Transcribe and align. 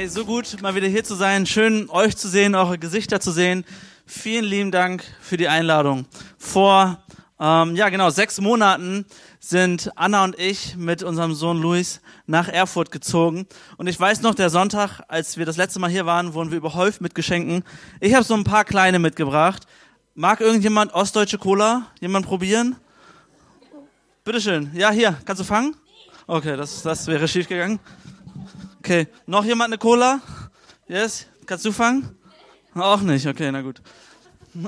Hey, 0.00 0.08
so 0.08 0.24
gut, 0.24 0.62
mal 0.62 0.74
wieder 0.74 0.86
hier 0.86 1.04
zu 1.04 1.14
sein. 1.14 1.44
Schön, 1.44 1.90
euch 1.90 2.16
zu 2.16 2.26
sehen, 2.26 2.54
eure 2.54 2.78
Gesichter 2.78 3.20
zu 3.20 3.32
sehen. 3.32 3.66
Vielen 4.06 4.46
lieben 4.46 4.70
Dank 4.70 5.04
für 5.20 5.36
die 5.36 5.46
Einladung. 5.46 6.06
Vor, 6.38 7.04
ähm, 7.38 7.76
ja 7.76 7.90
genau, 7.90 8.08
sechs 8.08 8.40
Monaten 8.40 9.04
sind 9.40 9.92
Anna 9.96 10.24
und 10.24 10.38
ich 10.38 10.74
mit 10.74 11.02
unserem 11.02 11.34
Sohn 11.34 11.60
Luis 11.60 12.00
nach 12.26 12.48
Erfurt 12.48 12.90
gezogen. 12.90 13.46
Und 13.76 13.88
ich 13.88 14.00
weiß 14.00 14.22
noch, 14.22 14.34
der 14.34 14.48
Sonntag, 14.48 15.02
als 15.08 15.36
wir 15.36 15.44
das 15.44 15.58
letzte 15.58 15.80
Mal 15.80 15.90
hier 15.90 16.06
waren, 16.06 16.32
wurden 16.32 16.50
wir 16.50 16.56
überhäuft 16.56 17.02
mit 17.02 17.14
Geschenken. 17.14 17.62
Ich 18.00 18.14
habe 18.14 18.24
so 18.24 18.32
ein 18.32 18.44
paar 18.44 18.64
kleine 18.64 18.98
mitgebracht. 18.98 19.66
Mag 20.14 20.40
irgendjemand 20.40 20.94
ostdeutsche 20.94 21.36
Cola? 21.36 21.88
Jemand 22.00 22.24
probieren? 22.24 22.74
Bitteschön. 24.24 24.70
Ja, 24.72 24.92
hier, 24.92 25.18
kannst 25.26 25.40
du 25.40 25.44
fangen? 25.44 25.76
Okay, 26.26 26.56
das, 26.56 26.80
das 26.80 27.06
wäre 27.06 27.28
schief 27.28 27.46
gegangen. 27.48 27.78
Okay, 28.90 29.06
noch 29.24 29.44
jemand 29.44 29.68
eine 29.68 29.78
Cola? 29.78 30.20
Yes? 30.88 31.28
Kannst 31.46 31.64
du 31.64 31.70
fangen? 31.70 32.18
Auch 32.74 33.00
nicht, 33.02 33.24
okay, 33.24 33.52
na 33.52 33.62
gut. 33.62 33.80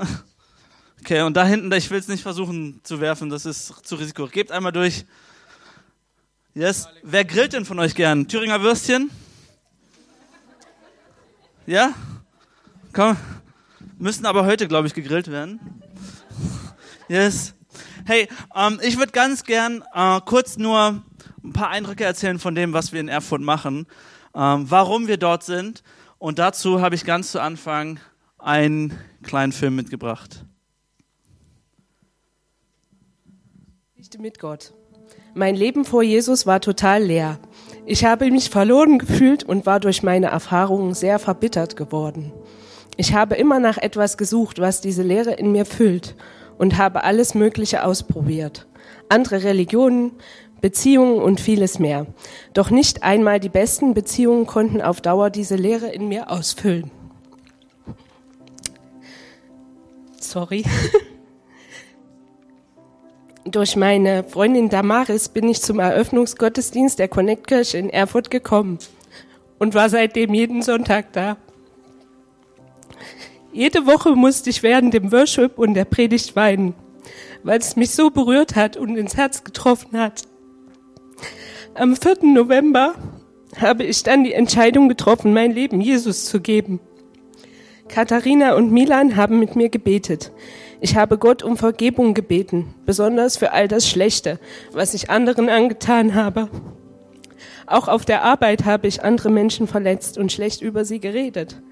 Okay, 1.00 1.22
und 1.22 1.36
da 1.36 1.44
hinten, 1.44 1.72
ich 1.72 1.91
will 1.91 1.98
es 1.98 2.06
nicht 2.06 2.22
versuchen 2.22 2.78
zu 2.84 3.00
werfen, 3.00 3.30
das 3.30 3.44
ist 3.44 3.84
zu 3.84 3.97
Risiko. 3.97 4.28
Gebt 4.28 4.52
einmal 4.52 4.70
durch. 4.70 5.05
Yes? 6.55 6.86
Wer 7.02 7.24
grillt 7.24 7.52
denn 7.52 7.64
von 7.64 7.80
euch 7.80 7.97
gern? 7.97 8.28
Thüringer 8.28 8.62
Würstchen? 8.62 9.10
Ja? 11.66 11.92
Komm. 12.92 13.16
Müssen 13.98 14.25
aber 14.25 14.47
heute, 14.47 14.69
glaube 14.69 14.86
ich, 14.86 14.94
gegrillt 14.94 15.32
werden. 15.32 15.82
Yes. 17.08 17.54
Hey, 18.04 18.28
ähm, 18.54 18.78
ich 18.84 18.98
würde 18.98 19.10
ganz 19.10 19.42
gern 19.42 19.82
äh, 19.92 20.20
kurz 20.25 20.58
nur 20.58 21.02
ein 21.53 21.61
paar 21.61 21.69
Eindrücke 21.69 22.05
erzählen 22.05 22.39
von 22.39 22.55
dem, 22.55 22.72
was 22.72 22.92
wir 22.92 23.00
in 23.00 23.08
Erfurt 23.08 23.42
machen, 23.42 23.86
ähm, 24.34 24.70
warum 24.70 25.06
wir 25.06 25.19
dort 25.19 25.42
sind. 25.42 25.83
Und 26.19 26.39
dazu 26.39 26.81
habe 26.81 26.94
ich 26.94 27.05
ganz 27.05 27.31
zu 27.31 27.41
Anfang 27.41 28.00
einen 28.39 28.97
kleinen 29.22 29.53
Film 29.53 29.77
mitgebracht. 29.77 30.47
Geschichte 33.94 34.19
mit 34.19 34.39
Gott. 34.39 34.72
Mein 35.34 35.55
Leben 35.55 35.84
vor 35.84 36.03
Jesus 36.03 36.47
war 36.47 36.61
total 36.61 37.03
leer. 37.03 37.39
Ich 37.84 38.05
habe 38.05 38.31
mich 38.31 38.48
verloren 38.48 38.98
gefühlt 38.98 39.44
und 39.44 39.66
war 39.66 39.78
durch 39.78 40.03
meine 40.03 40.27
Erfahrungen 40.27 40.94
sehr 40.94 41.19
verbittert 41.19 41.77
geworden. 41.77 42.33
Ich 42.97 43.12
habe 43.14 43.34
immer 43.34 43.59
nach 43.59 43.77
etwas 43.77 44.16
gesucht, 44.16 44.59
was 44.59 44.81
diese 44.81 45.03
Leere 45.03 45.33
in 45.33 45.53
mir 45.53 45.66
füllt 45.66 46.14
und 46.56 46.78
habe 46.78 47.05
alles 47.05 47.34
Mögliche 47.34 47.84
ausprobiert. 47.84 48.66
Andere 49.09 49.42
Religionen, 49.42 50.12
Beziehungen 50.62 51.20
und 51.20 51.41
vieles 51.41 51.78
mehr. 51.78 52.06
Doch 52.55 52.70
nicht 52.70 53.02
einmal 53.02 53.41
die 53.41 53.50
besten 53.50 53.92
Beziehungen 53.92 54.46
konnten 54.46 54.80
auf 54.80 55.02
Dauer 55.02 55.28
diese 55.28 55.56
Leere 55.56 55.88
in 55.88 56.08
mir 56.08 56.30
ausfüllen. 56.30 56.91
Sorry. 60.19 60.64
Durch 63.44 63.75
meine 63.75 64.22
Freundin 64.22 64.69
Damaris 64.69 65.28
bin 65.28 65.48
ich 65.48 65.60
zum 65.60 65.81
Eröffnungsgottesdienst 65.81 66.98
der 66.98 67.08
Connect-Kirche 67.08 67.76
in 67.76 67.91
Erfurt 67.91 68.31
gekommen 68.31 68.78
und 69.58 69.75
war 69.75 69.91
seitdem 69.91 70.32
jeden 70.32 70.62
Sonntag 70.62 71.12
da. 71.12 71.37
Jede 73.53 73.84
Woche 73.84 74.14
musste 74.14 74.48
ich 74.48 74.62
während 74.62 74.94
dem 74.94 75.10
Worship 75.10 75.58
und 75.58 75.75
der 75.75 75.84
Predigt 75.84 76.37
weinen, 76.37 76.75
weil 77.42 77.58
es 77.58 77.75
mich 77.75 77.91
so 77.91 78.10
berührt 78.10 78.54
hat 78.54 78.76
und 78.76 78.97
ins 78.97 79.16
Herz 79.16 79.42
getroffen 79.42 79.98
hat. 79.98 80.22
Am 81.75 81.97
4. 81.97 82.19
November 82.25 82.94
habe 83.56 83.84
ich 83.84 84.03
dann 84.03 84.25
die 84.25 84.34
Entscheidung 84.34 84.91
getroffen, 84.91 85.33
mein 85.33 85.53
Leben 85.53 85.81
Jesus 85.81 86.27
zu 86.27 86.38
geben. 86.38 86.81
Katharina 87.88 88.56
und 88.56 88.71
Milan 88.71 89.16
haben 89.16 89.38
mit 89.38 89.56
mir 89.56 89.71
gebetet. 89.71 90.32
Ich 90.82 90.97
habe 90.97 91.16
Gott 91.16 91.43
um 91.43 91.56
Vergebung 91.56 92.12
gebeten, 92.12 92.75
besonders 92.84 93.38
für 93.38 93.53
all 93.53 93.69
das 93.69 93.88
Schlechte, 93.88 94.38
was 94.72 94.93
ich 94.93 95.09
anderen 95.09 95.49
angetan 95.49 96.15
habe. 96.15 96.50
Auch 97.66 97.88
auf 97.88 98.05
der 98.05 98.22
Arbeit 98.22 98.66
habe 98.66 98.87
ich 98.87 99.03
andere 99.03 99.31
Menschen 99.31 99.66
verletzt 99.66 100.19
und 100.19 100.31
schlecht 100.31 100.61
über 100.61 100.84
sie 100.84 101.00
geredet. 101.00 101.62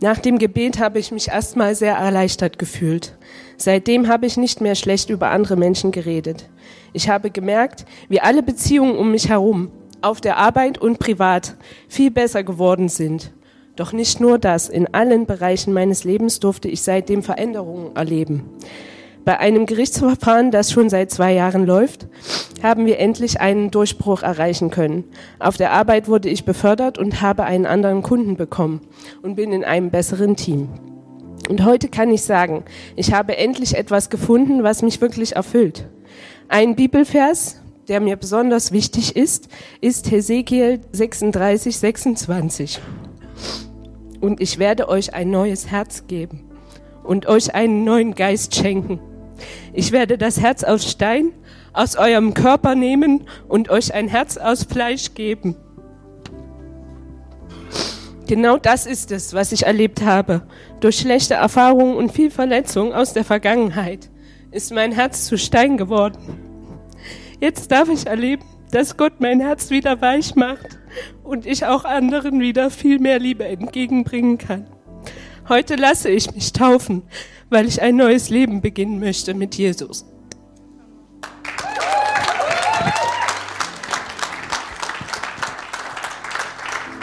Nach 0.00 0.18
dem 0.18 0.38
Gebet 0.38 0.78
habe 0.78 1.00
ich 1.00 1.10
mich 1.10 1.28
erstmal 1.28 1.74
sehr 1.74 1.94
erleichtert 1.94 2.58
gefühlt. 2.58 3.16
Seitdem 3.56 4.06
habe 4.06 4.26
ich 4.26 4.36
nicht 4.36 4.60
mehr 4.60 4.76
schlecht 4.76 5.10
über 5.10 5.30
andere 5.30 5.56
Menschen 5.56 5.90
geredet. 5.90 6.48
Ich 6.92 7.08
habe 7.08 7.32
gemerkt, 7.32 7.84
wie 8.08 8.20
alle 8.20 8.44
Beziehungen 8.44 8.96
um 8.96 9.10
mich 9.10 9.28
herum, 9.28 9.72
auf 10.00 10.20
der 10.20 10.36
Arbeit 10.36 10.78
und 10.78 11.00
privat, 11.00 11.56
viel 11.88 12.12
besser 12.12 12.44
geworden 12.44 12.88
sind. 12.88 13.32
Doch 13.74 13.92
nicht 13.92 14.20
nur 14.20 14.38
das, 14.38 14.68
in 14.68 14.92
allen 14.94 15.26
Bereichen 15.26 15.72
meines 15.72 16.04
Lebens 16.04 16.38
durfte 16.38 16.68
ich 16.68 16.82
seitdem 16.82 17.24
Veränderungen 17.24 17.96
erleben. 17.96 18.44
Bei 19.28 19.40
einem 19.40 19.66
Gerichtsverfahren, 19.66 20.50
das 20.50 20.72
schon 20.72 20.88
seit 20.88 21.10
zwei 21.10 21.34
Jahren 21.34 21.66
läuft, 21.66 22.06
haben 22.62 22.86
wir 22.86 22.98
endlich 22.98 23.42
einen 23.42 23.70
Durchbruch 23.70 24.22
erreichen 24.22 24.70
können. 24.70 25.04
Auf 25.38 25.58
der 25.58 25.72
Arbeit 25.72 26.08
wurde 26.08 26.30
ich 26.30 26.46
befördert 26.46 26.96
und 26.96 27.20
habe 27.20 27.44
einen 27.44 27.66
anderen 27.66 28.02
Kunden 28.02 28.38
bekommen 28.38 28.80
und 29.20 29.34
bin 29.34 29.52
in 29.52 29.64
einem 29.64 29.90
besseren 29.90 30.34
Team. 30.34 30.70
Und 31.46 31.62
heute 31.62 31.88
kann 31.88 32.08
ich 32.08 32.22
sagen, 32.22 32.64
ich 32.96 33.12
habe 33.12 33.36
endlich 33.36 33.76
etwas 33.76 34.08
gefunden, 34.08 34.62
was 34.62 34.80
mich 34.80 34.98
wirklich 35.02 35.36
erfüllt. 35.36 35.86
Ein 36.48 36.74
Bibelvers, 36.74 37.60
der 37.86 38.00
mir 38.00 38.16
besonders 38.16 38.72
wichtig 38.72 39.14
ist, 39.14 39.50
ist 39.82 40.10
Hesekiel 40.10 40.80
36, 40.92 41.76
26. 41.76 42.80
Und 44.22 44.40
ich 44.40 44.58
werde 44.58 44.88
euch 44.88 45.12
ein 45.12 45.30
neues 45.30 45.70
Herz 45.70 46.06
geben 46.06 46.44
und 47.04 47.26
euch 47.26 47.54
einen 47.54 47.84
neuen 47.84 48.14
Geist 48.14 48.54
schenken. 48.54 49.00
Ich 49.72 49.92
werde 49.92 50.18
das 50.18 50.40
Herz 50.40 50.64
aus 50.64 50.90
Stein 50.90 51.32
aus 51.72 51.96
eurem 51.96 52.34
Körper 52.34 52.74
nehmen 52.74 53.24
und 53.46 53.68
euch 53.70 53.94
ein 53.94 54.08
Herz 54.08 54.36
aus 54.36 54.64
Fleisch 54.64 55.14
geben. 55.14 55.56
Genau 58.26 58.58
das 58.58 58.84
ist 58.84 59.10
es, 59.10 59.32
was 59.32 59.52
ich 59.52 59.64
erlebt 59.64 60.02
habe. 60.02 60.42
Durch 60.80 60.98
schlechte 60.98 61.34
Erfahrungen 61.34 61.96
und 61.96 62.12
viel 62.12 62.30
Verletzung 62.30 62.92
aus 62.92 63.14
der 63.14 63.24
Vergangenheit 63.24 64.10
ist 64.50 64.72
mein 64.72 64.92
Herz 64.92 65.26
zu 65.26 65.38
Stein 65.38 65.76
geworden. 65.76 66.18
Jetzt 67.40 67.70
darf 67.70 67.88
ich 67.88 68.06
erleben, 68.06 68.44
dass 68.70 68.96
Gott 68.96 69.14
mein 69.20 69.40
Herz 69.40 69.70
wieder 69.70 70.00
weich 70.00 70.34
macht 70.34 70.78
und 71.22 71.46
ich 71.46 71.64
auch 71.64 71.84
anderen 71.84 72.40
wieder 72.40 72.70
viel 72.70 72.98
mehr 72.98 73.18
Liebe 73.18 73.46
entgegenbringen 73.46 74.36
kann. 74.36 74.66
Heute 75.48 75.76
lasse 75.76 76.10
ich 76.10 76.34
mich 76.34 76.52
taufen, 76.52 77.04
weil 77.50 77.66
ich 77.66 77.80
ein 77.80 77.96
neues 77.96 78.30
Leben 78.30 78.60
beginnen 78.60 79.00
möchte 79.00 79.34
mit 79.34 79.54
Jesus. 79.54 80.04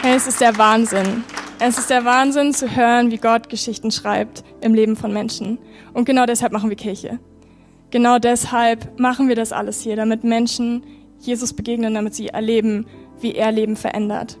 Hey, 0.02 0.16
es 0.16 0.26
ist 0.26 0.40
der 0.40 0.56
Wahnsinn. 0.56 1.24
Es 1.58 1.78
ist 1.78 1.90
der 1.90 2.04
Wahnsinn 2.04 2.52
zu 2.52 2.76
hören, 2.76 3.10
wie 3.10 3.16
Gott 3.16 3.48
Geschichten 3.48 3.90
schreibt 3.90 4.44
im 4.60 4.74
Leben 4.74 4.94
von 4.94 5.12
Menschen. 5.12 5.58
Und 5.94 6.04
genau 6.04 6.26
deshalb 6.26 6.52
machen 6.52 6.68
wir 6.68 6.76
Kirche. 6.76 7.18
Genau 7.90 8.18
deshalb 8.18 9.00
machen 9.00 9.28
wir 9.28 9.36
das 9.36 9.52
alles 9.52 9.80
hier, 9.80 9.96
damit 9.96 10.22
Menschen 10.22 10.84
Jesus 11.18 11.54
begegnen, 11.54 11.94
damit 11.94 12.14
sie 12.14 12.28
erleben, 12.28 12.86
wie 13.20 13.34
er 13.34 13.50
Leben 13.50 13.74
verändert. 13.74 14.38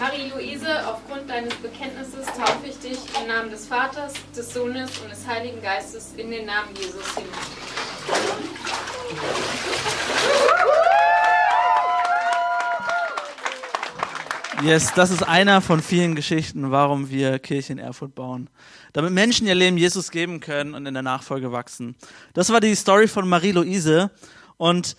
Marie-Luise, 0.00 0.86
aufgrund 0.86 1.28
deines 1.28 1.54
Bekenntnisses 1.56 2.26
taufe 2.26 2.66
ich 2.66 2.78
dich 2.78 2.98
im 3.20 3.28
Namen 3.28 3.50
des 3.50 3.66
Vaters, 3.66 4.14
des 4.36 4.52
Sohnes 4.52 4.90
und 4.98 5.10
des 5.10 5.26
Heiligen 5.26 5.60
Geistes 5.62 6.12
in 6.16 6.30
den 6.30 6.46
Namen 6.46 6.74
Jesus 6.74 7.14
hin. 7.14 7.24
Yes, 14.62 14.94
das 14.94 15.10
ist 15.10 15.24
einer 15.24 15.60
von 15.60 15.82
vielen 15.82 16.14
Geschichten, 16.14 16.70
warum 16.70 17.10
wir 17.10 17.40
Kirche 17.40 17.72
in 17.72 17.78
Erfurt 17.78 18.14
bauen. 18.14 18.48
Damit 18.92 19.12
Menschen 19.12 19.46
ihr 19.46 19.56
Leben 19.56 19.76
Jesus 19.76 20.12
geben 20.12 20.38
können 20.38 20.74
und 20.74 20.86
in 20.86 20.94
der 20.94 21.02
Nachfolge 21.02 21.50
wachsen. 21.50 21.96
Das 22.32 22.50
war 22.50 22.60
die 22.60 22.74
Story 22.76 23.08
von 23.08 23.28
Marie-Louise. 23.28 24.10
Und 24.58 24.96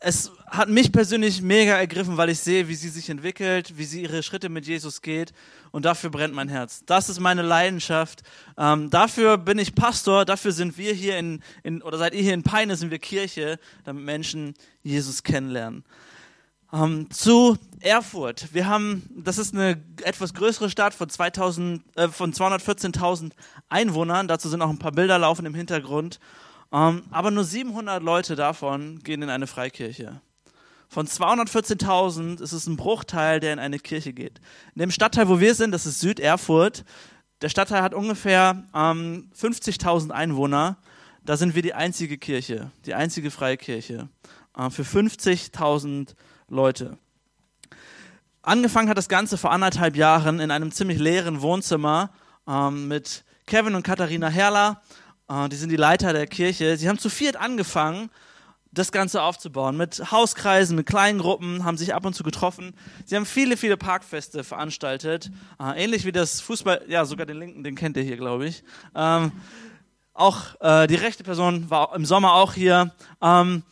es 0.00 0.32
hat 0.50 0.68
mich 0.68 0.92
persönlich 0.92 1.42
mega 1.42 1.76
ergriffen, 1.76 2.16
weil 2.16 2.30
ich 2.30 2.40
sehe, 2.40 2.68
wie 2.68 2.74
sie 2.74 2.88
sich 2.88 3.10
entwickelt, 3.10 3.76
wie 3.76 3.84
sie 3.84 4.02
ihre 4.02 4.22
Schritte 4.22 4.48
mit 4.48 4.66
Jesus 4.66 5.02
geht 5.02 5.32
und 5.70 5.84
dafür 5.84 6.10
brennt 6.10 6.34
mein 6.34 6.48
Herz. 6.48 6.82
Das 6.86 7.08
ist 7.08 7.20
meine 7.20 7.42
Leidenschaft. 7.42 8.22
Ähm, 8.56 8.90
dafür 8.90 9.36
bin 9.36 9.58
ich 9.58 9.74
Pastor, 9.74 10.24
dafür 10.24 10.52
sind 10.52 10.78
wir 10.78 10.92
hier 10.92 11.18
in, 11.18 11.42
in, 11.62 11.82
oder 11.82 11.98
seid 11.98 12.14
ihr 12.14 12.22
hier 12.22 12.34
in 12.34 12.42
Peine, 12.42 12.76
sind 12.76 12.90
wir 12.90 12.98
Kirche, 12.98 13.58
damit 13.84 14.04
Menschen 14.04 14.54
Jesus 14.82 15.22
kennenlernen. 15.22 15.84
Ähm, 16.72 17.10
zu 17.10 17.56
Erfurt. 17.80 18.48
Wir 18.52 18.66
haben, 18.66 19.08
das 19.16 19.38
ist 19.38 19.54
eine 19.54 19.82
etwas 20.02 20.34
größere 20.34 20.68
Stadt 20.68 20.92
von, 20.92 21.08
2000, 21.08 21.82
äh, 21.96 22.08
von 22.08 22.32
214.000 22.32 23.32
Einwohnern. 23.68 24.28
Dazu 24.28 24.48
sind 24.48 24.60
auch 24.60 24.68
ein 24.68 24.78
paar 24.78 24.92
Bilder 24.92 25.18
laufen 25.18 25.46
im 25.46 25.54
Hintergrund. 25.54 26.20
Ähm, 26.70 27.04
aber 27.10 27.30
nur 27.30 27.44
700 27.44 28.02
Leute 28.02 28.36
davon 28.36 28.98
gehen 29.02 29.22
in 29.22 29.30
eine 29.30 29.46
Freikirche. 29.46 30.20
Von 30.88 31.06
214.000 31.06 32.40
ist 32.40 32.52
es 32.52 32.66
ein 32.66 32.76
Bruchteil, 32.76 33.40
der 33.40 33.52
in 33.52 33.58
eine 33.58 33.78
Kirche 33.78 34.14
geht. 34.14 34.40
In 34.74 34.80
dem 34.80 34.90
Stadtteil, 34.90 35.28
wo 35.28 35.38
wir 35.38 35.54
sind, 35.54 35.72
das 35.72 35.84
ist 35.84 36.00
Süderfurt. 36.00 36.84
Der 37.42 37.50
Stadtteil 37.50 37.82
hat 37.82 37.92
ungefähr 37.92 38.64
ähm, 38.74 39.30
50.000 39.38 40.10
Einwohner. 40.10 40.78
Da 41.24 41.36
sind 41.36 41.54
wir 41.54 41.60
die 41.60 41.74
einzige 41.74 42.16
Kirche, 42.16 42.70
die 42.86 42.94
einzige 42.94 43.30
Freikirche 43.30 44.08
äh, 44.56 44.70
für 44.70 44.82
50.000 44.82 46.14
Leute. 46.48 46.96
Angefangen 48.40 48.88
hat 48.88 48.96
das 48.96 49.10
Ganze 49.10 49.36
vor 49.36 49.52
anderthalb 49.52 49.94
Jahren 49.94 50.40
in 50.40 50.50
einem 50.50 50.72
ziemlich 50.72 50.98
leeren 50.98 51.42
Wohnzimmer 51.42 52.10
ähm, 52.48 52.88
mit 52.88 53.24
Kevin 53.44 53.74
und 53.74 53.82
Katharina 53.82 54.28
Herrler. 54.28 54.80
Äh, 55.28 55.50
die 55.50 55.56
sind 55.56 55.68
die 55.68 55.76
Leiter 55.76 56.14
der 56.14 56.26
Kirche. 56.26 56.78
Sie 56.78 56.88
haben 56.88 56.98
zu 56.98 57.10
viert 57.10 57.36
angefangen, 57.36 58.10
das 58.78 58.92
Ganze 58.92 59.22
aufzubauen. 59.22 59.76
Mit 59.76 60.12
Hauskreisen, 60.12 60.76
mit 60.76 60.86
kleinen 60.86 61.18
Gruppen, 61.18 61.64
haben 61.64 61.76
sich 61.76 61.94
ab 61.94 62.06
und 62.06 62.14
zu 62.14 62.22
getroffen. 62.22 62.74
Sie 63.04 63.16
haben 63.16 63.26
viele, 63.26 63.56
viele 63.56 63.76
Parkfeste 63.76 64.44
veranstaltet. 64.44 65.30
Äh, 65.60 65.84
ähnlich 65.84 66.04
wie 66.04 66.12
das 66.12 66.40
Fußball, 66.40 66.84
ja, 66.88 67.04
sogar 67.04 67.26
den 67.26 67.38
linken, 67.38 67.64
den 67.64 67.74
kennt 67.74 67.96
ihr 67.96 68.02
hier, 68.02 68.16
glaube 68.16 68.46
ich. 68.46 68.62
Ähm, 68.94 69.32
auch 70.14 70.60
äh, 70.60 70.86
die 70.86 70.94
rechte 70.94 71.24
Person 71.24 71.70
war 71.70 71.94
im 71.94 72.04
Sommer 72.04 72.34
auch 72.34 72.54
hier. 72.54 72.92
Ähm, 73.20 73.62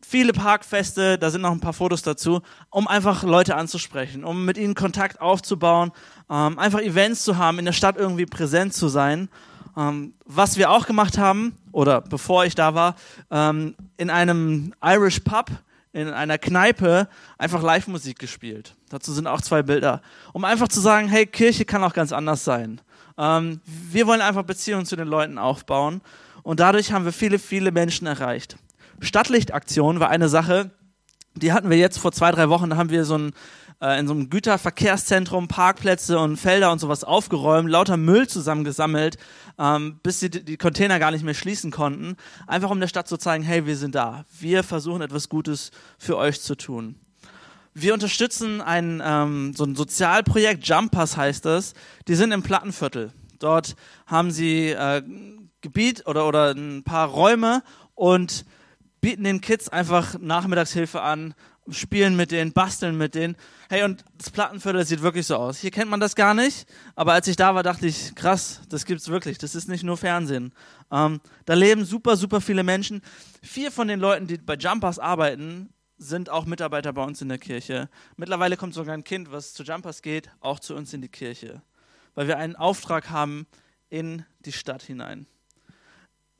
viele 0.00 0.32
Parkfeste, 0.32 1.18
da 1.18 1.30
sind 1.30 1.40
noch 1.40 1.52
ein 1.52 1.60
paar 1.60 1.72
Fotos 1.72 2.02
dazu, 2.02 2.42
um 2.70 2.88
einfach 2.88 3.22
Leute 3.22 3.56
anzusprechen, 3.56 4.24
um 4.24 4.44
mit 4.44 4.58
ihnen 4.58 4.74
Kontakt 4.74 5.20
aufzubauen, 5.20 5.92
ähm, 6.30 6.58
einfach 6.58 6.80
Events 6.80 7.24
zu 7.24 7.38
haben, 7.38 7.58
in 7.58 7.64
der 7.64 7.72
Stadt 7.72 7.96
irgendwie 7.96 8.26
präsent 8.26 8.74
zu 8.74 8.88
sein. 8.88 9.28
Ähm, 9.76 10.14
was 10.24 10.56
wir 10.56 10.70
auch 10.70 10.86
gemacht 10.86 11.18
haben, 11.18 11.56
oder 11.72 12.00
bevor 12.00 12.44
ich 12.44 12.54
da 12.54 12.74
war, 12.74 12.94
ähm, 13.30 13.74
in 13.96 14.10
einem 14.10 14.74
Irish 14.84 15.20
Pub, 15.20 15.50
in 15.92 16.08
einer 16.08 16.38
Kneipe, 16.38 17.08
einfach 17.38 17.62
Live-Musik 17.62 18.18
gespielt. 18.18 18.74
Dazu 18.88 19.12
sind 19.12 19.26
auch 19.26 19.40
zwei 19.40 19.62
Bilder. 19.62 20.02
Um 20.32 20.44
einfach 20.44 20.68
zu 20.68 20.80
sagen, 20.80 21.08
hey, 21.08 21.26
Kirche 21.26 21.64
kann 21.64 21.84
auch 21.84 21.92
ganz 21.92 22.12
anders 22.12 22.44
sein. 22.44 22.80
Ähm, 23.18 23.60
wir 23.64 24.06
wollen 24.06 24.20
einfach 24.20 24.42
Beziehungen 24.42 24.86
zu 24.86 24.96
den 24.96 25.08
Leuten 25.08 25.38
aufbauen. 25.38 26.00
Und 26.42 26.60
dadurch 26.60 26.92
haben 26.92 27.04
wir 27.04 27.12
viele, 27.12 27.38
viele 27.38 27.72
Menschen 27.72 28.06
erreicht. 28.06 28.56
Stadtlichtaktion 29.00 30.00
war 30.00 30.10
eine 30.10 30.28
Sache, 30.28 30.70
die 31.34 31.52
hatten 31.52 31.70
wir 31.70 31.76
jetzt 31.76 31.98
vor 31.98 32.12
zwei, 32.12 32.30
drei 32.30 32.48
Wochen, 32.48 32.70
da 32.70 32.76
haben 32.76 32.90
wir 32.90 33.04
so 33.04 33.16
ein, 33.16 33.32
äh, 33.82 33.98
in 33.98 34.06
so 34.06 34.14
einem 34.14 34.30
Güterverkehrszentrum 34.30 35.48
Parkplätze 35.48 36.18
und 36.18 36.36
Felder 36.36 36.70
und 36.70 36.78
sowas 36.78 37.02
aufgeräumt, 37.02 37.68
lauter 37.68 37.96
Müll 37.96 38.28
zusammengesammelt, 38.28 39.18
ähm, 39.58 39.98
bis 40.02 40.20
sie 40.20 40.30
die 40.30 40.56
Container 40.56 40.98
gar 41.00 41.10
nicht 41.10 41.24
mehr 41.24 41.34
schließen 41.34 41.72
konnten, 41.72 42.16
einfach 42.46 42.70
um 42.70 42.80
der 42.80 42.86
Stadt 42.86 43.08
zu 43.08 43.16
zeigen, 43.16 43.42
hey, 43.42 43.66
wir 43.66 43.76
sind 43.76 43.94
da, 43.94 44.24
wir 44.38 44.62
versuchen 44.62 45.02
etwas 45.02 45.28
Gutes 45.28 45.72
für 45.98 46.16
euch 46.16 46.40
zu 46.40 46.54
tun. 46.54 46.94
Wir 47.74 47.94
unterstützen 47.94 48.60
ein, 48.60 49.02
ähm, 49.04 49.52
so 49.54 49.64
ein 49.64 49.74
Sozialprojekt, 49.74 50.66
Jumpers 50.66 51.16
heißt 51.16 51.44
das, 51.44 51.74
die 52.06 52.14
sind 52.14 52.30
im 52.32 52.42
Plattenviertel. 52.42 53.12
Dort 53.38 53.74
haben 54.06 54.30
sie 54.30 54.70
äh, 54.70 55.02
Gebiet 55.60 56.06
oder, 56.06 56.28
oder 56.28 56.52
ein 56.52 56.84
paar 56.84 57.08
Räume 57.08 57.62
und 57.94 58.44
bieten 59.00 59.24
den 59.24 59.40
Kids 59.40 59.68
einfach 59.68 60.16
Nachmittagshilfe 60.20 61.02
an, 61.02 61.34
spielen 61.70 62.16
mit 62.16 62.30
denen, 62.30 62.52
basteln 62.52 62.96
mit 62.96 63.14
denen. 63.14 63.36
Hey, 63.68 63.84
und 63.84 64.04
das 64.18 64.30
Plattenviertel 64.30 64.84
sieht 64.84 65.02
wirklich 65.02 65.26
so 65.26 65.36
aus. 65.36 65.58
Hier 65.58 65.70
kennt 65.70 65.90
man 65.90 66.00
das 66.00 66.16
gar 66.16 66.34
nicht, 66.34 66.66
aber 66.94 67.12
als 67.12 67.28
ich 67.28 67.36
da 67.36 67.54
war, 67.54 67.62
dachte 67.62 67.86
ich, 67.86 68.14
krass, 68.14 68.60
das 68.68 68.84
gibt's 68.84 69.08
wirklich. 69.08 69.38
Das 69.38 69.54
ist 69.54 69.68
nicht 69.68 69.84
nur 69.84 69.96
Fernsehen. 69.96 70.52
Ähm, 70.90 71.20
da 71.44 71.54
leben 71.54 71.84
super, 71.84 72.16
super 72.16 72.40
viele 72.40 72.64
Menschen. 72.64 73.02
Vier 73.42 73.70
von 73.70 73.88
den 73.88 74.00
Leuten, 74.00 74.26
die 74.26 74.38
bei 74.38 74.54
Jumpers 74.54 74.98
arbeiten, 74.98 75.72
sind 75.98 76.30
auch 76.30 76.46
Mitarbeiter 76.46 76.92
bei 76.92 77.04
uns 77.04 77.22
in 77.22 77.28
der 77.28 77.38
Kirche. 77.38 77.88
Mittlerweile 78.16 78.56
kommt 78.56 78.74
sogar 78.74 78.94
ein 78.94 79.04
Kind, 79.04 79.30
was 79.30 79.54
zu 79.54 79.62
Jumpers 79.62 80.02
geht, 80.02 80.30
auch 80.40 80.58
zu 80.58 80.74
uns 80.74 80.92
in 80.92 81.00
die 81.00 81.08
Kirche, 81.08 81.62
weil 82.14 82.26
wir 82.26 82.38
einen 82.38 82.56
Auftrag 82.56 83.10
haben 83.10 83.46
in 83.88 84.24
die 84.44 84.52
Stadt 84.52 84.82
hinein 84.82 85.26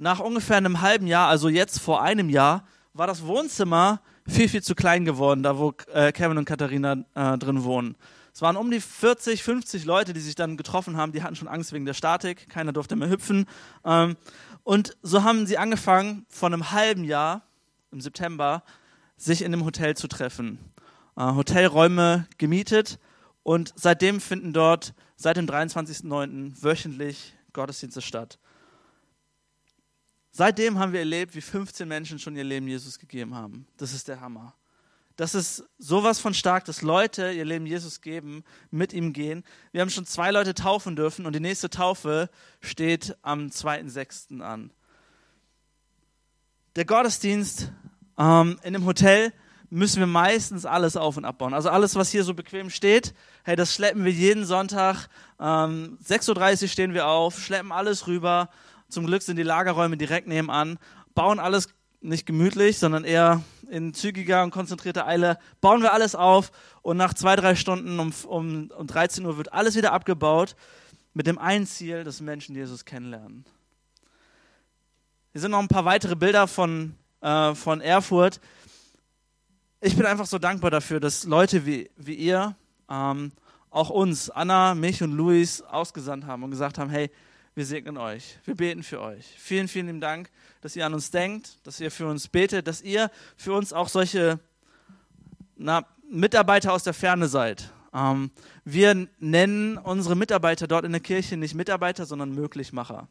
nach 0.03 0.19
ungefähr 0.19 0.57
einem 0.57 0.81
halben 0.81 1.07
Jahr, 1.07 1.29
also 1.29 1.49
jetzt 1.49 1.79
vor 1.79 2.03
einem 2.03 2.29
Jahr, 2.29 2.67
war 2.93 3.07
das 3.07 3.25
Wohnzimmer 3.25 4.01
viel, 4.27 4.49
viel 4.49 4.63
zu 4.63 4.75
klein 4.75 5.05
geworden, 5.05 5.43
da 5.43 5.59
wo 5.59 5.75
äh, 5.93 6.13
Kevin 6.13 6.39
und 6.39 6.45
Katharina 6.45 7.05
äh, 7.15 7.39
drin 7.39 7.65
wohnen. 7.65 7.97
Es 8.35 8.41
waren 8.41 8.57
um 8.57 8.71
die 8.71 8.81
40, 8.81 9.43
50 9.43 9.85
Leute, 9.85 10.15
die 10.15 10.21
sich 10.21 10.35
dann 10.35 10.57
getroffen 10.57 10.97
haben. 10.97 11.13
Die 11.13 11.23
hatten 11.23 11.37
schon 11.37 11.49
Angst 11.49 11.73
wegen 11.73 11.85
der 11.85 11.95
Statik. 11.95 12.49
Keiner 12.49 12.73
durfte 12.73 12.97
mehr 12.97 13.11
hüpfen. 13.11 13.47
Ähm, 13.85 14.17
und 14.65 14.97
so 15.03 15.23
haben 15.23 15.47
sie 15.47 15.59
angefangen, 15.59 16.25
vor 16.29 16.49
einem 16.49 16.71
halben 16.71 17.05
Jahr, 17.05 17.43
im 17.91 18.01
September, 18.01 18.63
sich 19.17 19.43
in 19.43 19.53
einem 19.53 19.65
Hotel 19.65 19.97
zu 19.97 20.09
treffen. 20.09 20.59
Äh, 21.17 21.35
Hotelräume 21.35 22.27
gemietet. 22.39 22.99
Und 23.43 23.75
seitdem 23.77 24.21
finden 24.21 24.53
dort, 24.53 24.95
seit 25.17 25.37
dem 25.37 25.47
23.09. 25.47 26.63
wöchentlich 26.63 27.35
Gottesdienste 27.53 28.01
statt. 28.01 28.39
Seitdem 30.35 30.79
haben 30.79 30.93
wir 30.93 31.01
erlebt, 31.01 31.35
wie 31.35 31.43
15 31.43 31.87
Menschen 31.87 32.19
schon 32.19 32.35
ihr 32.35 32.45
Leben 32.45 32.67
Jesus 32.67 32.99
gegeben 32.99 33.35
haben. 33.35 33.67
Das 33.77 33.93
ist 33.93 34.09
der 34.09 34.21
Hammer. 34.23 34.55
Das 35.17 35.35
ist 35.35 35.65
sowas 35.79 36.19
von 36.21 36.33
stark, 36.33 36.65
dass 36.65 36.81
Leute 36.81 37.33
ihr 37.33 37.45
Leben 37.45 37.67
Jesus 37.67 38.01
geben, 38.01 38.43
mit 38.71 38.95
ihm 38.95 39.13
gehen. 39.13 39.45
Wir 39.73 39.83
haben 39.83 39.91
schon 39.91 40.07
zwei 40.07 40.31
Leute 40.31 40.55
taufen 40.55 40.97
dürfen 40.97 41.27
und 41.27 41.35
die 41.35 41.41
nächste 41.41 41.69
Taufe 41.69 42.31
steht 42.61 43.15
am 43.21 43.49
2.6. 43.49 44.41
an. 44.41 44.73
Der 46.77 46.87
Gottesdienst 46.87 47.71
ähm, 48.19 48.59
in 48.63 48.73
dem 48.73 48.87
Hotel 48.87 49.35
müssen 49.69 50.01
wir 50.01 50.07
meistens 50.07 50.65
alles 50.65 50.97
auf 50.97 51.19
und 51.19 51.27
abbauen. 51.27 51.53
Also 51.53 51.69
alles, 51.69 51.95
was 51.95 52.11
hier 52.11 52.25
so 52.25 52.33
bequem 52.33 52.71
steht, 52.71 53.15
hey, 53.45 53.55
das 53.55 53.75
schleppen 53.75 54.07
wir 54.07 54.13
jeden 54.13 54.47
Sonntag. 54.47 55.09
Ähm, 55.39 55.99
6.30 56.03 56.63
Uhr 56.63 56.69
stehen 56.69 56.95
wir 56.95 57.07
auf, 57.07 57.39
schleppen 57.39 57.71
alles 57.71 58.07
rüber 58.07 58.49
zum 58.93 59.07
Glück 59.07 59.23
sind 59.23 59.37
die 59.37 59.43
Lagerräume 59.43 59.97
direkt 59.97 60.29
nebenan, 60.29 60.79
bauen 61.15 61.39
alles 61.39 61.69
nicht 62.03 62.27
gemütlich, 62.27 62.79
sondern 62.79 63.05
eher 63.05 63.43
in 63.71 63.95
zügiger 63.95 64.43
und 64.43 64.51
konzentrierter 64.51 65.07
Eile, 65.07 65.39
bauen 65.61 65.83
wir 65.83 65.95
alles 65.95 66.15
auf 66.15 66.53
und 66.83 66.97
nach 66.97 67.15
zwei, 67.15 67.37
drei 67.37 67.55
Stunden 67.55 67.99
um, 67.99 68.13
um, 68.27 68.71
um 68.71 68.87
13 68.87 69.25
Uhr 69.25 69.39
wird 69.39 69.53
alles 69.53 69.77
wieder 69.77 69.93
abgebaut 69.93 70.57
mit 71.15 71.27
dem 71.27 71.39
einen 71.39 71.67
Ziel, 71.67 72.05
dass 72.05 72.21
Menschen 72.21 72.55
Jesus 72.55 72.85
kennenlernen. 72.85 73.45
Hier 75.33 75.41
sind 75.41 75.53
noch 75.53 75.61
ein 75.61 75.69
paar 75.69 75.87
weitere 75.87 76.17
Bilder 76.17 76.47
von, 76.47 76.95
äh, 77.23 77.55
von 77.55 77.81
Erfurt. 77.81 78.41
Ich 79.81 79.97
bin 79.97 80.05
einfach 80.05 80.27
so 80.27 80.39
dankbar 80.39 80.71
dafür, 80.71 81.01
dass 81.01 81.25
Leute 81.25 81.65
wie, 81.65 81.91
wie 81.97 82.15
ihr 82.15 82.55
ähm, 82.91 83.33
auch 83.71 83.89
uns, 83.89 84.29
Anna, 84.29 84.75
mich 84.75 85.03
und 85.03 85.13
Luis, 85.13 85.63
ausgesandt 85.63 86.27
haben 86.27 86.43
und 86.43 86.51
gesagt 86.51 86.77
haben, 86.77 86.91
hey, 86.91 87.11
wir 87.55 87.67
segnen 87.67 87.99
euch. 87.99 88.39
Wir 88.45 88.55
beten 88.55 88.83
für 88.83 89.01
euch. 89.01 89.27
Vielen, 89.39 89.69
vielen 89.69 89.87
lieben 89.87 90.01
Dank, 90.01 90.31
dass 90.63 90.75
ihr 90.75 90.87
an 90.87 90.95
uns 90.95 91.11
denkt, 91.11 91.59
dass 91.65 91.81
ihr 91.81 91.91
für 91.91 92.07
uns 92.07 92.29
betet, 92.29 92.67
dass 92.67 92.81
ihr 92.81 93.11
für 93.37 93.53
uns 93.53 93.73
auch 93.73 93.89
solche 93.89 94.41
na, 95.57 95.87
Mitarbeiter 96.11 96.73
aus 96.73 96.83
der 96.83 96.95
Ferne 96.95 97.29
seid. 97.29 97.71
Ähm, 97.93 98.31
wir 98.65 99.09
nennen 99.19 99.77
unsere 99.77 100.17
Mitarbeiter 100.17 100.67
dort 100.67 100.85
in 100.85 100.93
der 100.93 101.01
Kirche 101.01 101.37
nicht 101.37 101.55
Mitarbeiter, 101.55 102.07
sondern 102.07 102.35
Möglichmacher. 102.35 103.09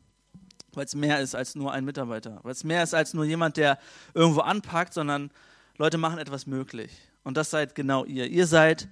Weil 0.73 0.85
es 0.85 0.95
mehr 0.95 1.19
ist 1.19 1.35
als 1.35 1.55
nur 1.55 1.71
ein 1.71 1.85
Mitarbeiter. 1.85 2.39
Weil 2.43 2.53
es 2.53 2.63
mehr 2.63 2.81
ist 2.81 2.93
als 2.93 3.13
nur 3.13 3.25
jemand, 3.25 3.57
der 3.57 3.77
irgendwo 4.13 4.39
anpackt, 4.39 4.93
sondern 4.93 5.29
Leute 5.77 5.97
machen 5.97 6.17
etwas 6.17 6.47
möglich. 6.47 6.91
Und 7.23 7.37
das 7.37 7.51
seid 7.51 7.75
genau 7.75 8.05
ihr. 8.05 8.27
Ihr 8.27 8.47
seid 8.47 8.87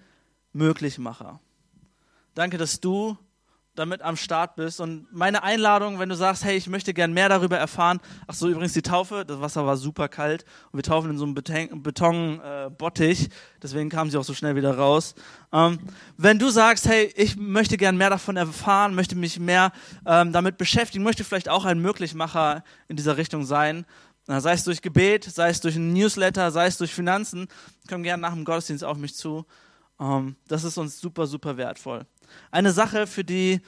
Möglichmacher. 0.54 1.40
Danke, 2.36 2.58
dass 2.58 2.80
du 2.80 3.18
damit 3.80 4.02
am 4.02 4.18
Start 4.18 4.56
bist. 4.56 4.82
Und 4.82 5.08
meine 5.12 5.42
Einladung, 5.42 5.98
wenn 6.00 6.10
du 6.10 6.16
sagst, 6.16 6.44
hey, 6.44 6.58
ich 6.58 6.68
möchte 6.68 6.94
gern 6.94 7.14
mehr 7.14 7.30
darüber 7.30 7.58
erfahren. 7.58 8.00
Ach 8.28 8.34
so, 8.34 8.50
übrigens 8.50 8.74
die 8.74 8.82
Taufe, 8.82 9.26
das 9.26 9.40
Wasser 9.40 9.66
war 9.66 9.78
super 9.78 10.10
kalt 10.10 10.46
und 10.72 10.78
wir 10.78 10.84
taufen 10.84 11.10
in 11.10 11.18
so 11.18 11.26
einem 11.26 11.34
Betonbottich, 11.82 13.26
äh, 13.26 13.30
deswegen 13.64 13.90
kamen 13.90 14.12
sie 14.12 14.18
auch 14.18 14.24
so 14.24 14.34
schnell 14.34 14.56
wieder 14.56 14.78
raus. 14.78 15.16
Ähm, 15.54 15.80
wenn 16.18 16.38
du 16.38 16.50
sagst, 16.50 16.88
hey, 16.88 17.12
ich 17.16 17.38
möchte 17.38 17.78
gern 17.78 17.98
mehr 17.98 18.10
davon 18.10 18.38
erfahren, 18.38 18.94
möchte 18.94 19.16
mich 19.16 19.40
mehr 19.40 19.72
ähm, 20.06 20.34
damit 20.34 20.58
beschäftigen, 20.58 21.04
möchte 21.04 21.24
vielleicht 21.24 21.50
auch 21.50 21.66
ein 21.66 21.80
Möglichmacher 21.80 22.64
in 22.88 22.98
dieser 22.98 23.18
Richtung 23.18 23.46
sein, 23.46 23.86
sei 24.28 24.54
es 24.54 24.64
durch 24.64 24.82
Gebet, 24.82 25.24
sei 25.24 25.50
es 25.50 25.60
durch 25.60 25.76
ein 25.76 25.92
Newsletter, 25.94 26.52
sei 26.52 26.68
es 26.68 26.78
durch 26.78 26.94
Finanzen, 26.94 27.48
kommen 27.88 28.04
gerne 28.04 28.22
nach 28.22 28.34
dem 28.34 28.46
Gottesdienst 28.46 28.84
auf 28.84 28.98
mich 28.98 29.16
zu. 29.16 29.46
Ähm, 30.00 30.36
das 30.48 30.64
ist 30.64 30.78
uns 30.78 31.00
super, 31.00 31.26
super 31.26 31.58
wertvoll. 31.58 32.06
Eine 32.52 32.72
Sache, 32.72 33.08
für 33.08 33.24
die 33.24 33.62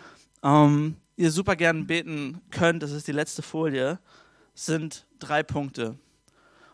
ähm, 0.43 0.95
ihr 1.15 1.31
super 1.31 1.55
gern 1.55 1.87
beten 1.87 2.41
könnt, 2.49 2.83
das 2.83 2.91
ist 2.91 3.07
die 3.07 3.11
letzte 3.11 3.41
Folie, 3.41 3.99
sind 4.53 5.05
drei 5.19 5.43
Punkte. 5.43 5.97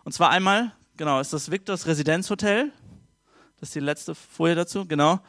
Und 0.03 0.13
zwar 0.13 0.29
einmal, 0.29 0.73
genau, 0.95 1.19
ist 1.19 1.33
das 1.33 1.51
Victors 1.51 1.85
Residenzhotel. 1.85 2.71
Das 3.59 3.69
ist 3.69 3.75
die 3.75 3.79
letzte 3.79 4.15
Folie 4.15 4.55
dazu, 4.55 4.85
genau. 4.85 5.19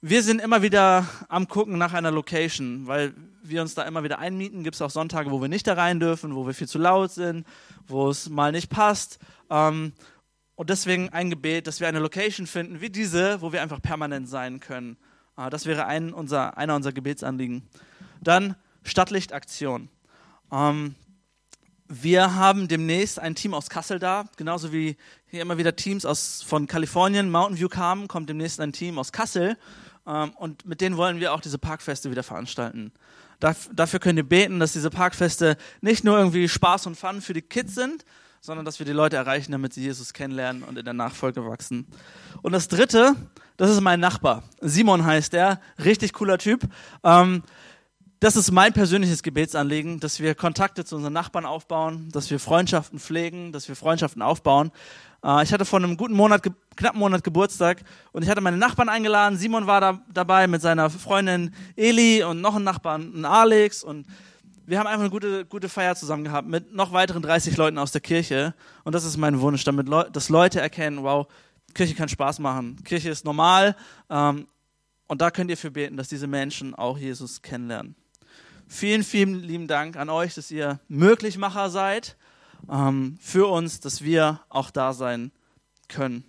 Wir 0.00 0.22
sind 0.22 0.40
immer 0.40 0.60
wieder 0.62 1.08
am 1.28 1.48
Gucken 1.48 1.78
nach 1.78 1.94
einer 1.94 2.10
Location, 2.10 2.86
weil 2.86 3.14
wir 3.42 3.62
uns 3.62 3.74
da 3.74 3.82
immer 3.84 4.04
wieder 4.04 4.18
einmieten. 4.18 4.62
Gibt 4.62 4.74
es 4.74 4.82
auch 4.82 4.90
Sonntage, 4.90 5.30
wo 5.30 5.40
wir 5.40 5.48
nicht 5.48 5.66
da 5.66 5.74
rein 5.74 5.98
dürfen, 5.98 6.34
wo 6.34 6.46
wir 6.46 6.54
viel 6.54 6.68
zu 6.68 6.78
laut 6.78 7.10
sind, 7.10 7.46
wo 7.86 8.10
es 8.10 8.28
mal 8.28 8.52
nicht 8.52 8.68
passt. 8.68 9.18
Ähm, 9.48 9.92
und 10.56 10.70
deswegen 10.70 11.08
ein 11.08 11.30
Gebet, 11.30 11.66
dass 11.66 11.80
wir 11.80 11.88
eine 11.88 11.98
Location 11.98 12.46
finden 12.46 12.80
wie 12.80 12.90
diese, 12.90 13.40
wo 13.40 13.52
wir 13.52 13.62
einfach 13.62 13.80
permanent 13.80 14.28
sein 14.28 14.60
können. 14.60 14.96
Äh, 15.36 15.50
das 15.50 15.66
wäre 15.66 15.86
ein 15.86 16.12
unser, 16.12 16.56
einer 16.56 16.74
unserer 16.74 16.92
Gebetsanliegen. 16.92 17.62
Dann 18.20 18.56
Stadtlichtaktion. 18.82 19.88
Ähm, 20.52 20.94
wir 21.86 22.34
haben 22.34 22.66
demnächst 22.68 23.18
ein 23.18 23.34
Team 23.34 23.52
aus 23.54 23.68
Kassel 23.68 23.98
da, 23.98 24.24
genauso 24.36 24.72
wie 24.72 24.96
hier 25.26 25.42
immer 25.42 25.58
wieder 25.58 25.76
Teams 25.76 26.06
aus, 26.06 26.42
von 26.42 26.66
Kalifornien, 26.66 27.30
Mountain 27.30 27.58
View 27.58 27.68
kamen, 27.68 28.08
kommt 28.08 28.28
demnächst 28.28 28.60
ein 28.60 28.72
Team 28.72 28.98
aus 28.98 29.12
Kassel. 29.12 29.56
Ähm, 30.06 30.30
und 30.36 30.66
mit 30.66 30.80
denen 30.80 30.96
wollen 30.96 31.20
wir 31.20 31.32
auch 31.34 31.40
diese 31.40 31.58
Parkfeste 31.58 32.10
wieder 32.10 32.22
veranstalten. 32.22 32.92
Dafür 33.40 34.00
könnt 34.00 34.16
ihr 34.16 34.26
beten, 34.26 34.58
dass 34.58 34.72
diese 34.72 34.88
Parkfeste 34.88 35.58
nicht 35.82 36.02
nur 36.02 36.16
irgendwie 36.16 36.48
Spaß 36.48 36.86
und 36.86 36.96
Fun 36.96 37.20
für 37.20 37.34
die 37.34 37.42
Kids 37.42 37.74
sind, 37.74 38.04
sondern 38.44 38.66
dass 38.66 38.78
wir 38.78 38.84
die 38.84 38.92
Leute 38.92 39.16
erreichen, 39.16 39.52
damit 39.52 39.72
sie 39.72 39.80
Jesus 39.80 40.12
kennenlernen 40.12 40.64
und 40.64 40.76
in 40.76 40.84
der 40.84 40.92
Nachfolge 40.92 41.46
wachsen. 41.46 41.86
Und 42.42 42.52
das 42.52 42.68
Dritte, 42.68 43.16
das 43.56 43.70
ist 43.70 43.80
mein 43.80 44.00
Nachbar. 44.00 44.42
Simon 44.60 45.02
heißt 45.02 45.32
der, 45.32 45.62
richtig 45.82 46.12
cooler 46.12 46.36
Typ. 46.36 46.60
Ähm, 47.02 47.42
das 48.20 48.36
ist 48.36 48.52
mein 48.52 48.74
persönliches 48.74 49.22
Gebetsanliegen, 49.22 49.98
dass 49.98 50.20
wir 50.20 50.34
Kontakte 50.34 50.84
zu 50.84 50.96
unseren 50.96 51.14
Nachbarn 51.14 51.46
aufbauen, 51.46 52.10
dass 52.12 52.30
wir 52.30 52.38
Freundschaften 52.38 52.98
pflegen, 52.98 53.50
dass 53.50 53.66
wir 53.66 53.76
Freundschaften 53.76 54.20
aufbauen. 54.20 54.72
Äh, 55.24 55.42
ich 55.42 55.50
hatte 55.50 55.64
vor 55.64 55.78
einem 55.78 55.96
guten 55.96 56.14
Monat, 56.14 56.42
knappen 56.76 57.00
Monat 57.00 57.24
Geburtstag 57.24 57.82
und 58.12 58.24
ich 58.24 58.28
hatte 58.28 58.42
meine 58.42 58.58
Nachbarn 58.58 58.90
eingeladen. 58.90 59.38
Simon 59.38 59.66
war 59.66 59.80
da 59.80 60.02
dabei 60.12 60.48
mit 60.48 60.60
seiner 60.60 60.90
Freundin 60.90 61.54
Eli 61.76 62.22
und 62.22 62.42
noch 62.42 62.56
einen 62.56 62.64
Nachbarn, 62.64 63.24
Alex 63.24 63.82
und 63.82 64.06
wir 64.66 64.78
haben 64.78 64.86
einfach 64.86 65.00
eine 65.00 65.10
gute, 65.10 65.44
gute 65.44 65.68
Feier 65.68 65.94
zusammen 65.94 66.24
gehabt 66.24 66.48
mit 66.48 66.72
noch 66.72 66.92
weiteren 66.92 67.22
30 67.22 67.56
Leuten 67.56 67.78
aus 67.78 67.92
der 67.92 68.00
Kirche. 68.00 68.54
Und 68.84 68.94
das 68.94 69.04
ist 69.04 69.16
mein 69.16 69.40
Wunsch, 69.40 69.64
damit 69.64 69.88
Leu 69.88 70.04
dass 70.04 70.28
Leute 70.28 70.60
erkennen, 70.60 71.02
wow, 71.02 71.26
Kirche 71.74 71.94
kann 71.94 72.08
Spaß 72.08 72.38
machen. 72.38 72.82
Kirche 72.84 73.10
ist 73.10 73.24
normal. 73.24 73.76
Ähm, 74.08 74.46
und 75.06 75.20
da 75.20 75.30
könnt 75.30 75.50
ihr 75.50 75.56
für 75.56 75.70
beten, 75.70 75.96
dass 75.96 76.08
diese 76.08 76.26
Menschen 76.26 76.74
auch 76.74 76.96
Jesus 76.96 77.42
kennenlernen. 77.42 77.94
Vielen, 78.66 79.04
vielen 79.04 79.42
lieben 79.42 79.68
Dank 79.68 79.96
an 79.96 80.08
euch, 80.08 80.34
dass 80.34 80.50
ihr 80.50 80.80
Möglichmacher 80.88 81.68
seid 81.68 82.16
ähm, 82.70 83.18
für 83.20 83.48
uns, 83.50 83.80
dass 83.80 84.02
wir 84.02 84.40
auch 84.48 84.70
da 84.70 84.94
sein 84.94 85.30
können. 85.88 86.24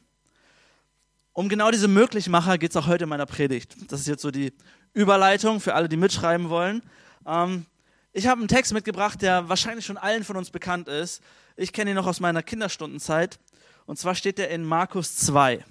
Um 1.31 1.47
genau 1.47 1.71
diese 1.71 1.87
Möglichmacher 1.87 2.57
geht 2.57 2.71
es 2.71 2.77
auch 2.77 2.87
heute 2.87 3.05
in 3.05 3.09
meiner 3.09 3.25
Predigt. 3.25 3.75
Das 3.89 4.01
ist 4.01 4.07
jetzt 4.07 4.21
so 4.21 4.31
die 4.31 4.53
Überleitung 4.93 5.59
für 5.59 5.73
alle, 5.73 5.89
die 5.89 5.97
mitschreiben 5.97 6.49
wollen. 6.49 6.81
Ähm, 7.25 7.65
ich 8.15 8.27
habe 8.27 8.39
einen 8.39 8.47
Text 8.47 8.71
mitgebracht, 8.71 9.21
der 9.21 9.49
wahrscheinlich 9.49 9.85
schon 9.85 9.97
allen 9.97 10.23
von 10.23 10.37
uns 10.37 10.49
bekannt 10.49 10.87
ist. 10.87 11.21
Ich 11.57 11.73
kenne 11.73 11.91
ihn 11.91 11.95
noch 11.95 12.07
aus 12.07 12.21
meiner 12.21 12.41
Kinderstundenzeit. 12.41 13.39
Und 13.85 13.99
zwar 13.99 14.15
steht 14.15 14.39
er 14.39 14.49
in 14.51 14.63
Markus 14.63 15.17
2. 15.17 15.65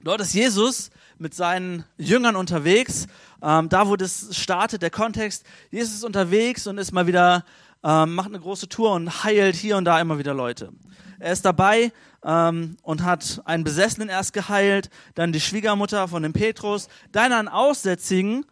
Dort 0.00 0.20
ist 0.20 0.34
Jesus 0.34 0.90
mit 1.18 1.34
seinen 1.34 1.84
Jüngern 1.98 2.36
unterwegs. 2.36 3.08
Ähm, 3.42 3.68
da, 3.68 3.88
wo 3.88 3.96
das 3.96 4.36
startet, 4.36 4.82
der 4.82 4.90
Kontext. 4.90 5.44
Jesus 5.72 5.94
ist 5.94 6.04
unterwegs 6.04 6.68
und 6.68 6.78
ist 6.78 6.92
mal 6.92 7.08
wieder 7.08 7.44
ähm, 7.82 8.14
macht 8.14 8.28
eine 8.28 8.38
große 8.38 8.68
Tour 8.68 8.92
und 8.92 9.24
heilt 9.24 9.56
hier 9.56 9.76
und 9.76 9.84
da 9.84 10.00
immer 10.00 10.16
wieder 10.16 10.32
Leute. 10.32 10.72
Er 11.18 11.32
ist 11.32 11.44
dabei 11.44 11.90
ähm, 12.24 12.76
und 12.82 13.02
hat 13.02 13.42
einen 13.46 13.64
Besessenen 13.64 14.08
erst 14.08 14.32
geheilt, 14.32 14.90
dann 15.16 15.32
die 15.32 15.40
Schwiegermutter 15.40 16.06
von 16.06 16.22
dem 16.22 16.34
Petrus, 16.34 16.86
dann 17.10 17.32
einen 17.32 17.48
Aussätzigen. 17.48 18.46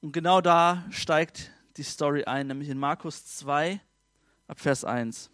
Und 0.00 0.12
genau 0.12 0.40
da 0.40 0.86
steigt 0.88 1.50
die 1.78 1.84
Story 1.84 2.24
ein, 2.24 2.48
nämlich 2.48 2.68
in 2.68 2.78
Markus 2.78 3.24
2, 3.24 3.80
ab 4.48 4.60
Vers 4.60 4.84
1. 4.84 5.30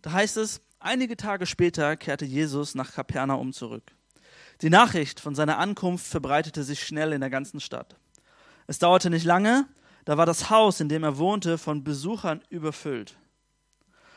Da 0.00 0.12
heißt 0.12 0.36
es, 0.36 0.60
einige 0.78 1.16
Tage 1.16 1.44
später 1.46 1.96
kehrte 1.96 2.24
Jesus 2.24 2.74
nach 2.74 2.92
Kapernaum 2.92 3.52
zurück. 3.52 3.82
Die 4.62 4.70
Nachricht 4.70 5.20
von 5.20 5.34
seiner 5.34 5.58
Ankunft 5.58 6.06
verbreitete 6.06 6.62
sich 6.62 6.82
schnell 6.82 7.12
in 7.12 7.20
der 7.20 7.30
ganzen 7.30 7.60
Stadt. 7.60 7.96
Es 8.66 8.78
dauerte 8.78 9.10
nicht 9.10 9.24
lange, 9.24 9.66
da 10.04 10.16
war 10.16 10.26
das 10.26 10.50
Haus, 10.50 10.80
in 10.80 10.88
dem 10.88 11.02
er 11.02 11.18
wohnte, 11.18 11.58
von 11.58 11.84
Besuchern 11.84 12.42
überfüllt, 12.48 13.18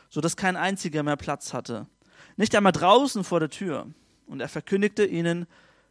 so 0.08 0.20
dass 0.20 0.36
kein 0.36 0.56
einziger 0.56 1.02
mehr 1.02 1.16
Platz 1.16 1.52
hatte. 1.52 1.86
Nicht 2.36 2.54
einmal 2.54 2.72
draußen 2.72 3.24
vor 3.24 3.40
der 3.40 3.50
Tür. 3.50 3.86
Und 4.26 4.40
er 4.40 4.48
verkündigte 4.48 5.04
ihnen 5.04 5.46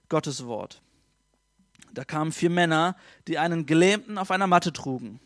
Gottes 0.10 0.46
Wort. 0.46 0.82
Da 1.94 2.06
kamen 2.06 2.32
vier 2.32 2.50
Männer, 2.50 2.96
die 3.28 3.38
einen 3.38 3.66
Gelähmten 3.66 4.18
auf 4.18 4.32
einer 4.32 4.48
Matte 4.48 4.72
trugen. 4.72 5.20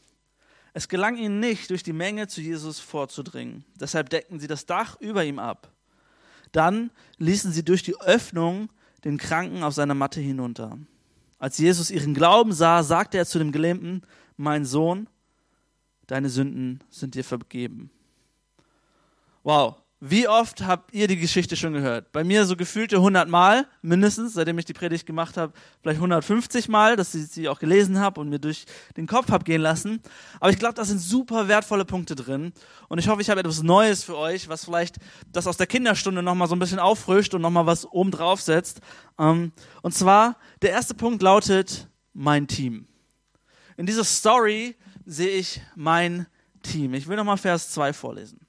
Es 0.74 0.90
gelang 0.90 1.16
ihnen 1.16 1.40
nicht, 1.40 1.70
durch 1.70 1.84
die 1.84 1.94
Menge 1.94 2.28
zu 2.28 2.42
Jesus 2.42 2.80
vorzudringen. 2.80 3.64
Deshalb 3.80 4.10
deckten 4.10 4.40
sie 4.40 4.48
das 4.48 4.66
Dach 4.66 5.00
über 5.00 5.24
ihm 5.24 5.40
ab. 5.40 5.72
Dann 6.52 6.92
ließen 7.18 7.52
sie 7.52 7.64
durch 7.64 7.84
die 7.84 8.00
Öffnung 8.02 8.70
den 9.04 9.18
Kranken 9.18 9.64
auf 9.64 9.74
seiner 9.74 9.94
Matte 9.94 10.20
hinunter. 10.20 10.78
Als 11.38 11.58
Jesus 11.58 11.92
ihren 11.92 12.14
Glauben 12.14 12.54
sah, 12.54 12.84
sagte 12.84 13.18
er 13.18 13.26
zu 13.26 13.40
dem 13.40 13.52
Gelähmten, 13.52 14.02
mein 14.38 14.66
Sohn, 14.66 15.08
deine 16.08 16.30
Sünden 16.30 16.82
sind 16.90 17.16
dir 17.16 17.24
vergeben. 17.24 17.90
Wow. 19.44 19.76
Wie 20.02 20.28
oft 20.28 20.66
habt 20.68 20.94
ihr 20.94 21.08
die 21.08 21.16
Geschichte 21.16 21.56
schon 21.56 21.72
gehört? 21.72 22.12
Bei 22.12 22.26
mir 22.26 22.46
so 22.46 22.58
gefühlte 22.58 22.98
100 22.98 23.30
Mal, 23.30 23.66
mindestens, 23.82 24.34
seitdem 24.34 24.60
ich 24.60 24.66
die 24.66 24.74
Predigt 24.74 25.06
gemacht 25.06 25.38
habe, 25.38 25.54
vielleicht 25.82 26.00
150 26.00 26.68
Mal, 26.68 26.98
dass 26.98 27.16
ich 27.16 27.28
sie 27.30 27.48
auch 27.48 27.60
gelesen 27.60 27.98
habe 28.00 28.20
und 28.20 28.28
mir 28.28 28.40
durch 28.40 28.66
den 28.98 29.08
Kopf 29.08 29.32
habe 29.32 29.46
gehen 29.46 29.62
lassen. 29.62 30.02
Aber 30.42 30.50
ich 30.50 30.60
glaube, 30.60 30.74
da 30.74 30.84
sind 30.84 31.00
super 31.00 31.48
wertvolle 31.48 31.86
Punkte 31.86 32.16
drin. 32.16 32.52
Und 32.90 33.00
ich 33.00 33.08
hoffe, 33.08 33.22
ich 33.22 33.30
habe 33.30 33.40
etwas 33.40 33.64
Neues 33.64 34.04
für 34.04 34.18
euch, 34.18 34.50
was 34.50 34.66
vielleicht 34.66 34.98
das 35.32 35.48
aus 35.48 35.56
der 35.56 35.68
Kinderstunde 35.68 36.22
nochmal 36.22 36.50
so 36.50 36.58
ein 36.58 36.60
bisschen 36.60 36.80
auffrischt 36.80 37.34
und 37.34 37.42
nochmal 37.42 37.66
was 37.66 37.86
oben 37.86 38.12
drauf 38.12 38.42
setzt. 38.42 38.82
Ähm, 39.18 39.54
und 39.82 39.94
zwar, 39.94 40.38
der 40.62 40.72
erste 40.72 40.94
Punkt 40.94 41.22
lautet, 41.22 41.88
mein 42.14 42.48
Team. 42.48 42.86
In 43.78 43.86
dieser 43.86 44.04
Story 44.04 44.76
sehe 45.06 45.38
ich 45.38 45.62
mein 45.76 46.28
Team. 46.64 46.94
Ich 46.96 47.08
will 47.08 47.16
nochmal 47.16 47.38
Vers 47.38 47.72
2 47.72 47.94
vorlesen. 47.94 48.45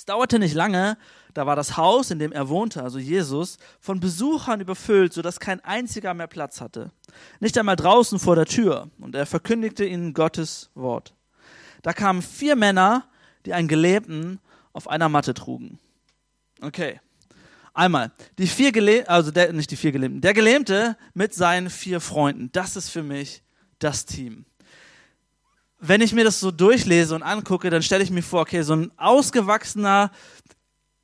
Es 0.00 0.06
dauerte 0.06 0.38
nicht 0.38 0.54
lange, 0.54 0.96
da 1.34 1.44
war 1.44 1.56
das 1.56 1.76
Haus, 1.76 2.10
in 2.10 2.18
dem 2.18 2.32
er 2.32 2.48
wohnte, 2.48 2.82
also 2.82 2.98
Jesus, 2.98 3.58
von 3.80 4.00
Besuchern 4.00 4.62
überfüllt, 4.62 5.12
sodass 5.12 5.38
kein 5.38 5.60
einziger 5.60 6.14
mehr 6.14 6.26
Platz 6.26 6.62
hatte. 6.62 6.90
Nicht 7.38 7.58
einmal 7.58 7.76
draußen 7.76 8.18
vor 8.18 8.34
der 8.34 8.46
Tür. 8.46 8.88
Und 8.98 9.14
er 9.14 9.26
verkündigte 9.26 9.84
ihnen 9.84 10.14
Gottes 10.14 10.70
Wort. 10.74 11.12
Da 11.82 11.92
kamen 11.92 12.22
vier 12.22 12.56
Männer, 12.56 13.10
die 13.44 13.52
einen 13.52 13.68
Gelähmten 13.68 14.40
auf 14.72 14.88
einer 14.88 15.10
Matte 15.10 15.34
trugen. 15.34 15.78
Okay. 16.62 16.98
Einmal, 17.74 18.10
die 18.38 18.46
vier 18.46 18.72
Gelähmten, 18.72 19.10
also 19.10 19.30
der, 19.30 19.52
nicht 19.52 19.70
die 19.70 19.76
vier 19.76 19.92
Gelähmten, 19.92 20.22
der 20.22 20.32
Gelähmte 20.32 20.96
mit 21.12 21.34
seinen 21.34 21.68
vier 21.68 22.00
Freunden. 22.00 22.48
Das 22.52 22.74
ist 22.74 22.88
für 22.88 23.02
mich 23.02 23.42
das 23.78 24.06
Team. 24.06 24.46
Wenn 25.80 26.02
ich 26.02 26.12
mir 26.12 26.24
das 26.24 26.40
so 26.40 26.50
durchlese 26.50 27.14
und 27.14 27.22
angucke, 27.22 27.70
dann 27.70 27.82
stelle 27.82 28.04
ich 28.04 28.10
mir 28.10 28.22
vor, 28.22 28.42
okay, 28.42 28.62
so 28.62 28.74
ein 28.74 28.92
ausgewachsener 28.98 30.10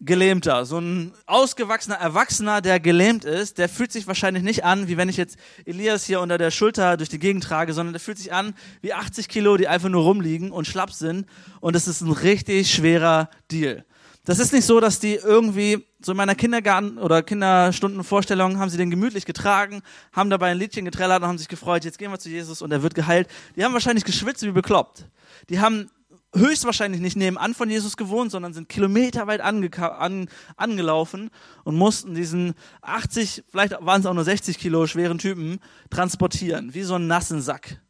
Gelähmter, 0.01 0.67
so 0.67 0.79
ein 0.79 1.15
ausgewachsener 1.25 1.95
Erwachsener, 1.95 2.61
der 2.61 2.79
gelähmt 2.79 3.25
ist, 3.25 3.57
der 3.57 3.71
fühlt 3.71 3.91
sich 3.91 4.07
wahrscheinlich 4.07 4.43
nicht 4.43 4.63
an, 4.63 4.89
wie 4.89 4.99
wenn 4.99 5.09
ich 5.09 5.17
jetzt 5.17 5.39
Elias 5.65 6.05
hier 6.05 6.21
unter 6.21 6.37
der 6.37 6.51
Schulter 6.51 6.99
durch 6.99 7.09
die 7.09 7.19
Gegend 7.19 7.45
trage, 7.45 7.73
sondern 7.73 7.95
der 7.95 8.01
fühlt 8.01 8.19
sich 8.19 8.35
an 8.35 8.55
wie 8.83 8.93
80 8.93 9.29
Kilo, 9.29 9.57
die 9.57 9.69
einfach 9.69 9.89
nur 9.89 10.03
rumliegen 10.03 10.51
und 10.51 10.67
schlapp 10.67 10.93
sind. 10.93 11.27
Und 11.61 11.75
es 11.75 11.89
ist 11.89 12.03
ein 12.03 12.13
richtig 12.13 12.71
schwerer 12.71 13.31
Deal. 13.51 13.87
Das 14.27 14.41
ist 14.41 14.53
nicht 14.53 14.65
so, 14.65 14.81
dass 14.81 14.99
die 14.99 15.15
irgendwie, 15.15 15.87
so 16.01 16.11
in 16.11 16.17
meiner 16.17 16.35
Kindergarten- 16.35 16.99
oder 16.99 17.23
Kinderstundenvorstellung, 17.23 18.59
haben 18.59 18.71
sie 18.71 18.77
den 18.77 18.91
gemütlich 18.91 19.25
getragen, 19.25 19.83
haben 20.13 20.31
dabei 20.31 20.51
ein 20.51 20.59
Liedchen 20.59 20.85
getrellert 20.85 21.23
und 21.23 21.29
haben 21.29 21.39
sich 21.39 21.47
gefreut, 21.47 21.85
jetzt 21.85 21.97
gehen 21.97 22.11
wir 22.11 22.19
zu 22.19 22.29
Jesus 22.29 22.61
und 22.61 22.73
er 22.73 22.83
wird 22.83 22.97
geheilt. 22.97 23.29
Die 23.55 23.65
haben 23.65 23.73
wahrscheinlich 23.73 24.05
geschwitzt 24.05 24.43
wie 24.43 24.51
bekloppt. 24.51 25.05
Die 25.49 25.61
haben 25.61 25.93
höchstwahrscheinlich 26.35 27.01
nicht 27.01 27.17
nebenan 27.17 27.55
von 27.55 27.71
Jesus 27.71 27.97
gewohnt, 27.97 28.33
sondern 28.33 28.53
sind 28.53 28.69
kilometerweit 28.69 29.41
an, 29.41 30.29
angelaufen 30.57 31.31
und 31.63 31.77
mussten 31.77 32.17
diesen 32.17 32.55
80, 32.83 33.45
vielleicht 33.49 33.77
waren 33.81 34.01
es 34.01 34.07
auch 34.07 34.15
nur 34.15 34.25
60 34.25 34.59
Kilo 34.59 34.89
schweren 34.89 35.19
Typen 35.19 35.61
transportieren, 35.89 36.75
wie 36.75 36.83
so 36.83 36.97
einen 36.97 37.07
nassen 37.07 37.41
Sack. 37.41 37.81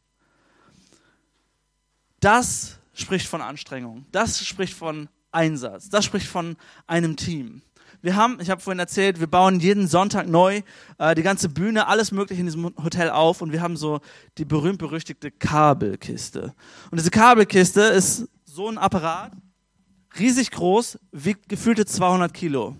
Das 2.19 2.77
spricht 2.93 3.27
von 3.27 3.41
Anstrengung. 3.41 4.05
Das 4.11 4.45
spricht 4.45 4.75
von 4.75 5.09
Einsatz. 5.31 5.89
Das 5.89 6.05
spricht 6.05 6.27
von 6.27 6.57
einem 6.85 7.15
Team. 7.15 7.61
Wir 8.01 8.15
haben, 8.15 8.39
ich 8.39 8.49
habe 8.49 8.61
vorhin 8.61 8.79
erzählt, 8.79 9.19
wir 9.19 9.27
bauen 9.27 9.59
jeden 9.59 9.87
Sonntag 9.87 10.27
neu 10.27 10.61
äh, 10.99 11.15
die 11.15 11.23
ganze 11.23 11.49
Bühne, 11.49 11.87
alles 11.87 12.11
Mögliche 12.11 12.41
in 12.41 12.45
diesem 12.45 12.65
Hotel 12.83 13.09
auf 13.09 13.41
und 13.41 13.51
wir 13.51 13.61
haben 13.61 13.75
so 13.75 14.01
die 14.37 14.45
berühmt-berüchtigte 14.45 15.31
Kabelkiste. 15.31 16.53
Und 16.91 16.99
diese 16.99 17.09
Kabelkiste 17.09 17.81
ist 17.81 18.27
so 18.45 18.69
ein 18.69 18.77
Apparat, 18.77 19.31
riesig 20.19 20.51
groß, 20.51 20.99
wiegt 21.11 21.49
gefühlte 21.49 21.85
200 21.85 22.33
Kilo. 22.33 22.75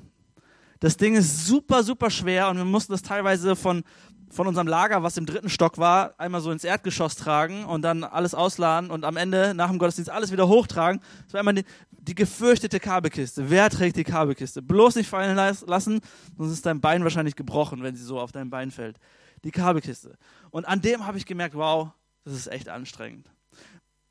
Das 0.79 0.97
Ding 0.97 1.15
ist 1.15 1.47
super, 1.47 1.83
super 1.83 2.11
schwer 2.11 2.49
und 2.49 2.57
wir 2.57 2.65
mussten 2.65 2.91
das 2.91 3.01
teilweise 3.01 3.55
von, 3.55 3.83
von 4.29 4.47
unserem 4.47 4.67
Lager, 4.67 5.01
was 5.01 5.17
im 5.17 5.25
dritten 5.25 5.49
Stock 5.49 5.79
war, 5.79 6.13
einmal 6.19 6.41
so 6.41 6.51
ins 6.51 6.63
Erdgeschoss 6.63 7.15
tragen 7.15 7.65
und 7.65 7.81
dann 7.81 8.03
alles 8.03 8.35
ausladen 8.35 8.91
und 8.91 9.03
am 9.03 9.17
Ende 9.17 9.53
nach 9.55 9.69
dem 9.69 9.79
Gottesdienst 9.79 10.11
alles 10.11 10.31
wieder 10.31 10.47
hochtragen. 10.47 11.01
Das 11.25 11.33
war 11.33 11.39
einmal 11.39 11.63
die, 12.07 12.15
gefürchtete 12.15 12.79
Kabelkiste. 12.79 13.49
Wer 13.49 13.69
trägt 13.69 13.97
die 13.97 14.03
Kabelkiste? 14.03 14.61
Bloß 14.61 14.95
nicht 14.95 15.09
fallen 15.09 15.35
lassen, 15.35 16.01
sonst 16.37 16.51
ist 16.51 16.65
dein 16.65 16.81
Bein 16.81 17.03
wahrscheinlich 17.03 17.35
gebrochen, 17.35 17.83
wenn 17.83 17.95
sie 17.95 18.03
so 18.03 18.19
auf 18.19 18.31
dein 18.31 18.49
Bein 18.49 18.71
fällt. 18.71 18.97
Die 19.43 19.51
Kabelkiste. 19.51 20.17
Und 20.49 20.65
an 20.65 20.81
dem 20.81 21.05
habe 21.05 21.17
ich 21.17 21.25
gemerkt, 21.25 21.55
wow, 21.55 21.89
das 22.23 22.33
ist 22.33 22.47
echt 22.47 22.69
anstrengend. 22.69 23.29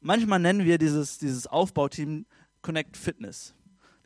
Manchmal 0.00 0.38
nennen 0.38 0.64
wir 0.64 0.78
dieses, 0.78 1.18
dieses 1.18 1.46
Aufbauteam 1.46 2.26
Connect 2.62 2.96
Fitness. 2.96 3.54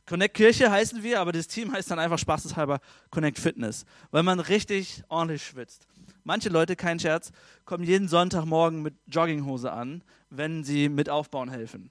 Connect 0.06 0.34
Kirche 0.34 0.70
heißen 0.70 1.02
wir, 1.02 1.20
aber 1.20 1.32
das 1.32 1.46
Team 1.46 1.72
heißt 1.72 1.90
dann 1.90 1.98
einfach 1.98 2.18
spaßeshalber 2.18 2.80
Connect 3.10 3.38
Fitness, 3.38 3.84
weil 4.10 4.22
man 4.22 4.40
richtig 4.40 5.02
ordentlich 5.08 5.44
schwitzt. 5.44 5.86
Manche 6.24 6.48
Leute, 6.48 6.74
kein 6.74 6.98
Scherz, 6.98 7.32
kommen 7.64 7.84
jeden 7.84 8.08
Sonntagmorgen 8.08 8.82
mit 8.82 8.94
Jogginghose 9.06 9.70
an, 9.70 10.02
wenn 10.28 10.64
sie 10.64 10.88
mit 10.88 11.08
aufbauen 11.08 11.50
helfen 11.50 11.90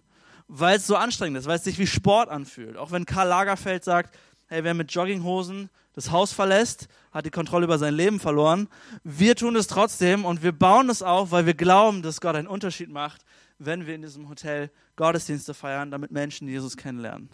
weil 0.49 0.77
es 0.77 0.87
so 0.87 0.95
anstrengend 0.95 1.37
ist, 1.37 1.45
weil 1.45 1.57
es 1.57 1.63
sich 1.63 1.77
wie 1.77 1.87
Sport 1.87 2.29
anfühlt. 2.29 2.75
Auch 2.75 2.91
wenn 2.91 3.05
Karl 3.05 3.27
Lagerfeld 3.27 3.83
sagt, 3.83 4.17
hey, 4.47 4.63
wer 4.63 4.73
mit 4.73 4.91
Jogginghosen 4.91 5.69
das 5.93 6.11
Haus 6.11 6.33
verlässt, 6.33 6.87
hat 7.11 7.25
die 7.25 7.29
Kontrolle 7.29 7.65
über 7.65 7.77
sein 7.77 7.93
Leben 7.93 8.19
verloren. 8.19 8.67
Wir 9.03 9.35
tun 9.35 9.55
es 9.55 9.67
trotzdem 9.67 10.25
und 10.25 10.41
wir 10.41 10.51
bauen 10.51 10.89
es 10.89 11.03
auf, 11.03 11.31
weil 11.31 11.45
wir 11.45 11.53
glauben, 11.53 12.01
dass 12.01 12.19
Gott 12.19 12.35
einen 12.35 12.47
Unterschied 12.47 12.89
macht, 12.89 13.23
wenn 13.59 13.85
wir 13.85 13.93
in 13.93 14.01
diesem 14.01 14.27
Hotel 14.27 14.71
Gottesdienste 14.95 15.53
feiern, 15.53 15.91
damit 15.91 16.11
Menschen 16.11 16.47
Jesus 16.47 16.77
kennenlernen. 16.77 17.29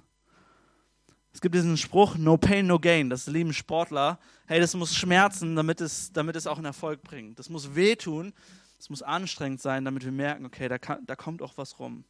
Es 1.34 1.40
gibt 1.40 1.56
diesen 1.56 1.78
Spruch, 1.78 2.16
no 2.18 2.38
pain, 2.38 2.68
no 2.68 2.80
gain. 2.80 3.10
Das 3.10 3.28
lieben 3.28 3.54
Sportler. 3.54 4.20
Hey, 4.46 4.60
das 4.60 4.74
muss 4.74 4.96
schmerzen, 4.96 5.56
damit 5.56 5.80
es, 5.82 6.12
damit 6.12 6.36
es 6.36 6.48
auch 6.48 6.58
einen 6.58 6.66
Erfolg 6.66 7.02
bringt. 7.02 7.40
Das 7.40 7.50
muss 7.50 7.76
wehtun. 7.76 8.34
Es 8.80 8.90
muss 8.90 9.02
anstrengend 9.02 9.62
sein, 9.62 9.86
damit 9.86 10.04
wir 10.04 10.12
merken, 10.12 10.46
okay, 10.46 10.68
da, 10.68 10.78
kann, 10.78 11.06
da 11.06 11.16
kommt 11.16 11.42
auch 11.42 11.54
was 11.58 11.80
rum. 11.80 12.04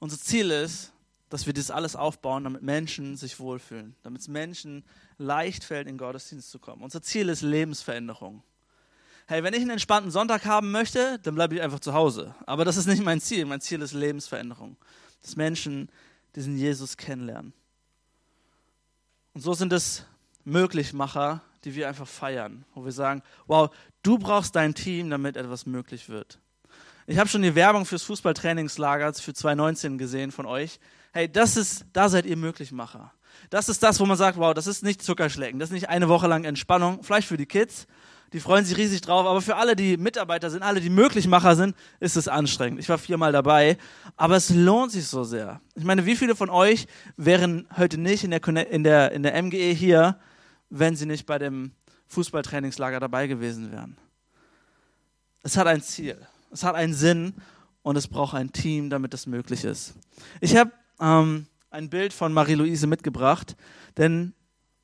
Unser 0.00 0.18
Ziel 0.18 0.50
ist, 0.50 0.92
dass 1.28 1.46
wir 1.46 1.52
das 1.52 1.70
alles 1.70 1.94
aufbauen, 1.94 2.44
damit 2.44 2.62
Menschen 2.62 3.16
sich 3.16 3.38
wohlfühlen, 3.38 3.94
damit 4.02 4.22
es 4.22 4.28
Menschen 4.28 4.84
leicht 5.18 5.62
fällt, 5.62 5.86
in 5.86 5.96
Gottesdienst 5.96 6.50
zu 6.50 6.58
kommen. 6.58 6.82
Unser 6.82 7.02
Ziel 7.02 7.28
ist 7.28 7.42
Lebensveränderung. 7.42 8.42
Hey, 9.28 9.44
wenn 9.44 9.54
ich 9.54 9.60
einen 9.60 9.70
entspannten 9.70 10.10
Sonntag 10.10 10.44
haben 10.44 10.72
möchte, 10.72 11.20
dann 11.20 11.36
bleibe 11.36 11.54
ich 11.54 11.62
einfach 11.62 11.78
zu 11.78 11.94
Hause. 11.94 12.34
Aber 12.46 12.64
das 12.64 12.76
ist 12.76 12.86
nicht 12.86 13.04
mein 13.04 13.20
Ziel. 13.20 13.44
Mein 13.44 13.60
Ziel 13.60 13.80
ist 13.80 13.92
Lebensveränderung. 13.92 14.76
Dass 15.22 15.36
Menschen 15.36 15.88
diesen 16.34 16.56
Jesus 16.56 16.96
kennenlernen. 16.96 17.52
Und 19.34 19.42
so 19.42 19.54
sind 19.54 19.72
es 19.72 20.04
Möglichmacher, 20.44 21.42
die 21.62 21.76
wir 21.76 21.86
einfach 21.86 22.08
feiern, 22.08 22.64
wo 22.74 22.84
wir 22.84 22.90
sagen, 22.90 23.22
wow, 23.46 23.70
du 24.02 24.18
brauchst 24.18 24.56
dein 24.56 24.74
Team, 24.74 25.10
damit 25.10 25.36
etwas 25.36 25.66
möglich 25.66 26.08
wird. 26.08 26.40
Ich 27.10 27.18
habe 27.18 27.28
schon 27.28 27.42
die 27.42 27.56
Werbung 27.56 27.86
fürs 27.86 28.04
Fußballtrainingslager 28.04 29.12
für 29.14 29.34
2019 29.34 29.98
gesehen 29.98 30.30
von 30.30 30.46
euch. 30.46 30.78
Hey, 31.12 31.28
das 31.30 31.56
ist, 31.56 31.84
da 31.92 32.08
seid 32.08 32.24
ihr 32.24 32.36
Möglichmacher. 32.36 33.12
Das 33.50 33.68
ist 33.68 33.82
das, 33.82 33.98
wo 33.98 34.06
man 34.06 34.16
sagt, 34.16 34.38
wow, 34.38 34.54
das 34.54 34.68
ist 34.68 34.84
nicht 34.84 35.02
Zuckerschlecken, 35.02 35.58
das 35.58 35.70
ist 35.70 35.72
nicht 35.72 35.88
eine 35.88 36.08
Woche 36.08 36.28
lang 36.28 36.44
Entspannung, 36.44 37.02
vielleicht 37.02 37.26
für 37.26 37.36
die 37.36 37.46
Kids, 37.46 37.88
die 38.32 38.38
freuen 38.38 38.64
sich 38.64 38.76
riesig 38.76 39.00
drauf, 39.00 39.26
aber 39.26 39.40
für 39.40 39.56
alle, 39.56 39.74
die 39.74 39.96
Mitarbeiter 39.96 40.50
sind, 40.50 40.62
alle, 40.62 40.80
die 40.80 40.88
Möglichmacher 40.88 41.56
sind, 41.56 41.74
ist 41.98 42.16
es 42.16 42.28
anstrengend. 42.28 42.78
Ich 42.78 42.88
war 42.88 42.96
viermal 42.96 43.32
dabei, 43.32 43.76
aber 44.16 44.36
es 44.36 44.50
lohnt 44.50 44.92
sich 44.92 45.08
so 45.08 45.24
sehr. 45.24 45.60
Ich 45.74 45.82
meine, 45.82 46.06
wie 46.06 46.14
viele 46.14 46.36
von 46.36 46.48
euch 46.48 46.86
wären 47.16 47.66
heute 47.76 47.98
nicht 47.98 48.22
in 48.22 48.30
der, 48.30 48.70
in 48.70 48.84
der, 48.84 49.10
in 49.10 49.24
der 49.24 49.42
MGE 49.42 49.72
hier, 49.72 50.16
wenn 50.68 50.94
sie 50.94 51.06
nicht 51.06 51.26
bei 51.26 51.40
dem 51.40 51.72
Fußballtrainingslager 52.06 53.00
dabei 53.00 53.26
gewesen 53.26 53.72
wären? 53.72 53.96
Es 55.42 55.56
hat 55.56 55.66
ein 55.66 55.82
Ziel. 55.82 56.16
Es 56.50 56.64
hat 56.64 56.74
einen 56.74 56.94
Sinn 56.94 57.34
und 57.82 57.96
es 57.96 58.08
braucht 58.08 58.34
ein 58.34 58.52
Team, 58.52 58.90
damit 58.90 59.14
das 59.14 59.26
möglich 59.26 59.64
ist. 59.64 59.94
Ich 60.40 60.56
habe 60.56 60.72
ähm, 61.00 61.46
ein 61.70 61.88
Bild 61.88 62.12
von 62.12 62.32
Marie-Louise 62.32 62.86
mitgebracht, 62.86 63.56
denn 63.96 64.34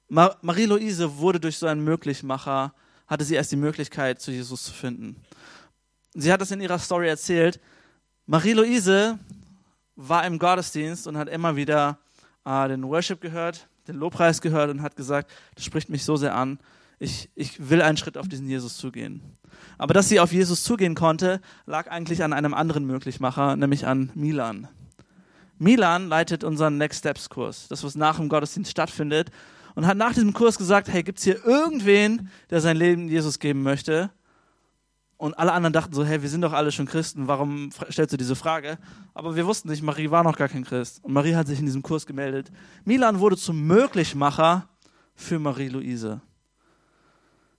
Mar 0.09 0.37
Marie-Louise 0.42 1.18
wurde 1.18 1.40
durch 1.40 1.59
so 1.59 1.66
einen 1.66 1.83
Möglichmacher, 1.83 2.72
hatte 3.07 3.24
sie 3.24 3.35
erst 3.35 3.52
die 3.52 3.57
Möglichkeit, 3.57 4.20
zu 4.20 4.31
Jesus 4.31 4.64
zu 4.64 4.72
finden. 4.72 5.16
Sie 6.14 6.33
hat 6.33 6.40
es 6.40 6.50
in 6.50 6.61
ihrer 6.61 6.79
Story 6.79 7.09
erzählt. 7.09 7.61
Marie-Louise 8.26 9.18
war 9.96 10.24
im 10.26 10.38
Gottesdienst 10.38 11.07
und 11.07 11.16
hat 11.16 11.29
immer 11.29 11.57
wieder 11.57 11.98
äh, 12.44 12.68
den 12.68 12.85
Worship 12.85 13.20
gehört, 13.20 13.68
den 13.88 13.96
Lobpreis 13.96 14.40
gehört 14.40 14.70
und 14.70 14.83
hat 14.83 14.96
gesagt, 14.96 15.31
das 15.55 15.64
spricht 15.64 15.88
mich 15.88 16.05
so 16.05 16.16
sehr 16.16 16.35
an. 16.35 16.59
Ich, 16.98 17.30
ich 17.35 17.68
will 17.68 17.82
einen 17.82 17.96
Schritt 17.96 18.16
auf 18.16 18.28
diesen 18.28 18.48
Jesus 18.48 18.76
zugehen. 18.78 19.20
Aber 19.78 19.92
dass 19.94 20.09
sie 20.09 20.20
auf 20.20 20.32
Jesus 20.32 20.62
zugehen 20.62 20.94
konnte, 20.94 21.40
lag 21.66 21.90
eigentlich 21.90 22.22
an 22.22 22.32
einem 22.32 22.54
anderen 22.54 22.87
Möglichmacher, 22.87 23.56
nämlich 23.56 23.87
an 23.87 24.11
Milan. 24.14 24.68
Milan 25.59 26.09
leitet 26.09 26.44
unseren 26.44 26.78
Next 26.78 27.00
Steps 27.00 27.28
Kurs, 27.28 27.68
das 27.68 27.85
was 27.85 27.94
nach 27.94 28.16
dem 28.16 28.28
Gottesdienst 28.28 28.70
stattfindet, 28.70 29.30
und 29.74 29.87
hat 29.87 29.96
nach 29.98 30.14
diesem 30.14 30.32
Kurs 30.32 30.56
gesagt, 30.56 30.88
hey, 30.88 31.02
gibt's 31.02 31.24
hier 31.24 31.44
irgendwen, 31.44 32.30
der 32.48 32.62
sein 32.62 32.78
Leben 32.78 33.09
Jesus 33.09 33.38
geben 33.38 33.62
möchte? 33.62 34.11
Und 35.18 35.38
alle 35.38 35.52
anderen 35.52 35.72
dachten 35.72 35.94
so, 35.94 36.04
hey, 36.04 36.22
wir 36.22 36.28
sind 36.28 36.42
doch 36.42 36.52
alle 36.52 36.72
schon 36.72 36.87
Christen, 36.87 37.26
warum 37.26 37.70
stellst 37.90 38.12
du 38.12 38.16
diese 38.16 38.37
Frage? 38.37 38.78
Aber 39.14 39.37
wir 39.37 39.46
wussten 39.46 39.68
nicht, 39.68 39.82
Marie 39.82 40.11
war 40.11 40.24
noch 40.24 40.37
gar 40.37 40.48
kein 40.48 40.64
Christ. 40.64 41.02
Und 41.02 41.12
Marie 41.12 41.35
hat 41.35 41.46
sich 41.46 41.59
in 41.59 41.66
diesem 41.66 41.82
Kurs 41.82 42.06
gemeldet. 42.06 42.50
Milan 42.85 43.18
wurde 43.18 43.37
zum 43.37 43.66
Möglichmacher 43.66 44.68
für 45.14 45.38
Marie-Louise. 45.38 46.20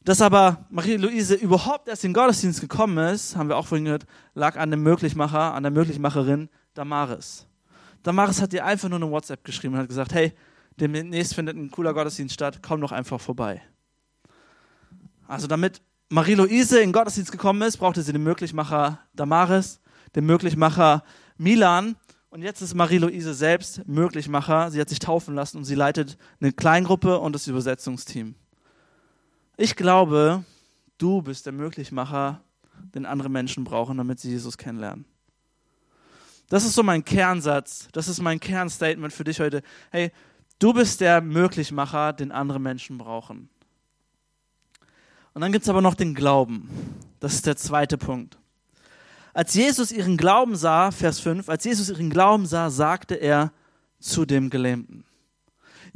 Dass 0.08 0.22
aber 0.22 0.66
Marie-Louise 0.70 1.36
überhaupt 1.36 1.90
erst 1.90 2.06
in 2.06 2.12
den 2.12 2.14
Gottesdienst 2.14 2.62
gekommen 2.62 2.98
ist, 2.98 3.36
haben 3.36 3.50
wir 3.50 3.58
auch 3.58 3.68
vorhin 3.68 3.84
gehört, 3.84 4.06
lag 4.36 4.56
an 4.56 4.72
dem 4.72 4.82
Möglichmacher, 4.82 5.54
an 5.54 5.64
der 5.64 5.72
Möglichmacherin 5.74 6.48
Damaris. 6.74 7.46
Damaris 8.04 8.42
hat 8.42 8.54
ihr 8.54 8.64
einfach 8.64 8.88
nur 8.88 9.00
eine 9.02 9.12
WhatsApp 9.12 9.44
geschrieben 9.44 9.74
und 9.74 9.82
hat 9.82 9.90
gesagt, 9.90 10.14
hey, 10.14 10.32
demnächst 10.80 11.36
findet 11.36 11.58
ein 11.58 11.70
cooler 11.72 11.94
Gottesdienst 11.94 12.34
statt, 12.34 12.60
komm 12.66 12.80
doch 12.80 12.94
einfach 12.94 13.20
vorbei. 13.20 13.62
Also 15.28 15.46
damit 15.46 15.82
Marie-Louise 16.08 16.78
in 16.78 16.92
den 16.92 16.94
Gottesdienst 16.94 17.34
gekommen 17.34 17.62
ist, 17.64 17.76
brauchte 17.76 18.02
sie 18.02 18.14
den 18.14 18.24
Möglichmacher 18.24 19.02
Damaris, 19.14 19.82
den 20.16 20.26
Möglichmacher 20.26 21.04
Milan 21.38 21.98
und 22.30 22.44
jetzt 22.44 22.62
ist 22.62 22.76
Marie-Louise 22.76 23.34
selbst 23.34 23.86
Möglichmacher. 23.86 24.72
Sie 24.72 24.80
hat 24.80 24.88
sich 24.88 25.00
taufen 25.00 25.36
lassen 25.36 25.58
und 25.58 25.66
sie 25.66 25.76
leitet 25.76 26.18
eine 26.40 26.54
Kleingruppe 26.54 27.20
und 27.20 27.34
das 27.34 27.46
Übersetzungsteam. 27.48 28.36
Ich 29.60 29.76
glaube, 29.76 30.44
du 31.00 31.24
bist 31.24 31.48
der 31.48 31.54
Möglichmacher, 31.54 32.42
den 32.94 33.08
andere 33.08 33.28
Menschen 33.28 33.64
brauchen, 33.64 33.98
damit 33.98 34.20
sie 34.20 34.30
Jesus 34.30 34.56
kennenlernen. 34.56 35.06
Das 36.48 36.64
ist 36.64 36.76
so 36.76 36.84
mein 36.84 37.04
Kernsatz, 37.04 37.90
das 37.92 38.08
ist 38.08 38.22
mein 38.22 38.40
Kernstatement 38.40 39.12
für 39.12 39.24
dich 39.24 39.40
heute. 39.40 39.64
Hey, 39.90 40.12
du 40.60 40.74
bist 40.74 41.02
der 41.02 41.22
Möglichmacher, 41.22 42.14
den 42.14 42.32
andere 42.32 42.60
Menschen 42.60 43.00
brauchen. 43.00 43.50
Und 45.34 45.42
dann 45.42 45.52
gibt 45.52 45.64
es 45.64 45.70
aber 45.70 45.82
noch 45.82 45.96
den 45.96 46.14
Glauben. 46.14 46.70
Das 47.20 47.34
ist 47.34 47.48
der 47.48 47.58
zweite 47.58 47.98
Punkt. 47.98 48.38
Als 49.34 49.56
Jesus 49.56 49.92
ihren 49.92 50.18
Glauben 50.18 50.56
sah, 50.56 50.92
Vers 50.92 51.20
5, 51.20 51.50
als 51.50 51.64
Jesus 51.64 51.90
ihren 51.90 52.12
Glauben 52.12 52.46
sah, 52.46 52.70
sagte 52.70 53.16
er 53.16 53.52
zu 54.00 54.26
dem 54.26 54.52
Gelähmten. 54.52 55.04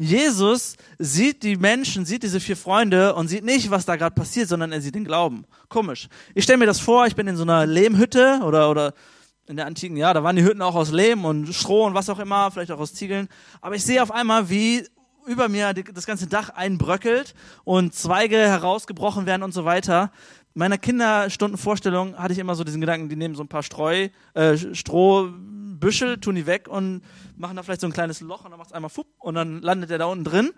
Jesus 0.02 0.78
sieht 0.98 1.44
die 1.44 1.58
Menschen, 1.58 2.06
sieht 2.06 2.24
diese 2.24 2.40
vier 2.40 2.58
Freunde 2.58 3.14
und 3.14 3.28
sieht 3.28 3.44
nicht, 3.44 3.70
was 3.70 3.86
da 3.86 3.98
gerade 3.98 4.16
passiert, 4.16 4.50
sondern 4.50 4.72
er 4.72 4.82
sieht 4.82 4.96
den 4.96 5.06
Glauben. 5.06 5.46
Komisch. 5.70 6.08
Ich 6.34 6.44
stelle 6.44 6.58
mir 6.58 6.66
das 6.66 6.80
vor, 6.80 7.06
ich 7.06 7.16
bin 7.16 7.28
in 7.28 7.36
so 7.36 7.44
einer 7.44 7.68
Lehmhütte 7.68 8.40
oder, 8.44 8.72
oder 8.72 8.94
in 9.46 9.58
der 9.58 9.68
antiken, 9.68 9.98
ja, 9.98 10.12
da 10.12 10.24
waren 10.24 10.36
die 10.36 10.44
Hütten 10.44 10.64
auch 10.64 10.74
aus 10.74 10.92
Lehm 10.92 11.24
und 11.24 11.54
Stroh 11.54 11.86
und 11.86 11.94
was 11.94 12.10
auch 12.10 12.18
immer, 12.18 12.50
vielleicht 12.50 12.72
auch 12.72 12.80
aus 12.80 12.96
Ziegeln. 12.96 13.28
Aber 13.62 13.76
ich 13.76 13.84
sehe 13.84 14.02
auf 14.02 14.10
einmal, 14.10 14.50
wie 14.50 14.84
über 15.28 15.50
mir 15.50 15.72
das 15.72 16.08
ganze 16.08 16.26
Dach 16.26 16.50
einbröckelt 16.50 17.36
und 17.64 17.94
Zweige 17.94 18.38
herausgebrochen 18.38 19.28
werden 19.28 19.44
und 19.44 19.54
so 19.54 19.66
weiter. 19.66 20.12
Meiner 20.56 20.80
Kinderstundenvorstellung 20.80 22.18
hatte 22.18 22.34
ich 22.34 22.40
immer 22.40 22.56
so 22.56 22.64
diesen 22.64 22.82
Gedanken, 22.82 23.08
die 23.08 23.16
nehmen 23.16 23.36
so 23.36 23.44
ein 23.44 23.48
paar 23.48 23.62
Streu, 23.62 24.10
äh, 24.34 24.58
Strohbüschel, 25.82 26.20
tun 26.20 26.36
die 26.36 26.46
weg 26.46 26.68
und 26.68 27.02
machen 27.36 27.56
da 27.56 27.64
vielleicht 27.64 27.82
so 27.82 27.88
ein 27.88 27.94
kleines 27.94 28.22
Loch 28.22 28.46
und 28.46 28.52
dann 28.52 28.60
macht 28.60 28.70
es 28.70 28.74
einmal 28.74 28.90
fupp 28.90 29.08
und 29.18 29.36
dann 29.36 29.62
landet 29.62 29.90
er 29.90 29.98
da 29.98 30.06
unten 30.06 30.24
drin. 30.24 30.52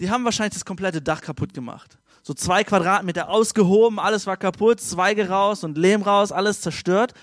Die 0.00 0.10
haben 0.10 0.24
wahrscheinlich 0.24 0.54
das 0.54 0.64
komplette 0.64 1.02
Dach 1.02 1.20
kaputt 1.20 1.52
gemacht. 1.52 1.98
So 2.22 2.34
zwei 2.34 2.64
Quadratmeter 2.64 3.28
ausgehoben, 3.28 3.98
alles 3.98 4.26
war 4.26 4.36
kaputt, 4.36 4.80
Zweige 4.80 5.28
raus 5.28 5.64
und 5.64 5.76
Lehm 5.76 6.02
raus, 6.02 6.32
alles 6.32 6.60
zerstört. 6.60 7.14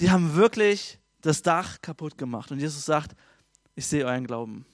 Die 0.00 0.10
haben 0.10 0.34
wirklich 0.36 0.98
das 1.20 1.42
Dach 1.42 1.82
kaputt 1.82 2.16
gemacht. 2.16 2.50
Und 2.50 2.60
Jesus 2.60 2.84
sagt, 2.84 3.14
ich 3.74 3.86
sehe 3.86 4.04
euren 4.04 4.26
Glauben. 4.26 4.64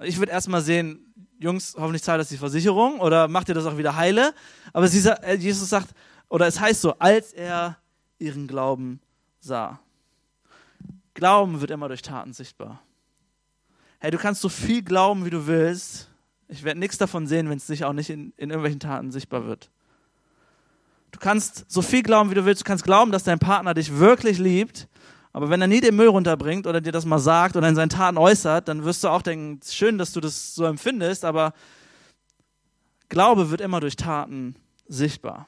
Ich 0.00 0.18
würde 0.18 0.32
erstmal 0.32 0.62
sehen, 0.62 1.14
Jungs, 1.38 1.74
hoffentlich 1.78 2.02
zahlt 2.02 2.20
das 2.20 2.28
die 2.28 2.36
Versicherung 2.36 3.00
oder 3.00 3.28
macht 3.28 3.48
ihr 3.48 3.54
das 3.54 3.66
auch 3.66 3.78
wieder 3.78 3.96
heile. 3.96 4.34
Aber 4.72 4.86
äh, 4.86 5.34
Jesus 5.36 5.68
sagt, 5.68 5.90
oder 6.28 6.46
es 6.46 6.58
heißt 6.58 6.80
so, 6.80 6.98
als 6.98 7.32
er 7.32 7.78
ihren 8.18 8.46
Glauben 8.48 9.00
sah. 9.40 9.80
Glauben 11.14 11.60
wird 11.60 11.70
immer 11.70 11.88
durch 11.88 12.02
Taten 12.02 12.32
sichtbar. 12.32 12.82
Hey, 13.98 14.10
du 14.10 14.18
kannst 14.18 14.40
so 14.40 14.48
viel 14.48 14.82
glauben, 14.82 15.24
wie 15.24 15.30
du 15.30 15.46
willst. 15.46 16.08
Ich 16.48 16.64
werde 16.64 16.80
nichts 16.80 16.98
davon 16.98 17.26
sehen, 17.26 17.48
wenn 17.48 17.58
es 17.58 17.66
sich 17.66 17.84
auch 17.84 17.92
nicht 17.92 18.10
in, 18.10 18.32
in 18.36 18.50
irgendwelchen 18.50 18.80
Taten 18.80 19.10
sichtbar 19.10 19.46
wird. 19.46 19.70
Du 21.12 21.18
kannst 21.18 21.70
so 21.70 21.82
viel 21.82 22.02
glauben, 22.02 22.30
wie 22.30 22.34
du 22.34 22.44
willst. 22.44 22.62
Du 22.62 22.64
kannst 22.64 22.84
glauben, 22.84 23.12
dass 23.12 23.24
dein 23.24 23.38
Partner 23.38 23.74
dich 23.74 23.98
wirklich 23.98 24.38
liebt. 24.38 24.88
Aber 25.32 25.48
wenn 25.48 25.60
er 25.60 25.66
nie 25.66 25.80
den 25.80 25.96
Müll 25.96 26.08
runterbringt 26.08 26.66
oder 26.66 26.80
dir 26.80 26.92
das 26.92 27.04
mal 27.04 27.18
sagt 27.18 27.56
oder 27.56 27.68
in 27.68 27.74
seinen 27.74 27.88
Taten 27.88 28.18
äußert, 28.18 28.68
dann 28.68 28.84
wirst 28.84 29.02
du 29.04 29.08
auch 29.08 29.22
denken, 29.22 29.60
schön, 29.66 29.96
dass 29.98 30.12
du 30.12 30.20
das 30.20 30.54
so 30.54 30.64
empfindest, 30.64 31.24
aber 31.24 31.54
Glaube 33.08 33.50
wird 33.50 33.60
immer 33.60 33.80
durch 33.80 33.96
Taten 33.96 34.56
sichtbar. 34.88 35.46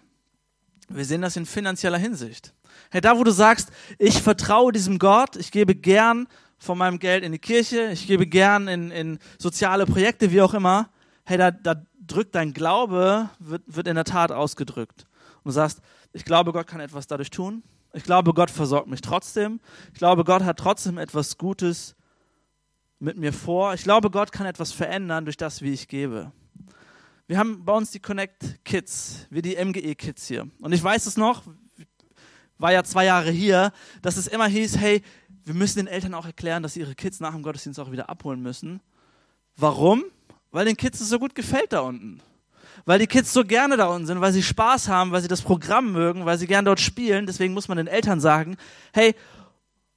Wir 0.88 1.05
sehen 1.05 1.22
das 1.22 1.37
in 1.37 1.46
finanzieller 1.46 1.96
Hinsicht. 1.98 2.53
Hey, 2.91 3.01
da 3.01 3.19
wo 3.19 3.25
du 3.25 3.31
sagst, 3.31 3.71
ich 3.99 4.23
vertraue 4.23 4.73
diesem 4.73 4.99
Gott, 4.99 5.37
ich 5.37 5.51
gebe 5.51 5.75
gern 5.75 6.27
von 6.59 6.79
meinem 6.79 6.99
Geld 6.99 7.25
in 7.25 7.33
die 7.33 7.39
Kirche, 7.39 7.91
ich 7.93 8.07
gebe 8.07 8.27
gern 8.27 8.69
in, 8.69 8.91
in 8.91 9.19
soziale 9.39 9.87
Projekte, 9.87 10.33
wie 10.33 10.41
auch 10.41 10.55
immer, 10.55 10.89
hey, 11.25 11.39
da, 11.39 11.51
da 11.51 11.83
drückt 12.07 12.35
dein 12.35 12.53
Glaube, 12.53 13.29
wird, 13.39 13.63
wird 13.67 13.89
in 13.89 13.95
der 13.95 14.05
Tat 14.05 14.33
ausgedrückt. 14.33 15.07
Und 15.39 15.47
du 15.47 15.51
sagst, 15.51 15.81
ich 16.13 16.25
glaube, 16.25 16.53
Gott 16.53 16.67
kann 16.67 16.81
etwas 16.81 17.07
dadurch 17.07 17.31
tun. 17.31 17.63
Ich 17.93 18.05
glaube, 18.05 18.35
Gott 18.35 18.51
versorgt 18.51 18.89
mich 18.89 19.01
trotzdem. 19.01 19.61
Ich 19.93 19.99
glaube, 19.99 20.25
Gott 20.25 20.43
hat 20.43 20.59
trotzdem 20.59 20.99
etwas 20.99 21.39
Gutes 21.39 21.95
mit 22.99 23.17
mir 23.17 23.33
vor. 23.33 23.75
Ich 23.75 23.85
glaube, 23.85 24.11
Gott 24.11 24.33
kann 24.33 24.47
etwas 24.47 24.73
verändern 24.73 25.25
durch 25.25 25.37
das, 25.37 25.63
wie 25.63 25.73
ich 25.73 25.89
gebe. 25.89 26.33
Wir 27.27 27.39
haben 27.39 27.65
bei 27.65 27.73
uns 27.73 27.91
die 27.91 28.01
Connect 28.01 28.65
Kids, 28.65 29.27
wir 29.31 29.43
die 29.43 29.57
MGE 29.57 29.95
Kids 29.95 30.27
hier. 30.27 30.49
Und 30.61 30.73
ich 30.73 30.83
weiß 30.83 31.07
es 31.07 31.17
noch, 31.17 31.43
war 32.59 32.73
ja 32.73 32.85
zwei 32.85 33.05
Jahre 33.05 33.31
hier, 33.31 33.73
dass 34.03 34.17
es 34.17 34.27
immer 34.27 34.47
hieß, 34.47 34.79
hey, 34.79 35.03
wir 35.45 35.55
müssen 35.55 35.79
den 35.79 35.87
Eltern 35.87 36.14
auch 36.14 36.27
erklären, 36.27 36.62
dass 36.62 36.75
sie 36.75 36.81
ihre 36.81 36.95
Kids 36.95 37.21
nach 37.21 37.33
dem 37.33 37.43
Gottesdienst 37.43 37.79
auch 37.79 37.93
wieder 37.93 38.09
abholen 38.09 38.40
müssen. 38.40 38.81
Warum? 39.57 40.05
Weil 40.51 40.64
den 40.64 40.77
Kids 40.77 41.01
es 41.01 41.09
so 41.09 41.19
gut 41.19 41.35
gefällt 41.35 41.73
da 41.73 41.81
unten. 41.81 42.21
Weil 42.87 42.99
die 42.99 43.07
Kids 43.07 43.33
so 43.33 43.45
gerne 43.45 43.77
da 43.77 43.87
unten 43.87 44.07
sind, 44.07 44.21
weil 44.21 44.33
sie 44.33 44.43
Spaß 44.43 44.88
haben, 44.88 45.12
weil 45.12 45.23
sie 45.23 45.29
das 45.29 45.43
Programm 45.43 45.93
mögen, 45.93 46.25
weil 46.25 46.38
sie 46.38 46.47
gern 46.47 46.64
dort 46.64 46.81
spielen. 46.81 47.27
Deswegen 47.27 47.55
muss 47.55 47.69
man 47.69 47.77
den 47.77 47.87
Eltern 47.87 48.21
sagen, 48.21 48.57
hey, 48.93 49.14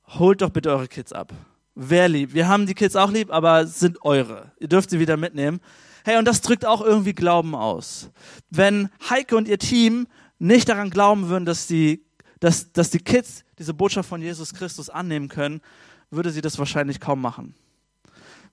holt 0.07 0.41
doch 0.41 0.49
bitte 0.49 0.69
eure 0.69 0.87
Kids 0.87 1.13
ab. 1.13 1.33
Wer 1.75 2.09
lieb? 2.09 2.33
Wir 2.33 2.47
haben 2.47 2.65
die 2.65 2.73
Kids 2.73 2.95
auch 2.95 3.11
lieb, 3.11 3.31
aber 3.31 3.67
sind 3.67 4.03
eure. 4.03 4.51
Ihr 4.59 4.67
dürft 4.67 4.89
sie 4.89 4.99
wieder 4.99 5.17
mitnehmen. 5.17 5.59
Hey, 6.03 6.17
und 6.17 6.25
das 6.25 6.41
drückt 6.41 6.65
auch 6.65 6.81
irgendwie 6.81 7.13
Glauben 7.13 7.53
aus. 7.53 8.09
Wenn 8.49 8.89
Heike 9.09 9.35
und 9.35 9.47
ihr 9.47 9.59
Team 9.59 10.07
nicht 10.39 10.69
daran 10.69 10.89
glauben 10.89 11.29
würden, 11.29 11.45
dass 11.45 11.67
die, 11.67 12.05
dass, 12.39 12.71
dass 12.71 12.89
die 12.89 12.99
Kids 12.99 13.43
diese 13.57 13.73
Botschaft 13.73 14.09
von 14.09 14.21
Jesus 14.21 14.53
Christus 14.53 14.89
annehmen 14.89 15.29
können, 15.29 15.61
würde 16.09 16.31
sie 16.31 16.41
das 16.41 16.57
wahrscheinlich 16.59 16.99
kaum 16.99 17.21
machen. 17.21 17.55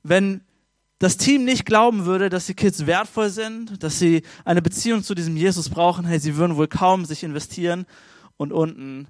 Wenn 0.02 0.42
das 0.98 1.16
Team 1.16 1.44
nicht 1.44 1.66
glauben 1.66 2.06
würde, 2.06 2.28
dass 2.28 2.46
die 2.46 2.54
Kids 2.54 2.86
wertvoll 2.86 3.30
sind, 3.30 3.82
dass 3.82 3.98
sie 3.98 4.22
eine 4.44 4.62
Beziehung 4.62 5.02
zu 5.02 5.14
diesem 5.14 5.36
Jesus 5.36 5.68
brauchen, 5.68 6.04
hey, 6.06 6.18
sie 6.18 6.36
würden 6.36 6.56
wohl 6.56 6.68
kaum 6.68 7.04
sich 7.04 7.24
investieren 7.24 7.86
und 8.36 8.52
unten 8.52 9.08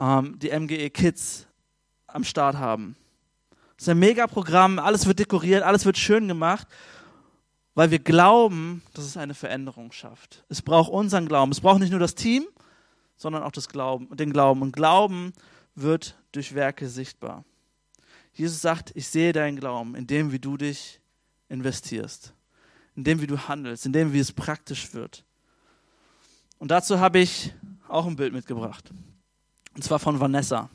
ähm, 0.00 0.38
die 0.38 0.50
MGE 0.50 0.90
Kids 0.90 1.46
am 2.06 2.24
Start 2.24 2.56
haben. 2.56 2.96
Das 3.76 3.84
ist 3.84 3.88
ein 3.90 3.98
Mega-Programm, 3.98 4.78
alles 4.78 5.06
wird 5.06 5.18
dekoriert, 5.18 5.62
alles 5.62 5.84
wird 5.84 5.98
schön 5.98 6.28
gemacht, 6.28 6.66
weil 7.74 7.90
wir 7.90 7.98
glauben, 7.98 8.82
dass 8.94 9.04
es 9.04 9.18
eine 9.18 9.34
Veränderung 9.34 9.92
schafft. 9.92 10.44
Es 10.48 10.62
braucht 10.62 10.90
unseren 10.90 11.28
Glauben. 11.28 11.52
Es 11.52 11.60
braucht 11.60 11.80
nicht 11.80 11.90
nur 11.90 12.00
das 12.00 12.14
Team, 12.14 12.46
sondern 13.16 13.42
auch 13.42 13.52
das 13.52 13.68
Glauben, 13.68 14.14
den 14.16 14.32
Glauben. 14.32 14.62
Und 14.62 14.72
Glauben 14.72 15.32
wird 15.74 16.16
durch 16.32 16.54
Werke 16.54 16.88
sichtbar. 16.88 17.44
Jesus 18.32 18.60
sagt, 18.60 18.92
ich 18.94 19.08
sehe 19.08 19.32
deinen 19.32 19.58
Glauben 19.58 19.94
in 19.94 20.06
dem, 20.06 20.32
wie 20.32 20.38
du 20.38 20.56
dich 20.56 21.00
investierst, 21.48 22.34
in 22.94 23.04
dem, 23.04 23.20
wie 23.20 23.26
du 23.26 23.38
handelst, 23.48 23.86
in 23.86 23.92
dem, 23.92 24.12
wie 24.12 24.18
es 24.18 24.32
praktisch 24.32 24.92
wird. 24.92 25.24
Und 26.58 26.70
dazu 26.70 27.00
habe 27.00 27.18
ich 27.18 27.54
auch 27.88 28.06
ein 28.06 28.16
Bild 28.16 28.32
mitgebracht. 28.32 28.90
Und 29.74 29.82
zwar 29.82 29.98
von 29.98 30.18
Vanessa. 30.20 30.68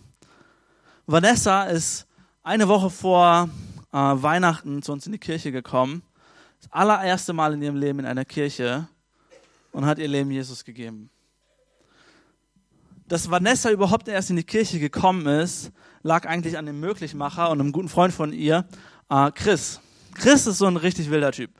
Vanessa 1.05 1.65
ist 1.65 2.07
eine 2.43 2.67
Woche 2.67 2.89
vor 2.89 3.49
äh, 3.91 3.97
Weihnachten 3.97 4.81
zu 4.81 4.91
uns 4.91 5.05
in 5.05 5.11
die 5.11 5.19
Kirche 5.19 5.51
gekommen. 5.51 6.03
Das 6.61 6.71
allererste 6.71 7.33
Mal 7.33 7.53
in 7.53 7.61
ihrem 7.61 7.75
Leben 7.75 7.99
in 7.99 8.05
einer 8.05 8.25
Kirche 8.25 8.87
und 9.71 9.85
hat 9.85 9.99
ihr 9.99 10.07
Leben 10.07 10.31
Jesus 10.31 10.63
gegeben. 10.63 11.09
Dass 13.11 13.29
Vanessa 13.29 13.69
überhaupt 13.69 14.07
erst 14.07 14.29
in 14.29 14.37
die 14.37 14.43
Kirche 14.45 14.79
gekommen 14.79 15.27
ist, 15.27 15.73
lag 16.01 16.25
eigentlich 16.25 16.57
an 16.57 16.65
dem 16.65 16.79
Möglichmacher 16.79 17.49
und 17.49 17.59
einem 17.59 17.73
guten 17.73 17.89
Freund 17.89 18.13
von 18.13 18.31
ihr, 18.31 18.63
äh, 19.09 19.31
Chris. 19.31 19.81
Chris 20.13 20.47
ist 20.47 20.59
so 20.59 20.65
ein 20.65 20.77
richtig 20.77 21.11
wilder 21.11 21.33
Typ. 21.33 21.51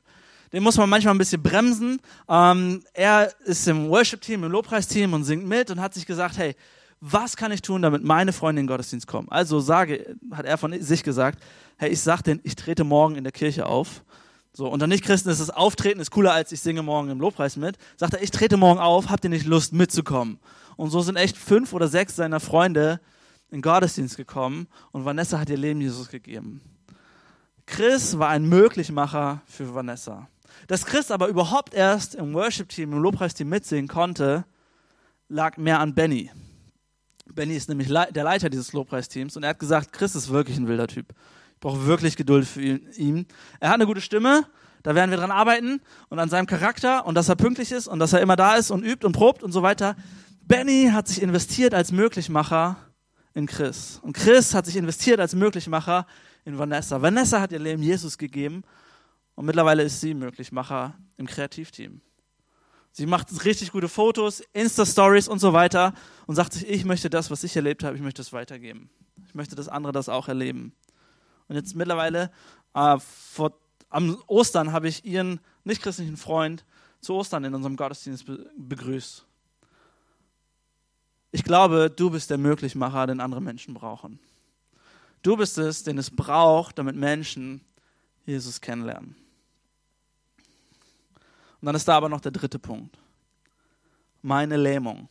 Den 0.54 0.64
muss 0.64 0.78
man 0.78 0.90
manchmal 0.90 1.14
ein 1.14 1.18
bisschen 1.18 1.44
bremsen. 1.44 2.00
Ähm, 2.30 2.86
er 2.94 3.34
ist 3.44 3.68
im 3.68 3.90
Worship-Team, 3.90 4.46
im 4.46 4.52
Lobpreisteam 4.54 5.12
und 5.12 5.26
singt 5.26 5.46
mit 5.46 5.70
und 5.70 5.82
hat 5.82 5.94
sich 5.94 6.06
gesagt, 6.06 6.38
hey, 6.38 6.56
was 7.02 7.36
kann 7.36 7.52
ich 7.52 7.62
tun, 7.62 7.82
damit 7.82 8.02
meine 8.02 8.32
Freunde 8.32 8.62
in 8.62 8.68
den 8.68 8.72
Gottesdienst 8.72 9.06
kommen? 9.06 9.28
Also 9.30 9.60
sage, 9.60 10.16
hat 10.32 10.46
er 10.46 10.58
von 10.58 10.82
sich 10.82 11.04
gesagt, 11.04 11.44
hey, 11.76 11.90
ich 11.90 12.00
sag 12.00 12.22
denen, 12.22 12.40
ich 12.44 12.56
trete 12.56 12.86
morgen 12.86 13.16
in 13.16 13.26
der 13.26 13.34
Kirche 13.34 13.66
auf. 13.66 14.06
So, 14.54 14.68
unter 14.68 14.88
Nichtchristen 14.88 15.32
ist 15.32 15.40
das 15.40 15.50
Auftreten 15.50 16.02
ist 16.02 16.12
cooler, 16.12 16.34
als 16.34 16.52
ich 16.52 16.60
singe 16.60 16.84
morgen 16.84 17.10
im 17.10 17.22
Lobpreis 17.22 17.56
mit. 17.56 17.78
Sagt 17.96 18.14
er, 18.14 18.22
ich 18.22 18.32
trete 18.32 18.58
morgen 18.58 18.80
auf, 18.80 19.10
habt 19.10 19.24
ihr 19.24 19.30
nicht 19.30 19.46
Lust 19.46 19.72
mitzukommen? 19.72 20.40
Und 20.76 20.90
so 20.90 21.02
sind 21.02 21.16
echt 21.16 21.38
fünf 21.38 21.74
oder 21.74 21.88
sechs 21.88 22.16
seiner 22.16 22.40
Freunde 22.40 23.00
in 23.50 23.62
Gottesdienst 23.62 24.18
gekommen 24.18 24.68
und 24.92 25.06
Vanessa 25.06 25.40
hat 25.40 25.50
ihr 25.50 25.58
Leben 25.58 25.82
Jesus 25.82 26.10
gegeben. 26.10 26.62
Chris 27.66 28.18
war 28.18 28.30
ein 28.30 28.48
Möglichmacher 28.48 29.42
für 29.46 29.74
Vanessa. 29.74 30.28
Dass 30.68 30.86
Chris 30.86 31.12
aber 31.12 31.28
überhaupt 31.28 31.74
erst 31.74 32.16
im 32.16 32.34
Worship-Team, 32.34 32.92
im 32.92 33.00
Lobpreisteam 33.00 33.48
mitsingen 33.48 33.88
konnte, 33.88 34.46
lag 35.30 35.58
mehr 35.58 35.80
an 35.80 35.96
Benny. 35.96 36.30
Benny 37.34 37.56
ist 37.56 37.70
nämlich 37.70 37.88
der 37.88 38.24
Leiter 38.24 38.50
dieses 38.50 38.74
Lobpreisteams 38.74 39.38
und 39.38 39.44
er 39.44 39.52
hat 39.52 39.60
gesagt, 39.60 39.94
Chris 39.94 40.16
ist 40.16 40.30
wirklich 40.30 40.58
ein 40.58 40.68
wilder 40.68 40.88
Typ. 40.88 41.14
Brauche 41.62 41.86
wirklich 41.86 42.18
Geduld 42.18 42.46
für 42.48 42.62
ihn. 42.62 43.26
Er 43.60 43.70
hat 43.70 43.76
eine 43.76 43.86
gute 43.86 44.02
Stimme, 44.02 44.46
da 44.84 44.96
werden 44.96 45.12
wir 45.12 45.18
dran 45.18 45.32
arbeiten 45.32 45.80
und 46.10 46.20
an 46.20 46.28
seinem 46.28 46.48
Charakter 46.48 47.06
und 47.06 47.16
dass 47.16 47.30
er 47.30 47.36
pünktlich 47.36 47.72
ist 47.72 47.88
und 47.88 48.00
dass 48.00 48.14
er 48.14 48.22
immer 48.22 48.36
da 48.36 48.56
ist 48.56 48.72
und 48.72 48.84
übt 48.84 49.06
und 49.06 49.14
probt 49.14 49.44
und 49.44 49.52
so 49.52 49.62
weiter. 49.62 49.96
Benny 50.42 50.90
hat 50.92 51.08
sich 51.08 51.22
investiert 51.22 51.74
als 51.74 51.92
Möglichmacher 51.92 52.78
in 53.34 53.46
Chris. 53.46 54.00
Und 54.02 54.14
Chris 54.14 54.54
hat 54.54 54.66
sich 54.66 54.76
investiert 54.76 55.20
als 55.20 55.36
Möglichmacher 55.36 56.08
in 56.46 56.58
Vanessa. 56.58 57.02
Vanessa 57.02 57.40
hat 57.40 57.52
ihr 57.52 57.60
Leben 57.60 57.84
Jesus 57.84 58.18
gegeben 58.18 58.64
und 59.36 59.46
mittlerweile 59.46 59.84
ist 59.84 60.02
sie 60.02 60.16
Möglichmacher 60.16 60.96
im 61.18 61.28
Kreativteam. 61.28 62.02
Sie 62.92 63.06
macht 63.06 63.46
richtig 63.46 63.72
gute 63.72 63.88
Fotos, 63.88 64.42
Insta-Stories 64.52 65.28
und 65.28 65.40
so 65.40 65.54
weiter 65.54 65.94
und 66.26 66.36
sagt 66.36 66.54
sich, 66.54 66.68
ich 66.68 66.86
möchte 66.86 67.10
das, 67.10 67.30
was 67.30 67.44
ich 67.44 67.56
erlebt 67.56 67.84
habe, 67.84 67.96
ich 67.96 68.02
möchte 68.02 68.22
es 68.22 68.34
weitergeben. 68.34 68.90
Ich 69.28 69.36
möchte, 69.36 69.56
dass 69.56 69.70
andere 69.70 69.94
das 69.94 70.10
auch 70.10 70.28
erleben. 70.28 70.74
Und 71.48 71.56
jetzt 71.56 71.76
mittlerweile, 71.76 72.32
äh, 72.74 72.98
vor, 73.00 73.54
am 73.90 74.18
Ostern 74.28 74.72
habe 74.72 74.88
ich 74.88 75.06
ihren 75.06 75.40
nichtchristlichen 75.64 76.18
Freund 76.18 76.66
zu 77.02 77.14
Ostern 77.16 77.44
in 77.44 77.54
unserem 77.54 77.76
Gottesdienst 77.76 78.26
begrüßt. 78.58 79.26
Ich 81.32 81.44
glaube, 81.44 81.90
du 81.90 82.10
bist 82.10 82.30
der 82.30 82.38
Möglichmacher, 82.38 83.08
den 83.08 83.20
andere 83.20 83.42
Menschen 83.42 83.74
brauchen. 83.74 84.20
Du 85.22 85.38
bist 85.38 85.58
es, 85.58 85.84
den 85.84 85.98
es 85.98 86.10
braucht, 86.10 86.78
damit 86.78 86.96
Menschen 86.96 87.62
Jesus 88.26 88.60
kennenlernen. 88.60 89.16
Und 91.62 91.66
dann 91.66 91.76
ist 91.76 91.88
da 91.88 91.96
aber 91.96 92.10
noch 92.10 92.22
der 92.22 92.32
dritte 92.32 92.60
Punkt. 92.60 92.98
Meine 94.22 94.58
Lähmung. 94.58 95.08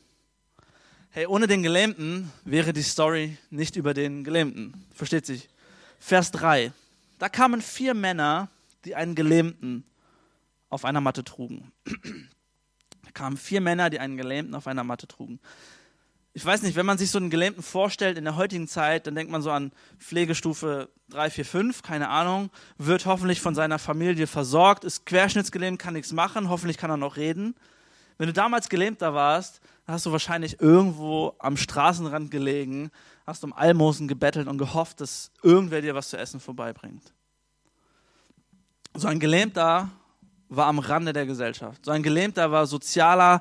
Hey, 1.11 1.27
ohne 1.27 1.47
den 1.47 1.63
Gelähmten 1.63 2.31
wäre 2.45 2.73
die 2.73 2.83
Story 2.83 3.37
nicht 3.51 3.77
über 3.77 3.95
den 3.95 4.23
Gelähmten. 4.23 4.85
Versteht 4.93 5.27
sich? 5.27 5.49
Vers 6.01 6.33
3. 6.33 6.73
Da 7.21 7.29
kamen 7.29 7.63
vier 7.63 7.95
Männer, 7.95 8.49
die 8.85 8.97
einen 8.97 9.15
Gelähmten 9.15 9.85
auf 10.69 10.85
einer 10.85 11.01
Matte 11.01 11.23
trugen. 11.23 11.71
Da 13.03 13.13
kamen 13.13 13.37
vier 13.37 13.61
Männer, 13.61 13.91
die 13.91 13.99
einen 13.99 14.17
Gelähmten 14.17 14.55
auf 14.55 14.69
einer 14.69 14.85
Matte 14.85 15.09
trugen 15.09 15.41
ich 16.33 16.45
weiß 16.45 16.63
nicht, 16.63 16.77
wenn 16.77 16.87
man 16.87 16.99
sich 16.99 17.11
so 17.11 17.19
einen 17.19 17.31
Gelähmten 17.31 17.63
vorstellt 17.63 18.17
in 18.17 18.25
der 18.25 18.37
heutigen 18.37 18.69
Zeit, 18.69 19.07
dann 19.07 19.15
denkt 19.15 19.33
man 19.33 19.43
so 19.43 19.51
an 19.51 19.73
Pflegestufe 19.99 20.89
3, 21.09 21.31
4, 21.31 21.45
5, 21.45 21.83
keine 21.83 22.09
Ahnung, 22.09 22.51
wird 22.79 23.07
hoffentlich 23.07 23.41
von 23.41 23.55
seiner 23.55 23.81
Familie 23.81 24.29
versorgt, 24.29 24.85
ist 24.85 25.07
querschnittsgelähmt, 25.07 25.81
kann 25.81 25.95
nichts 25.95 26.13
machen, 26.13 26.49
hoffentlich 26.49 26.79
kann 26.79 26.91
er 26.91 26.97
noch 26.97 27.17
reden. 27.17 27.57
Wenn 28.17 28.29
du 28.29 28.33
damals 28.33 28.69
Gelähmter 28.69 29.13
warst, 29.13 29.61
hast 29.87 30.07
du 30.07 30.13
wahrscheinlich 30.13 30.61
irgendwo 30.61 31.35
am 31.41 31.57
Straßenrand 31.57 32.31
gelegen, 32.31 32.93
hast 33.27 33.45
um 33.45 33.53
Almosen 33.53 34.09
gebettelt 34.09 34.49
und 34.49 34.59
gehofft, 34.59 35.01
dass 35.01 35.31
irgendwer 35.43 35.83
dir 35.83 35.95
was 35.95 36.11
zu 36.11 36.17
essen 36.17 36.41
vorbeibringt. 36.41 37.13
So 38.95 39.09
ein 39.09 39.21
Gelähmter 39.21 39.91
war 40.49 40.67
am 40.67 40.81
Rande 40.81 41.13
der 41.13 41.27
Gesellschaft. 41.27 41.85
So 41.85 41.93
ein 41.93 42.03
Gelähmter 42.03 42.51
war 42.51 42.67
sozialer, 42.67 43.41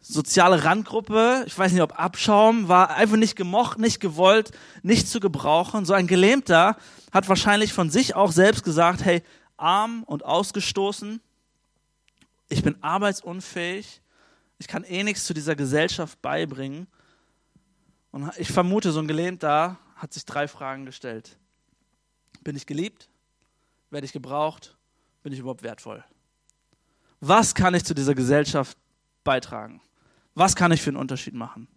soziale 0.00 0.64
Randgruppe. 0.64 1.44
Ich 1.46 1.58
weiß 1.58 1.72
nicht, 1.72 1.82
ob 1.82 1.98
Abschaum, 1.98 2.68
war 2.68 2.90
einfach 2.90 3.16
nicht 3.16 3.34
gemocht, 3.34 3.78
nicht 3.78 4.00
gewollt, 4.00 4.52
nicht 4.82 5.08
zu 5.08 5.20
gebrauchen. 5.20 5.84
So 5.86 5.94
ein 5.94 6.06
Gelähmter 6.06 6.76
hat 7.12 7.28
wahrscheinlich 7.28 7.72
von 7.72 7.90
sich 7.90 8.14
auch 8.14 8.32
selbst 8.32 8.62
gesagt, 8.62 9.04
hey, 9.04 9.22
arm 9.56 10.02
und 10.04 10.24
ausgestoßen, 10.24 11.20
ich 12.48 12.62
bin 12.62 12.82
arbeitsunfähig, 12.82 14.02
ich 14.58 14.68
kann 14.68 14.84
eh 14.84 15.02
nichts 15.04 15.24
zu 15.24 15.32
dieser 15.32 15.54
Gesellschaft 15.54 16.20
beibringen. 16.20 16.86
Und 18.10 18.30
ich 18.38 18.50
vermute, 18.50 18.92
so 18.92 19.00
ein 19.00 19.08
Gelähmter 19.08 19.78
hat 19.96 20.12
sich 20.12 20.24
drei 20.24 20.48
Fragen 20.48 20.86
gestellt. 20.86 21.38
Bin 22.42 22.56
ich 22.56 22.66
geliebt? 22.66 23.08
Werde 23.90 24.04
ich 24.04 24.12
gebraucht? 24.12 24.76
Bin 25.22 25.32
ich 25.32 25.38
überhaupt 25.38 25.62
wertvoll? 25.62 26.04
Was 27.20 27.54
kann 27.54 27.74
ich 27.74 27.84
zu 27.84 27.94
dieser 27.94 28.14
Gesellschaft 28.14 28.76
beitragen? 29.24 29.80
Was 30.34 30.56
kann 30.56 30.72
ich 30.72 30.80
für 30.80 30.90
einen 30.90 30.96
Unterschied 30.96 31.34
machen? 31.34 31.68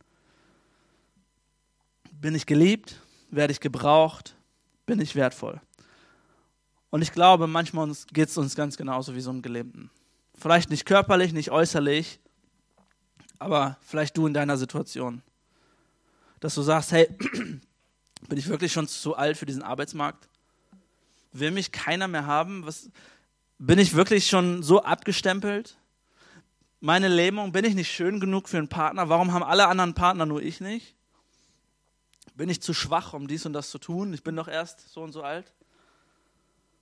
Bin 2.11 2.33
ich 2.33 2.45
geliebt? 2.45 3.01
Werde 3.29 3.51
ich 3.51 3.59
gebraucht? 3.59 4.35
Bin 4.85 5.01
ich 5.01 5.15
wertvoll? 5.15 5.59
Und 6.89 7.01
ich 7.01 7.11
glaube, 7.11 7.47
manchmal 7.47 7.91
geht 8.13 8.29
es 8.29 8.37
uns 8.37 8.55
ganz 8.55 8.77
genauso 8.77 9.15
wie 9.15 9.21
so 9.21 9.31
einem 9.31 9.41
Gelähmten. 9.41 9.89
Vielleicht 10.35 10.69
nicht 10.69 10.85
körperlich, 10.85 11.33
nicht 11.33 11.51
äußerlich, 11.51 12.19
aber 13.39 13.77
vielleicht 13.81 14.15
du 14.15 14.27
in 14.27 14.33
deiner 14.33 14.57
Situation. 14.57 15.21
Dass 16.43 16.55
du 16.55 16.61
sagst, 16.61 16.91
hey, 16.91 17.07
bin 18.27 18.37
ich 18.37 18.49
wirklich 18.49 18.73
schon 18.73 18.85
zu 18.89 19.15
alt 19.15 19.37
für 19.37 19.45
diesen 19.45 19.61
Arbeitsmarkt? 19.61 20.27
Will 21.31 21.51
mich 21.51 21.71
keiner 21.71 22.09
mehr 22.09 22.25
haben? 22.25 22.65
Was, 22.65 22.89
bin 23.59 23.79
ich 23.79 23.93
wirklich 23.93 24.27
schon 24.27 24.61
so 24.61 24.83
abgestempelt? 24.83 25.77
Meine 26.81 27.07
Lähmung, 27.07 27.53
bin 27.53 27.63
ich 27.63 27.75
nicht 27.75 27.89
schön 27.89 28.19
genug 28.19 28.49
für 28.49 28.57
einen 28.57 28.67
Partner? 28.67 29.07
Warum 29.07 29.31
haben 29.31 29.41
alle 29.41 29.69
anderen 29.69 29.93
Partner, 29.93 30.25
nur 30.25 30.41
ich 30.41 30.59
nicht? 30.59 30.95
Bin 32.35 32.49
ich 32.49 32.61
zu 32.61 32.73
schwach, 32.73 33.13
um 33.13 33.29
dies 33.29 33.45
und 33.45 33.53
das 33.53 33.69
zu 33.69 33.77
tun? 33.77 34.13
Ich 34.13 34.21
bin 34.21 34.35
doch 34.35 34.49
erst 34.49 34.91
so 34.91 35.01
und 35.01 35.13
so 35.13 35.23
alt. 35.23 35.53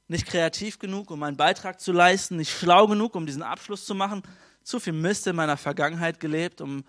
Nicht 0.08 0.26
kreativ 0.26 0.80
genug, 0.80 1.12
um 1.12 1.20
meinen 1.20 1.38
Beitrag 1.38 1.80
zu 1.80 1.92
leisten, 1.92 2.38
nicht 2.38 2.52
schlau 2.52 2.88
genug, 2.88 3.14
um 3.14 3.28
diesen 3.28 3.44
Abschluss 3.44 3.86
zu 3.86 3.94
machen, 3.94 4.24
zu 4.64 4.80
viel 4.80 4.94
Mist 4.94 5.28
in 5.28 5.36
meiner 5.36 5.56
Vergangenheit 5.56 6.20
gelebt, 6.20 6.62
um 6.62 6.84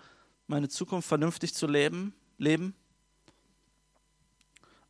meine 0.47 0.69
Zukunft 0.69 1.07
vernünftig 1.07 1.53
zu 1.53 1.67
leben, 1.67 2.15
leben. 2.43 2.75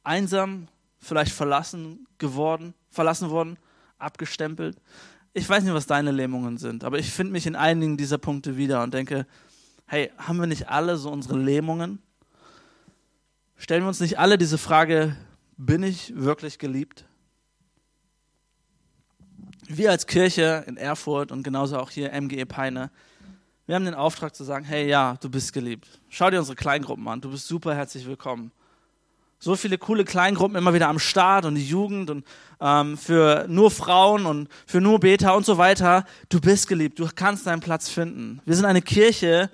Einsam, 0.03 0.67
vielleicht 0.99 1.31
verlassen 1.31 2.07
geworden, 2.17 2.73
verlassen 2.89 3.29
worden, 3.29 3.57
abgestempelt. 3.97 4.77
Ich 5.33 5.47
weiß 5.47 5.63
nicht, 5.63 5.73
was 5.73 5.87
deine 5.87 6.11
Lähmungen 6.11 6.57
sind, 6.57 6.83
aber 6.83 6.99
ich 6.99 7.11
finde 7.11 7.33
mich 7.33 7.47
in 7.47 7.55
einigen 7.55 7.97
dieser 7.97 8.17
Punkte 8.17 8.57
wieder 8.57 8.83
und 8.83 8.93
denke, 8.93 9.25
hey, 9.85 10.11
haben 10.17 10.39
wir 10.39 10.47
nicht 10.47 10.69
alle 10.69 10.97
so 10.97 11.09
unsere 11.09 11.37
Lähmungen? 11.37 11.99
Stellen 13.55 13.83
wir 13.83 13.87
uns 13.87 13.99
nicht 13.99 14.19
alle 14.19 14.37
diese 14.37 14.57
Frage, 14.57 15.15
bin 15.57 15.83
ich 15.83 16.15
wirklich 16.15 16.59
geliebt? 16.59 17.05
Wir 19.67 19.91
als 19.91 20.05
Kirche 20.05 20.65
in 20.67 20.77
Erfurt 20.77 21.31
und 21.31 21.43
genauso 21.43 21.77
auch 21.77 21.89
hier 21.89 22.11
MGE 22.19 22.45
Peine, 22.45 22.91
wir 23.65 23.75
haben 23.75 23.85
den 23.85 23.95
Auftrag 23.95 24.35
zu 24.35 24.43
sagen, 24.43 24.65
hey, 24.65 24.87
ja, 24.87 25.17
du 25.21 25.29
bist 25.29 25.53
geliebt. 25.53 25.87
Schau 26.09 26.29
dir 26.29 26.39
unsere 26.39 26.55
Kleingruppen 26.55 27.07
an, 27.07 27.21
du 27.21 27.31
bist 27.31 27.47
super 27.47 27.75
herzlich 27.75 28.05
willkommen 28.05 28.51
so 29.43 29.57
viele 29.57 29.77
coole 29.77 30.05
Kleingruppen 30.05 30.55
immer 30.55 30.73
wieder 30.73 30.87
am 30.87 30.99
Start 30.99 31.43
und 31.43 31.55
die 31.55 31.67
Jugend 31.67 32.09
und 32.09 32.25
ähm, 32.61 32.97
für 32.97 33.45
nur 33.49 33.71
Frauen 33.71 34.25
und 34.25 34.47
für 34.65 34.79
nur 34.79 35.01
Beta 35.01 35.31
und 35.31 35.45
so 35.45 35.57
weiter. 35.57 36.05
Du 36.29 36.39
bist 36.39 36.69
geliebt, 36.69 36.97
du 36.97 37.09
kannst 37.13 37.45
deinen 37.45 37.59
Platz 37.59 37.89
finden. 37.89 38.39
Wir 38.45 38.55
sind 38.55 38.63
eine 38.63 38.81
Kirche, 38.81 39.49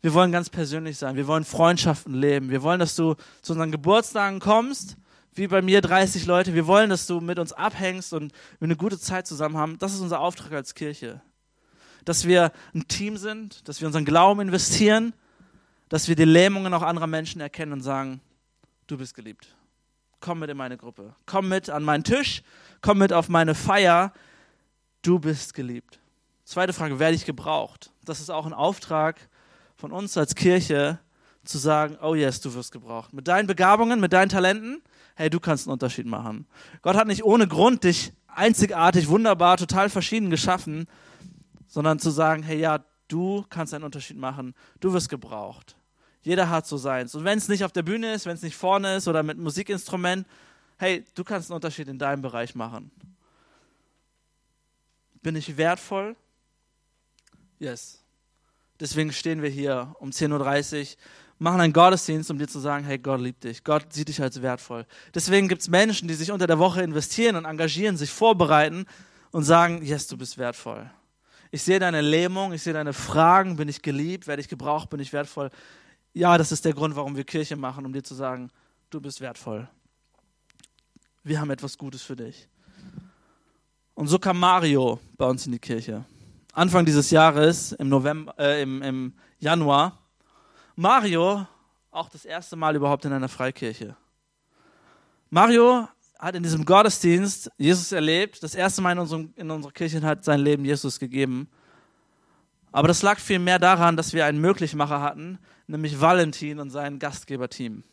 wir 0.00 0.14
wollen 0.14 0.30
ganz 0.30 0.48
persönlich 0.48 0.96
sein, 0.96 1.16
wir 1.16 1.26
wollen 1.26 1.44
Freundschaften 1.44 2.14
leben, 2.14 2.50
wir 2.50 2.62
wollen, 2.62 2.78
dass 2.78 2.94
du 2.94 3.16
zu 3.42 3.54
unseren 3.54 3.72
Geburtstagen 3.72 4.38
kommst, 4.38 4.96
wie 5.34 5.48
bei 5.48 5.60
mir 5.60 5.80
30 5.80 6.24
Leute, 6.26 6.54
wir 6.54 6.68
wollen, 6.68 6.88
dass 6.88 7.08
du 7.08 7.20
mit 7.20 7.40
uns 7.40 7.52
abhängst 7.52 8.12
und 8.12 8.32
wir 8.60 8.66
eine 8.66 8.76
gute 8.76 8.96
Zeit 8.96 9.26
zusammen 9.26 9.56
haben. 9.56 9.76
Das 9.80 9.92
ist 9.92 10.00
unser 10.00 10.20
Auftrag 10.20 10.52
als 10.52 10.76
Kirche. 10.76 11.20
Dass 12.06 12.26
wir 12.26 12.52
ein 12.74 12.88
Team 12.88 13.18
sind, 13.18 13.68
dass 13.68 13.82
wir 13.82 13.86
unseren 13.86 14.06
Glauben 14.06 14.40
investieren, 14.40 15.12
dass 15.90 16.08
wir 16.08 16.16
die 16.16 16.24
Lähmungen 16.24 16.72
auch 16.72 16.82
anderer 16.82 17.06
Menschen 17.06 17.42
erkennen 17.42 17.72
und 17.72 17.82
sagen, 17.82 18.22
du 18.86 18.96
bist 18.96 19.14
geliebt. 19.14 19.48
Komm 20.20 20.38
mit 20.38 20.48
in 20.48 20.56
meine 20.56 20.78
Gruppe. 20.78 21.14
Komm 21.26 21.48
mit 21.48 21.68
an 21.68 21.82
meinen 21.82 22.04
Tisch. 22.04 22.42
Komm 22.80 22.98
mit 22.98 23.12
auf 23.12 23.28
meine 23.28 23.54
Feier. 23.54 24.14
Du 25.02 25.18
bist 25.18 25.52
geliebt. 25.52 25.98
Zweite 26.44 26.72
Frage, 26.72 26.98
werde 26.98 27.14
ich 27.14 27.26
gebraucht? 27.26 27.90
Das 28.04 28.20
ist 28.20 28.30
auch 28.30 28.46
ein 28.46 28.54
Auftrag 28.54 29.28
von 29.76 29.92
uns 29.92 30.16
als 30.16 30.34
Kirche, 30.34 30.98
zu 31.44 31.58
sagen, 31.58 31.96
oh 32.02 32.14
yes, 32.14 32.40
du 32.40 32.54
wirst 32.54 32.72
gebraucht. 32.72 33.12
Mit 33.12 33.28
deinen 33.28 33.46
Begabungen, 33.46 34.00
mit 34.00 34.12
deinen 34.12 34.28
Talenten, 34.28 34.82
hey, 35.14 35.30
du 35.30 35.40
kannst 35.40 35.66
einen 35.66 35.72
Unterschied 35.72 36.06
machen. 36.06 36.46
Gott 36.82 36.96
hat 36.96 37.06
nicht 37.06 37.24
ohne 37.24 37.46
Grund 37.46 37.84
dich 37.84 38.12
einzigartig, 38.26 39.08
wunderbar, 39.08 39.56
total 39.56 39.88
verschieden 39.88 40.30
geschaffen, 40.30 40.86
sondern 41.76 41.98
zu 41.98 42.08
sagen, 42.08 42.42
hey, 42.42 42.58
ja, 42.58 42.82
du 43.06 43.44
kannst 43.50 43.74
einen 43.74 43.84
Unterschied 43.84 44.16
machen. 44.16 44.54
Du 44.80 44.94
wirst 44.94 45.10
gebraucht. 45.10 45.76
Jeder 46.22 46.48
hat 46.48 46.66
so 46.66 46.78
seins. 46.78 47.14
Und 47.14 47.24
wenn 47.24 47.36
es 47.36 47.48
nicht 47.48 47.64
auf 47.64 47.72
der 47.72 47.82
Bühne 47.82 48.14
ist, 48.14 48.24
wenn 48.24 48.34
es 48.34 48.40
nicht 48.40 48.56
vorne 48.56 48.96
ist 48.96 49.08
oder 49.08 49.22
mit 49.22 49.36
Musikinstrument, 49.36 50.26
hey, 50.78 51.04
du 51.14 51.22
kannst 51.22 51.50
einen 51.50 51.56
Unterschied 51.56 51.88
in 51.88 51.98
deinem 51.98 52.22
Bereich 52.22 52.54
machen. 52.54 52.90
Bin 55.20 55.36
ich 55.36 55.54
wertvoll? 55.58 56.16
Yes. 57.58 58.02
Deswegen 58.80 59.12
stehen 59.12 59.42
wir 59.42 59.50
hier 59.50 59.94
um 59.98 60.08
10.30 60.08 60.80
Uhr, 60.80 60.96
machen 61.38 61.60
einen 61.60 61.74
Gottesdienst, 61.74 62.30
um 62.30 62.38
dir 62.38 62.48
zu 62.48 62.58
sagen, 62.58 62.86
hey, 62.86 62.96
Gott 62.96 63.20
liebt 63.20 63.44
dich. 63.44 63.64
Gott 63.64 63.92
sieht 63.92 64.08
dich 64.08 64.22
als 64.22 64.40
wertvoll. 64.40 64.86
Deswegen 65.14 65.46
gibt 65.46 65.60
es 65.60 65.68
Menschen, 65.68 66.08
die 66.08 66.14
sich 66.14 66.32
unter 66.32 66.46
der 66.46 66.58
Woche 66.58 66.80
investieren 66.80 67.36
und 67.36 67.44
engagieren, 67.44 67.98
sich 67.98 68.08
vorbereiten 68.08 68.86
und 69.30 69.42
sagen, 69.42 69.84
yes, 69.84 70.06
du 70.06 70.16
bist 70.16 70.38
wertvoll. 70.38 70.90
Ich 71.50 71.62
sehe 71.62 71.78
deine 71.78 72.00
Lähmung, 72.00 72.52
ich 72.52 72.62
sehe 72.62 72.72
deine 72.72 72.92
Fragen, 72.92 73.56
bin 73.56 73.68
ich 73.68 73.82
geliebt, 73.82 74.26
werde 74.26 74.40
ich 74.40 74.48
gebraucht, 74.48 74.90
bin 74.90 75.00
ich 75.00 75.12
wertvoll 75.12 75.50
ja, 76.16 76.38
das 76.38 76.50
ist 76.50 76.64
der 76.64 76.72
Grund, 76.72 76.96
warum 76.96 77.14
wir 77.14 77.24
Kirche 77.24 77.56
machen, 77.56 77.84
um 77.84 77.92
dir 77.92 78.02
zu 78.02 78.14
sagen, 78.14 78.50
du 78.88 79.02
bist 79.02 79.20
wertvoll. 79.20 79.68
Wir 81.24 81.38
haben 81.38 81.50
etwas 81.50 81.76
Gutes 81.76 82.02
für 82.02 82.16
dich. 82.16 82.48
Und 83.92 84.06
so 84.06 84.18
kam 84.18 84.40
Mario 84.40 84.98
bei 85.18 85.26
uns 85.26 85.44
in 85.44 85.52
die 85.52 85.58
Kirche. 85.58 86.06
Anfang 86.54 86.86
dieses 86.86 87.10
Jahres, 87.10 87.72
im, 87.72 87.90
November, 87.90 88.34
äh, 88.38 88.62
im, 88.62 88.80
im 88.80 89.12
Januar, 89.38 89.98
Mario 90.74 91.46
auch 91.90 92.08
das 92.08 92.24
erste 92.24 92.56
Mal 92.56 92.76
überhaupt 92.76 93.04
in 93.04 93.12
einer 93.12 93.28
Freikirche. 93.28 93.94
Mario 95.28 95.86
hat 96.18 96.34
in 96.34 96.42
diesem 96.42 96.64
Gottesdienst 96.64 97.50
Jesus 97.58 97.92
erlebt, 97.92 98.42
das 98.42 98.54
erste 98.54 98.82
Mal 98.82 98.92
in, 98.92 98.98
unserem, 98.98 99.32
in 99.36 99.50
unserer 99.50 99.72
Kirche 99.72 100.00
hat 100.02 100.24
sein 100.24 100.40
Leben 100.40 100.64
Jesus 100.64 100.98
gegeben. 100.98 101.48
Aber 102.72 102.88
das 102.88 103.02
lag 103.02 103.18
vielmehr 103.18 103.58
daran, 103.58 103.96
dass 103.96 104.12
wir 104.12 104.26
einen 104.26 104.40
Möglichmacher 104.40 105.00
hatten, 105.00 105.38
nämlich 105.66 106.00
Valentin 106.00 106.58
und 106.58 106.70
sein 106.70 106.98
Gastgeberteam, 106.98 107.84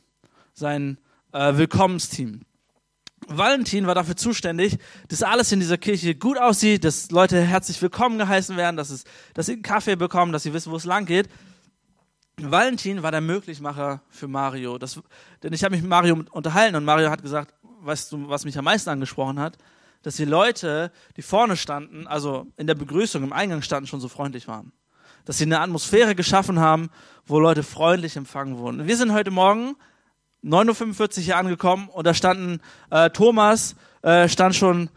sein 0.54 0.98
äh, 1.32 1.56
Willkommensteam. 1.56 2.42
Valentin 3.28 3.88
war 3.88 3.96
dafür 3.96 4.18
zuständig, 4.18 4.78
dass 5.08 5.24
alles 5.24 5.52
in 5.52 5.62
dieser 5.62 5.78
Kirche 5.78 6.16
gut 6.16 6.38
aussieht, 6.38 6.84
dass 6.84 7.12
Leute 7.12 7.42
herzlich 7.42 7.82
willkommen 7.82 8.18
geheißen 8.18 8.58
werden, 8.58 8.76
dass, 8.76 8.90
es, 8.90 9.06
dass 9.34 9.46
sie 9.46 9.54
einen 9.54 9.62
Kaffee 9.62 9.96
bekommen, 9.96 10.34
dass 10.34 10.44
sie 10.44 10.54
wissen, 10.54 10.72
wo 10.72 10.76
es 10.76 10.86
lang 10.86 11.06
geht. 11.06 11.30
Valentin 12.38 13.04
war 13.04 13.12
der 13.12 13.22
Möglichmacher 13.22 14.02
für 14.10 14.28
Mario. 14.28 14.78
Das, 14.78 15.00
denn 15.44 15.54
ich 15.54 15.64
habe 15.64 15.74
mich 15.74 15.82
mit 15.82 15.90
Mario 15.90 16.24
unterhalten 16.32 16.76
und 16.76 16.84
Mario 16.84 17.10
hat 17.10 17.22
gesagt, 17.22 17.54
weißt 17.86 18.12
du, 18.12 18.30
was 18.30 18.46
mich 18.46 18.58
am 18.58 18.66
meisten 18.66 18.90
angesprochen 18.90 19.40
hat? 19.40 19.58
Dass 20.02 20.16
die 20.16 20.26
Leute, 20.26 20.92
die 21.16 21.22
vorne 21.22 21.56
standen, 21.56 22.08
also 22.08 22.48
in 22.58 22.68
der 22.68 22.76
Begrüßung, 22.76 23.24
im 23.24 23.34
Eingang 23.34 23.62
standen, 23.62 23.88
schon 23.88 24.02
so 24.02 24.10
freundlich 24.10 24.48
waren 24.48 24.74
dass 25.26 25.38
sie 25.38 25.46
eine 25.46 25.60
Atmosphäre 25.60 26.16
geschaffen 26.16 26.60
haben, 26.60 26.90
wo 27.26 27.40
Leute 27.40 27.64
freundlich 27.64 28.18
empfangen 28.18 28.58
wurden. 28.58 28.88
Wir 28.88 28.98
sind 28.98 29.14
heute 29.14 29.32
Morgen 29.32 29.76
9.45 30.44 31.18
Uhr 31.18 31.24
hier 31.24 31.38
angekommen 31.38 31.88
und 31.90 32.06
da 32.06 32.14
standen 32.14 32.60
äh, 32.90 33.10
Thomas, 33.10 33.76
äh, 34.02 34.28
stand 34.28 34.56
schon 34.56 34.90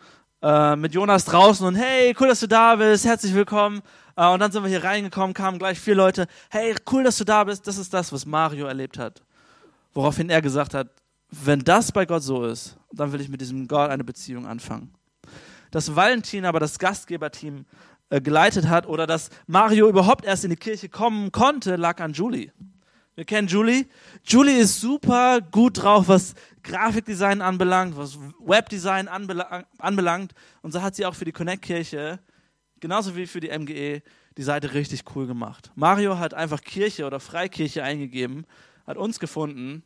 äh, 0.42 0.74
mit 0.74 0.94
Jonas 0.94 1.24
draußen 1.24 1.64
und 1.66 1.76
hey, 1.76 2.14
cool, 2.18 2.28
dass 2.28 2.40
du 2.40 2.48
da 2.48 2.76
bist, 2.76 3.04
herzlich 3.04 3.34
willkommen. 3.34 3.82
Äh, 4.16 4.28
und 4.28 4.40
dann 4.40 4.50
sind 4.50 4.64
wir 4.64 4.70
hier 4.70 4.82
reingekommen, 4.82 5.34
kamen 5.34 5.58
gleich 5.58 5.78
vier 5.78 5.94
Leute, 5.94 6.26
hey, 6.50 6.74
cool, 6.90 7.04
dass 7.04 7.18
du 7.18 7.24
da 7.24 7.44
bist. 7.44 7.66
Das 7.68 7.78
ist 7.78 7.94
das, 7.94 8.12
was 8.12 8.26
Mario 8.26 8.66
erlebt 8.66 8.98
hat. 8.98 9.22
Woraufhin 9.94 10.28
er 10.28 10.42
gesagt 10.42 10.74
hat, 10.74 10.88
wenn 11.44 11.60
das 11.60 11.92
bei 11.92 12.06
Gott 12.06 12.22
so 12.22 12.44
ist, 12.44 12.76
dann 12.92 13.12
will 13.12 13.20
ich 13.20 13.28
mit 13.28 13.40
diesem 13.40 13.68
Gott 13.68 13.90
eine 13.90 14.04
Beziehung 14.04 14.46
anfangen. 14.46 14.92
Dass 15.70 15.94
Valentin 15.94 16.44
aber 16.44 16.60
das 16.60 16.78
Gastgeberteam 16.78 17.66
äh, 18.08 18.20
geleitet 18.20 18.68
hat 18.68 18.86
oder 18.86 19.06
dass 19.06 19.30
Mario 19.46 19.88
überhaupt 19.88 20.24
erst 20.24 20.44
in 20.44 20.50
die 20.50 20.56
Kirche 20.56 20.88
kommen 20.88 21.32
konnte, 21.32 21.76
lag 21.76 22.00
an 22.00 22.12
Julie. 22.12 22.52
Wir 23.16 23.24
kennen 23.24 23.48
Julie. 23.48 23.86
Julie 24.24 24.58
ist 24.58 24.80
super 24.80 25.40
gut 25.40 25.82
drauf, 25.82 26.08
was 26.08 26.34
Grafikdesign 26.62 27.40
anbelangt, 27.40 27.96
was 27.96 28.18
Webdesign 28.44 29.08
anbelangt. 29.08 30.34
Und 30.62 30.72
so 30.72 30.82
hat 30.82 30.94
sie 30.94 31.06
auch 31.06 31.14
für 31.14 31.24
die 31.24 31.32
Connect-Kirche, 31.32 32.20
genauso 32.78 33.16
wie 33.16 33.26
für 33.26 33.40
die 33.40 33.48
MGE, 33.48 34.02
die 34.36 34.42
Seite 34.42 34.74
richtig 34.74 35.04
cool 35.14 35.26
gemacht. 35.26 35.72
Mario 35.74 36.18
hat 36.18 36.34
einfach 36.34 36.60
Kirche 36.60 37.06
oder 37.06 37.18
Freikirche 37.18 37.82
eingegeben, 37.82 38.44
hat 38.86 38.98
uns 38.98 39.18
gefunden 39.18 39.82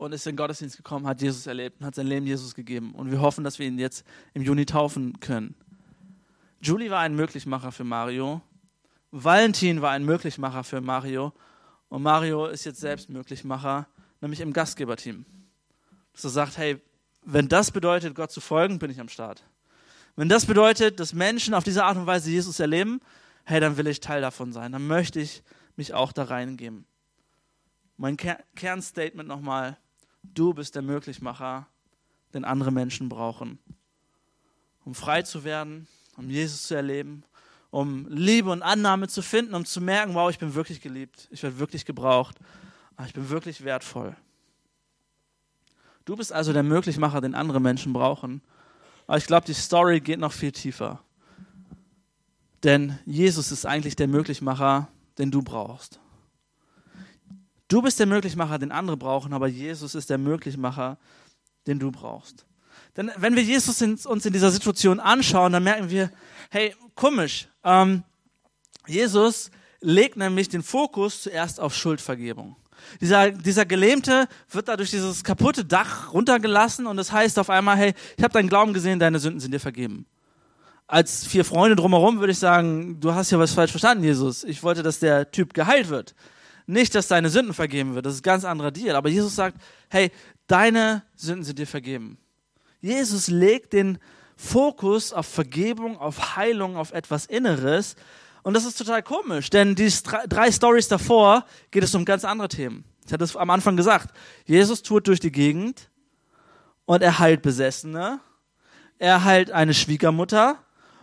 und 0.00 0.12
ist 0.12 0.26
in 0.26 0.32
den 0.32 0.36
Gottesdienst 0.38 0.78
gekommen, 0.78 1.06
hat 1.06 1.20
Jesus 1.20 1.46
erlebt 1.46 1.78
und 1.78 1.86
hat 1.86 1.94
sein 1.94 2.06
Leben 2.06 2.26
Jesus 2.26 2.54
gegeben. 2.54 2.94
Und 2.94 3.10
wir 3.10 3.20
hoffen, 3.20 3.44
dass 3.44 3.58
wir 3.58 3.66
ihn 3.66 3.78
jetzt 3.78 4.02
im 4.32 4.40
Juni 4.40 4.64
taufen 4.64 5.20
können. 5.20 5.54
Julie 6.62 6.90
war 6.90 7.00
ein 7.00 7.14
Möglichmacher 7.14 7.70
für 7.70 7.84
Mario. 7.84 8.40
Valentin 9.10 9.82
war 9.82 9.90
ein 9.90 10.06
Möglichmacher 10.06 10.64
für 10.64 10.80
Mario. 10.80 11.34
Und 11.90 12.02
Mario 12.02 12.46
ist 12.46 12.64
jetzt 12.64 12.80
selbst 12.80 13.10
Möglichmacher, 13.10 13.88
nämlich 14.22 14.40
im 14.40 14.54
Gastgeberteam. 14.54 15.26
Dass 16.14 16.24
er 16.24 16.30
sagt, 16.30 16.56
hey, 16.56 16.80
wenn 17.22 17.48
das 17.48 17.70
bedeutet, 17.70 18.14
Gott 18.14 18.30
zu 18.30 18.40
folgen, 18.40 18.78
bin 18.78 18.90
ich 18.90 19.00
am 19.00 19.08
Start. 19.10 19.44
Wenn 20.16 20.30
das 20.30 20.46
bedeutet, 20.46 20.98
dass 20.98 21.12
Menschen 21.12 21.52
auf 21.52 21.64
diese 21.64 21.84
Art 21.84 21.98
und 21.98 22.06
Weise 22.06 22.30
Jesus 22.30 22.58
erleben, 22.58 23.02
hey, 23.44 23.60
dann 23.60 23.76
will 23.76 23.86
ich 23.86 24.00
Teil 24.00 24.22
davon 24.22 24.54
sein. 24.54 24.72
Dann 24.72 24.86
möchte 24.86 25.20
ich 25.20 25.42
mich 25.76 25.92
auch 25.92 26.12
da 26.12 26.24
reingeben. 26.24 26.86
Mein 27.98 28.16
Ker 28.16 28.38
Kernstatement 28.54 29.28
nochmal, 29.28 29.76
du 30.22 30.54
bist 30.54 30.74
der 30.74 30.82
Möglichmacher, 30.82 31.66
den 32.34 32.44
andere 32.44 32.70
Menschen 32.70 33.08
brauchen. 33.08 33.58
Um 34.84 34.94
frei 34.94 35.22
zu 35.22 35.44
werden, 35.44 35.86
um 36.16 36.30
Jesus 36.30 36.64
zu 36.64 36.74
erleben, 36.74 37.24
um 37.70 38.06
Liebe 38.08 38.50
und 38.50 38.62
Annahme 38.62 39.08
zu 39.08 39.22
finden, 39.22 39.54
um 39.54 39.64
zu 39.64 39.80
merken, 39.80 40.14
wow, 40.14 40.30
ich 40.30 40.38
bin 40.38 40.54
wirklich 40.54 40.80
geliebt, 40.80 41.28
ich 41.30 41.42
werde 41.42 41.58
wirklich 41.58 41.84
gebraucht, 41.84 42.36
ah, 42.96 43.04
ich 43.06 43.12
bin 43.12 43.28
wirklich 43.28 43.64
wertvoll. 43.64 44.16
Du 46.04 46.16
bist 46.16 46.32
also 46.32 46.52
der 46.52 46.62
Möglichmacher, 46.62 47.20
den 47.20 47.34
andere 47.34 47.60
Menschen 47.60 47.92
brauchen. 47.92 48.42
Aber 49.06 49.18
ich 49.18 49.26
glaube, 49.26 49.46
die 49.46 49.54
Story 49.54 50.00
geht 50.00 50.18
noch 50.18 50.32
viel 50.32 50.52
tiefer. 50.52 51.02
Denn 52.62 52.98
Jesus 53.06 53.52
ist 53.52 53.66
eigentlich 53.66 53.96
der 53.96 54.08
Möglichmacher, 54.08 54.88
den 55.18 55.30
du 55.30 55.42
brauchst. 55.42 56.00
Du 57.70 57.80
bist 57.80 58.00
der 58.00 58.06
Möglichmacher, 58.06 58.58
den 58.58 58.72
andere 58.72 58.96
brauchen, 58.96 59.32
aber 59.32 59.46
Jesus 59.46 59.94
ist 59.94 60.10
der 60.10 60.18
Möglichmacher, 60.18 60.98
den 61.68 61.78
du 61.78 61.92
brauchst. 61.92 62.44
Denn 62.96 63.12
wenn 63.16 63.36
wir 63.36 63.44
Jesus 63.44 63.80
in, 63.80 63.96
uns 64.06 64.26
in 64.26 64.32
dieser 64.32 64.50
Situation 64.50 64.98
anschauen, 64.98 65.52
dann 65.52 65.62
merken 65.62 65.88
wir, 65.88 66.10
hey, 66.50 66.74
komisch, 66.96 67.46
ähm, 67.62 68.02
Jesus 68.88 69.52
legt 69.80 70.16
nämlich 70.16 70.48
den 70.48 70.64
Fokus 70.64 71.22
zuerst 71.22 71.60
auf 71.60 71.72
Schuldvergebung. 71.76 72.56
Dieser, 73.00 73.30
dieser 73.30 73.66
Gelähmte 73.66 74.26
wird 74.50 74.66
da 74.66 74.76
durch 74.76 74.90
dieses 74.90 75.22
kaputte 75.22 75.64
Dach 75.64 76.12
runtergelassen 76.12 76.88
und 76.88 76.96
das 76.96 77.12
heißt 77.12 77.38
auf 77.38 77.50
einmal, 77.50 77.76
hey, 77.76 77.94
ich 78.16 78.24
habe 78.24 78.32
deinen 78.32 78.48
Glauben 78.48 78.72
gesehen, 78.72 78.98
deine 78.98 79.20
Sünden 79.20 79.38
sind 79.38 79.52
dir 79.52 79.60
vergeben. 79.60 80.06
Als 80.88 81.24
vier 81.24 81.44
Freunde 81.44 81.76
drumherum 81.76 82.18
würde 82.18 82.32
ich 82.32 82.38
sagen, 82.40 82.98
du 82.98 83.14
hast 83.14 83.30
ja 83.30 83.38
was 83.38 83.52
falsch 83.52 83.70
verstanden, 83.70 84.02
Jesus. 84.02 84.42
Ich 84.42 84.64
wollte, 84.64 84.82
dass 84.82 84.98
der 84.98 85.30
Typ 85.30 85.54
geheilt 85.54 85.88
wird. 85.88 86.16
Nicht, 86.70 86.94
dass 86.94 87.08
deine 87.08 87.30
Sünden 87.30 87.52
vergeben 87.52 87.94
wird. 87.94 88.06
Das 88.06 88.14
ist 88.14 88.20
ein 88.20 88.22
ganz 88.22 88.44
anderer 88.44 88.70
Deal. 88.70 88.94
Aber 88.94 89.08
Jesus 89.08 89.34
sagt, 89.34 89.60
hey, 89.88 90.12
deine 90.46 91.02
Sünden 91.16 91.44
sind 91.44 91.58
dir 91.58 91.66
vergeben. 91.66 92.16
Jesus 92.80 93.28
legt 93.28 93.72
den 93.72 93.98
Fokus 94.36 95.12
auf 95.12 95.26
Vergebung, 95.26 95.98
auf 95.98 96.36
Heilung, 96.36 96.76
auf 96.76 96.92
etwas 96.92 97.26
Inneres. 97.26 97.96
Und 98.42 98.54
das 98.54 98.64
ist 98.64 98.78
total 98.78 99.02
komisch, 99.02 99.50
denn 99.50 99.74
die 99.74 99.92
drei 100.28 100.50
Stories 100.50 100.88
davor 100.88 101.44
geht 101.70 101.82
es 101.82 101.94
um 101.94 102.04
ganz 102.04 102.24
andere 102.24 102.48
Themen. 102.48 102.84
Ich 103.04 103.12
hatte 103.12 103.24
es 103.24 103.36
am 103.36 103.50
Anfang 103.50 103.76
gesagt. 103.76 104.14
Jesus 104.46 104.82
tut 104.82 105.08
durch 105.08 105.20
die 105.20 105.32
Gegend 105.32 105.90
und 106.86 107.02
er 107.02 107.18
heilt 107.18 107.42
Besessene, 107.42 108.20
er 108.98 109.24
heilt 109.24 109.50
eine 109.50 109.74
Schwiegermutter, 109.74 110.56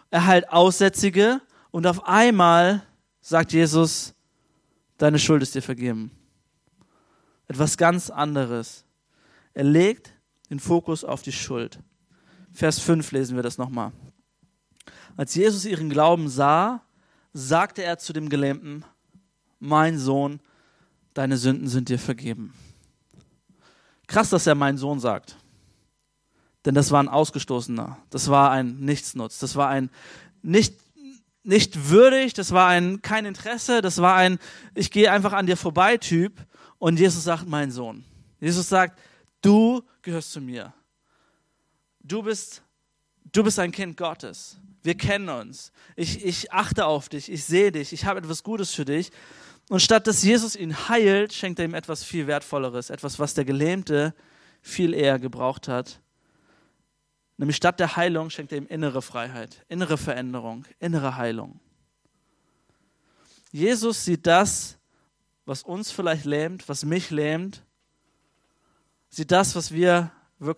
er 0.10 0.25
heilt 0.25 0.49
Aussätzige 0.49 1.41
und 1.69 1.86
auf 1.86 2.08
einmal 2.08 2.84
sagt 3.21 3.51
Jesus, 3.51 4.15
deine 4.97 5.19
Schuld 5.19 5.41
ist 5.41 5.55
dir 5.55 5.62
vergeben. 5.62 6.12
Etwas 7.47 7.77
ganz 7.77 8.10
anderes. 8.10 8.86
Er 9.53 9.63
legt 9.63 10.13
den 10.49 10.60
Fokus 10.60 11.03
auf 11.03 11.21
die 11.21 11.31
Schuld. 11.31 11.79
Vers 12.51 12.79
5 12.79 13.12
lesen 13.12 13.36
wir 13.36 13.43
das 13.43 13.57
nochmal. 13.57 13.91
Als 15.15 15.36
Jesus 15.36 15.65
ihren 15.65 15.89
Glauben 15.89 16.29
sah, 16.29 16.81
sagte 17.33 17.83
er 17.83 17.97
zu 17.97 18.13
dem 18.13 18.29
Gelähmten, 18.29 18.86
mein 19.60 19.97
Sohn, 19.97 20.39
deine 21.13 21.38
Sünden 21.38 21.67
sind 21.67 21.89
dir 21.89 21.99
vergeben. 21.99 22.53
Krass, 24.07 24.29
dass 24.29 24.47
er 24.47 24.55
mein 24.55 24.77
Sohn 24.77 24.99
sagt. 24.99 25.38
Denn 26.65 26.75
das 26.75 26.91
war 26.91 27.01
ein 27.01 27.10
Ausgestoßener. 27.10 27.97
Das 28.10 28.29
war 28.29 28.51
ein 28.51 28.79
Nichtsnutz. 28.79 29.39
Das 29.39 29.55
war 29.55 29.69
ein 29.69 29.89
nicht, 30.41 30.75
nicht 31.47 31.89
würdig. 31.89 32.33
Das 32.33 32.51
war 32.51 32.67
ein 32.67 33.01
kein 33.01 33.25
Interesse. 33.25 33.81
Das 33.81 34.01
war 34.01 34.15
ein 34.15 34.38
ich 34.75 34.91
gehe 34.91 35.12
einfach 35.12 35.33
an 35.33 35.47
dir 35.47 35.57
vorbei 35.57 35.97
Typ. 35.97 36.45
Und 36.77 36.99
Jesus 36.99 37.23
sagt, 37.23 37.47
mein 37.47 37.71
Sohn. 37.71 38.03
Jesus 38.39 38.69
sagt, 38.69 38.99
du 39.41 39.81
gehörst 40.01 40.31
zu 40.31 40.41
mir. 40.41 40.73
Du 42.01 42.21
bist, 42.21 42.62
du 43.31 43.43
bist 43.43 43.57
ein 43.60 43.71
Kind 43.71 43.97
Gottes. 43.97 44.57
Wir 44.83 44.95
kennen 44.95 45.29
uns. 45.29 45.71
Ich, 45.95 46.23
ich 46.23 46.53
achte 46.53 46.86
auf 46.86 47.10
dich. 47.10 47.31
Ich 47.31 47.43
sehe 47.45 47.71
dich. 47.71 47.93
Ich 47.93 48.05
habe 48.05 48.19
etwas 48.19 48.43
Gutes 48.43 48.73
für 48.73 48.86
dich. 48.86 49.12
Und 49.69 49.81
statt 49.81 50.07
dass 50.07 50.23
Jesus 50.23 50.55
ihn 50.55 50.88
heilt, 50.89 51.33
schenkt 51.33 51.60
er 51.60 51.65
ihm 51.65 51.73
etwas 51.73 52.03
viel 52.03 52.27
Wertvolleres. 52.27 52.89
Etwas, 52.89 53.19
was 53.19 53.33
der 53.33 53.45
Gelähmte 53.45 54.13
viel 54.62 54.93
eher 54.93 55.17
gebraucht 55.17 55.67
hat. 55.67 55.99
Nämlich 57.38 57.56
statt 57.56 57.80
der 57.80 57.95
Heilung 57.95 58.30
schenkt 58.30 58.52
er 58.52 58.58
ihm 58.58 58.67
innere 58.67 59.02
Freiheit, 59.02 59.63
innere 59.69 59.97
Veränderung, 59.97 60.65
innere 60.80 61.17
Heilung. 61.17 61.60
Jesus 63.52 64.04
sieht 64.04 64.26
das, 64.26 64.78
was 65.45 65.63
uns 65.63 65.91
vielleicht 65.91 66.26
lähmt, 66.26 66.67
was 66.67 66.84
mich 66.84 67.10
lähmt, 67.12 67.63
sieht 69.10 69.32
das, 69.32 69.56
was 69.56 69.71
wir 69.71 70.12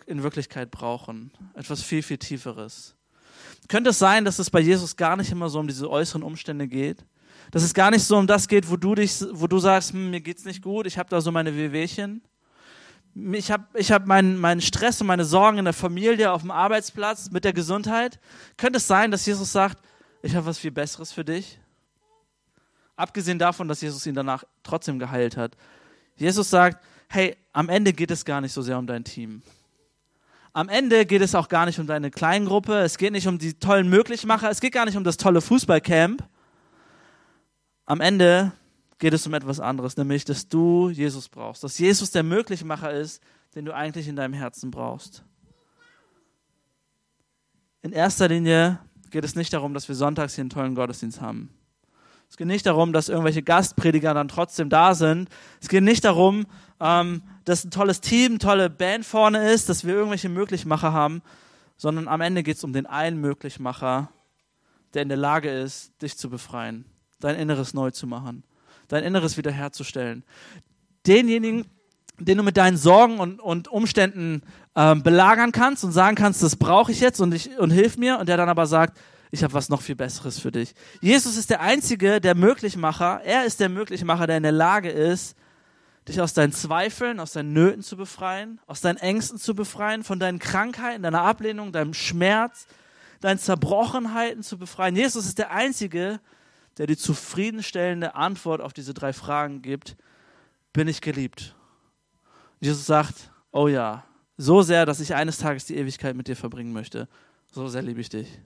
in 0.08 0.24
Wirklichkeit 0.24 0.72
brauchen. 0.72 1.32
Etwas 1.54 1.84
viel, 1.84 2.02
viel 2.02 2.18
Tieferes. 2.18 2.96
Könnte 3.68 3.92
es 3.92 4.00
sein, 4.00 4.26
dass 4.26 4.39
es 4.39 4.50
bei 4.50 4.60
Jesus 4.60 4.96
gar 4.98 5.15
nicht 5.15 5.32
immer 5.32 5.50
so 5.50 5.60
um 5.60 5.68
diese 5.68 5.89
äußeren 5.89 6.24
Umstände 6.24 6.68
geht? 6.68 7.06
Dass 7.52 7.63
es 7.63 7.74
gar 7.74 7.92
nicht 7.92 8.04
so 8.04 8.18
um 8.18 8.28
das 8.28 8.48
geht, 8.48 8.70
wo 8.70 8.78
du 8.78 8.96
dich, 8.96 9.24
wo 9.32 9.48
du 9.48 9.60
sagst, 9.60 9.94
hm, 9.94 10.10
mir 10.10 10.22
geht's 10.22 10.46
nicht 10.46 10.62
gut, 10.62 10.88
ich 10.88 10.98
habe 10.98 11.10
da 11.10 11.22
so 11.22 11.32
meine 11.32 11.56
Wehwehchen. 11.56 12.22
Ich 13.34 13.51
habe 13.51 13.65
ich 13.73 13.91
hab 13.91 14.05
meinen, 14.08 14.38
meinen 14.38 14.62
Stress 14.62 15.01
und 15.01 15.08
meine 15.08 15.25
Sorgen 15.25 15.58
in 15.58 15.65
der 15.65 15.73
Familie, 15.73 16.32
auf 16.32 16.41
dem 16.41 16.51
Arbeitsplatz, 16.51 17.32
mit 17.32 17.43
der 17.43 17.53
Gesundheit. 17.53 18.19
Könnte 18.55 18.77
es 18.77 18.88
sein, 18.88 19.12
dass 19.12 19.25
Jesus 19.25 19.51
sagt, 19.51 19.77
ich 20.21 20.36
habe 20.36 20.45
was 20.45 20.58
viel 20.58 20.71
Besseres 20.71 21.12
für 21.12 21.25
dich? 21.25 21.60
Abgesehen 22.95 23.39
davon, 23.39 23.67
dass 23.67 23.82
Jesus 23.82 24.05
ihn 24.05 24.15
danach 24.15 24.43
trotzdem 24.63 24.99
geheilt 24.99 25.38
hat. 25.38 25.58
Jesus 26.15 26.49
sagt, 26.49 26.84
hey, 27.08 27.36
am 27.53 27.69
Ende 27.69 27.93
geht 27.93 28.12
es 28.12 28.23
gar 28.23 28.41
nicht 28.41 28.53
so 28.53 28.62
sehr 28.62 28.77
um 28.77 28.88
dein 28.88 29.03
Team. 29.03 29.41
Am 30.53 30.69
Ende 30.69 31.05
geht 31.05 31.21
es 31.21 31.36
auch 31.36 31.47
gar 31.47 31.65
nicht 31.65 31.79
um 31.79 31.88
deine 31.88 32.12
Kleingruppe, 32.12 32.79
es 32.79 32.97
geht 32.97 33.12
nicht 33.12 33.27
um 33.27 33.38
die 33.38 33.53
tollen 33.53 33.89
Möglichmacher, 33.89 34.49
es 34.49 34.60
geht 34.62 34.73
gar 34.73 34.86
nicht 34.86 34.97
um 34.97 35.03
das 35.03 35.17
tolle 35.17 35.41
Fußballcamp. 35.41 36.23
Am 37.86 38.01
Ende 38.01 38.51
geht 38.99 39.13
es 39.13 39.25
um 39.25 39.33
etwas 39.33 39.59
anderes, 39.59 39.97
nämlich, 39.97 40.25
dass 40.25 40.47
du 40.47 40.89
Jesus 40.89 41.29
brauchst, 41.29 41.63
dass 41.63 41.79
Jesus 41.79 42.12
der 42.12 42.23
Möglichmacher 42.23 42.91
ist, 42.91 43.23
den 43.55 43.65
du 43.65 43.73
eigentlich 43.73 44.07
in 44.07 44.15
deinem 44.15 44.33
Herzen 44.33 44.69
brauchst. 44.69 45.23
In 47.81 47.93
erster 47.93 48.27
Linie 48.27 48.79
geht 49.09 49.23
es 49.23 49.35
nicht 49.35 49.53
darum, 49.53 49.73
dass 49.73 49.88
wir 49.88 49.95
sonntags 49.95 50.35
hier 50.35 50.43
einen 50.43 50.49
tollen 50.49 50.75
Gottesdienst 50.75 51.21
haben. 51.21 51.49
Es 52.29 52.38
geht 52.38 52.45
nicht 52.45 52.65
darum, 52.65 52.93
dass 52.93 53.09
irgendwelche 53.09 53.41
Gastprediger 53.41 54.13
dann 54.13 54.27
trotzdem 54.27 54.69
da 54.69 54.93
sind. 54.93 55.29
Es 55.62 55.69
geht 55.69 55.83
nicht 55.83 56.05
darum, 56.05 56.45
ähm, 56.79 57.23
dass 57.45 57.63
ein 57.63 57.71
tolles 57.71 58.01
Team, 58.01 58.33
eine 58.33 58.39
tolle 58.39 58.69
Band 58.69 59.05
vorne 59.05 59.52
ist, 59.52 59.69
dass 59.69 59.83
wir 59.83 59.95
irgendwelche 59.95 60.29
Möglichmacher 60.29 60.93
haben, 60.93 61.23
sondern 61.77 62.08
am 62.08 62.21
Ende 62.21 62.43
geht 62.43 62.58
es 62.58 62.63
um 62.63 62.73
den 62.73 62.85
einen 62.85 63.19
Möglichmacher, 63.19 64.12
der 64.93 65.02
in 65.02 65.10
der 65.10 65.17
Lage 65.17 65.50
ist, 65.50 66.00
dich 66.02 66.17
zu 66.17 66.29
befreien, 66.29 66.85
dein 67.19 67.35
Inneres 67.35 67.73
neu 67.73 67.89
zu 67.89 68.06
machen, 68.06 68.43
dein 68.90 69.04
Inneres 69.04 69.37
wiederherzustellen. 69.37 70.23
Denjenigen, 71.08 71.65
den 72.19 72.37
du 72.37 72.44
mit 72.44 72.58
deinen 72.58 72.75
Sorgen 72.75 73.19
und, 73.19 73.40
und 73.40 73.69
Umständen 73.69 74.42
ähm, 74.75 75.02
belagern 75.04 75.54
kannst 75.54 75.83
und 75.85 75.94
sagen 75.94 76.15
kannst, 76.15 76.44
das 76.44 76.58
brauche 76.58 76.92
ich 76.92 77.00
jetzt 77.00 77.21
und, 77.21 77.33
ich, 77.33 77.58
und 77.58 77.71
hilf 77.71 77.98
mir, 77.98 78.19
und 78.19 78.27
der 78.27 78.37
dann 78.37 78.50
aber 78.50 78.65
sagt, 78.65 79.00
ich 79.31 79.44
habe 79.44 79.54
was 79.54 79.69
noch 79.69 79.81
viel 79.81 79.96
Besseres 79.96 80.40
für 80.40 80.52
dich. 80.52 80.73
Jesus 81.02 81.37
ist 81.37 81.50
der 81.50 81.62
Einzige, 81.62 82.19
der 82.19 82.35
Möglichmacher, 82.35 83.21
er 83.23 83.46
ist 83.46 83.60
der 83.60 83.69
Möglichmacher, 83.69 84.27
der 84.27 84.37
in 84.37 84.44
der 84.44 84.52
Lage 84.52 84.90
ist, 84.90 85.35
dich 86.08 86.19
aus 86.19 86.33
deinen 86.33 86.52
Zweifeln, 86.52 87.19
aus 87.19 87.33
deinen 87.33 87.54
Nöten 87.54 87.83
zu 87.83 87.96
befreien, 87.96 88.60
aus 88.65 88.81
deinen 88.81 88.98
Ängsten 88.98 89.37
zu 89.37 89.54
befreien, 89.54 90.04
von 90.04 90.19
deinen 90.19 90.40
Krankheiten, 90.40 91.04
deiner 91.04 91.21
Ablehnung, 91.21 91.71
deinem 91.71 91.94
Schmerz, 91.94 92.65
deinen 93.21 93.37
Zerbrochenheiten 93.37 94.42
zu 94.42 94.58
befreien. 94.58 94.96
Jesus 94.96 95.25
ist 95.25 95.37
der 95.37 95.52
Einzige, 95.52 96.00
der 96.02 96.19
die 96.86 96.98
zufriedenstellende 96.98 98.15
Antwort 98.15 98.62
auf 98.62 98.73
diese 98.73 98.94
drei 98.94 99.13
Fragen 99.13 99.62
gibt. 99.62 99.96
Bin 100.73 100.88
ich 100.88 101.02
geliebt? 101.02 101.56
Jesus 102.60 102.86
sagt, 102.86 103.32
oh 103.52 103.67
ja, 103.67 104.06
so 104.38 104.62
sehr, 104.62 104.86
dass 104.86 105.00
ich 105.00 105.13
eines 105.13 105.38
Tages 105.38 105.65
die 105.65 105.75
Ewigkeit 105.75 106.15
mit 106.15 106.27
dir 106.27 106.36
verbringen 106.36 106.73
möchte. 106.73 107.08
So 107.52 107.67
sehr 107.67 107.82
liebe 107.82 108.02
ich 108.02 108.10
dich. 108.10 108.40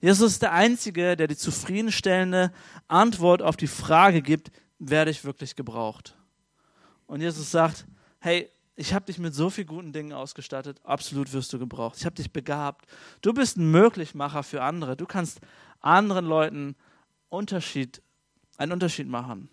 Jesus 0.00 0.32
ist 0.32 0.42
der 0.42 0.52
Einzige, 0.52 1.16
der 1.16 1.26
die 1.26 1.36
zufriedenstellende 1.36 2.52
Antwort 2.88 3.42
auf 3.42 3.56
die 3.56 3.66
Frage 3.66 4.22
gibt, 4.22 4.50
werde 4.78 5.10
ich 5.10 5.24
wirklich 5.24 5.56
gebraucht? 5.56 6.16
Und 7.06 7.20
Jesus 7.20 7.50
sagt, 7.50 7.86
hey, 8.20 8.50
ich 8.76 8.92
habe 8.92 9.06
dich 9.06 9.18
mit 9.18 9.34
so 9.34 9.50
vielen 9.50 9.66
guten 9.66 9.92
Dingen 9.92 10.12
ausgestattet, 10.12 10.80
absolut 10.82 11.32
wirst 11.32 11.52
du 11.52 11.58
gebraucht. 11.58 11.96
Ich 11.98 12.06
habe 12.06 12.16
dich 12.16 12.32
begabt. 12.32 12.86
Du 13.22 13.32
bist 13.32 13.56
ein 13.56 13.70
Möglichmacher 13.70 14.42
für 14.42 14.62
andere. 14.62 14.96
Du 14.96 15.06
kannst 15.06 15.40
anderen 15.80 16.26
Leuten 16.26 16.74
Unterschied, 17.34 18.02
einen 18.56 18.72
Unterschied 18.72 19.08
machen, 19.08 19.48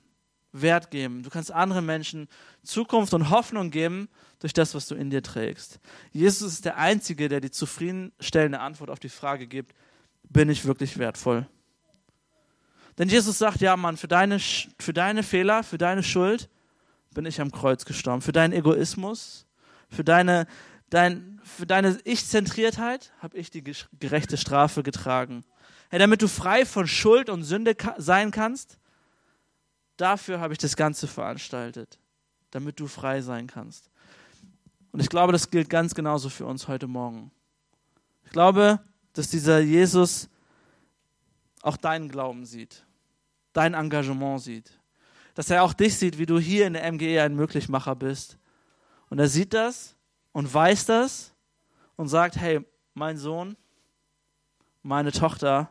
Wert 0.54 0.92
geben. 0.92 1.24
Du 1.24 1.30
kannst 1.30 1.52
anderen 1.52 1.86
Menschen 1.86 2.28
Zukunft 2.64 3.14
und 3.14 3.30
Hoffnung 3.30 3.72
geben 3.72 4.10
durch 4.40 4.54
das, 4.54 4.76
was 4.76 4.88
du 4.88 4.96
in 4.96 5.10
dir 5.10 5.24
trägst. 5.24 5.80
Jesus 6.12 6.54
ist 6.54 6.66
der 6.66 6.78
Einzige, 6.78 7.30
der 7.30 7.40
die 7.40 7.52
zufriedenstellende 7.52 8.60
Antwort 8.60 8.90
auf 8.90 9.00
die 9.00 9.10
Frage 9.10 9.48
gibt, 9.48 9.74
bin 10.24 10.50
ich 10.50 10.66
wirklich 10.66 10.98
wertvoll? 10.98 11.48
Denn 12.98 13.08
Jesus 13.08 13.38
sagt, 13.38 13.62
ja 13.62 13.78
Mann, 13.78 13.98
für 13.98 14.08
deine, 14.08 14.40
für 14.40 14.94
deine 14.94 15.24
Fehler, 15.24 15.64
für 15.64 15.78
deine 15.78 16.04
Schuld, 16.04 16.50
bin 17.14 17.26
ich 17.26 17.42
am 17.42 17.52
Kreuz 17.52 17.86
gestorben. 17.86 18.22
Für 18.22 18.32
deinen 18.32 18.54
Egoismus, 18.54 19.46
für 19.90 20.04
deine, 20.04 20.48
dein, 20.90 21.40
für 21.44 21.66
deine 21.66 22.00
Ich-Zentriertheit 22.04 23.14
habe 23.20 23.38
ich 23.38 23.50
die 23.50 23.64
gerechte 24.00 24.38
Strafe 24.38 24.84
getragen. 24.84 25.44
Hey, 25.92 26.00
damit 26.00 26.24
du 26.24 26.28
frei 26.28 26.66
von 26.66 26.88
Schuld 26.88 27.30
und 27.30 27.44
Sünde 27.44 27.76
sein 27.98 28.32
kannst, 28.32 28.80
dafür 29.98 30.40
habe 30.40 30.54
ich 30.54 30.58
das 30.58 30.76
Ganze 30.76 31.08
veranstaltet. 31.08 32.00
Damit 32.50 32.80
du 32.80 32.88
frei 32.88 33.22
sein 33.22 33.46
kannst. 33.46 33.92
Und 34.92 35.00
ich 35.00 35.10
glaube, 35.10 35.32
das 35.32 35.52
gilt 35.52 35.70
ganz 35.70 35.94
genauso 35.94 36.30
für 36.30 36.48
uns 36.48 36.68
heute 36.68 36.88
Morgen. 36.88 37.32
Ich 38.26 38.32
glaube, 38.32 38.80
dass 39.14 39.30
dieser 39.30 39.60
Jesus 39.60 40.28
auch 41.62 41.78
deinen 41.78 42.10
Glauben 42.10 42.48
sieht, 42.48 42.84
dein 43.54 43.76
Engagement 43.76 44.42
sieht 44.42 44.82
dass 45.34 45.50
er 45.50 45.64
auch 45.64 45.74
dich 45.74 45.98
sieht, 45.98 46.18
wie 46.18 46.26
du 46.26 46.40
hier 46.40 46.68
in 46.68 46.74
der 46.74 46.92
MGE 46.92 47.22
ein 47.22 47.36
Möglichmacher 47.36 47.96
bist. 47.96 48.38
Und 49.10 49.20
er 49.20 49.28
sieht 49.28 49.54
das 49.54 49.96
und 50.32 50.54
weiß 50.54 50.86
das 50.86 51.34
und 51.96 52.08
sagt, 52.08 52.36
hey, 52.38 52.66
mein 52.94 53.18
Sohn, 53.18 53.56
meine 54.84 55.12
Tochter, 55.12 55.70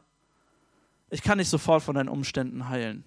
ich 1.11 1.23
kann 1.23 1.39
nicht 1.39 1.49
sofort 1.49 1.83
von 1.83 1.95
deinen 1.95 2.09
Umständen 2.09 2.69
heilen. 2.69 3.05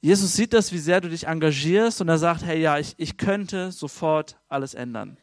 Jesus 0.00 0.34
sieht 0.34 0.54
das, 0.54 0.72
wie 0.72 0.78
sehr 0.78 1.00
du 1.00 1.10
dich 1.10 1.26
engagierst 1.26 2.00
und 2.00 2.08
er 2.08 2.18
sagt, 2.18 2.42
hey, 2.42 2.60
ja, 2.60 2.78
ich, 2.78 2.94
ich 2.96 3.16
könnte 3.18 3.70
sofort 3.70 4.38
alles 4.48 4.74
ändern. 4.74 5.18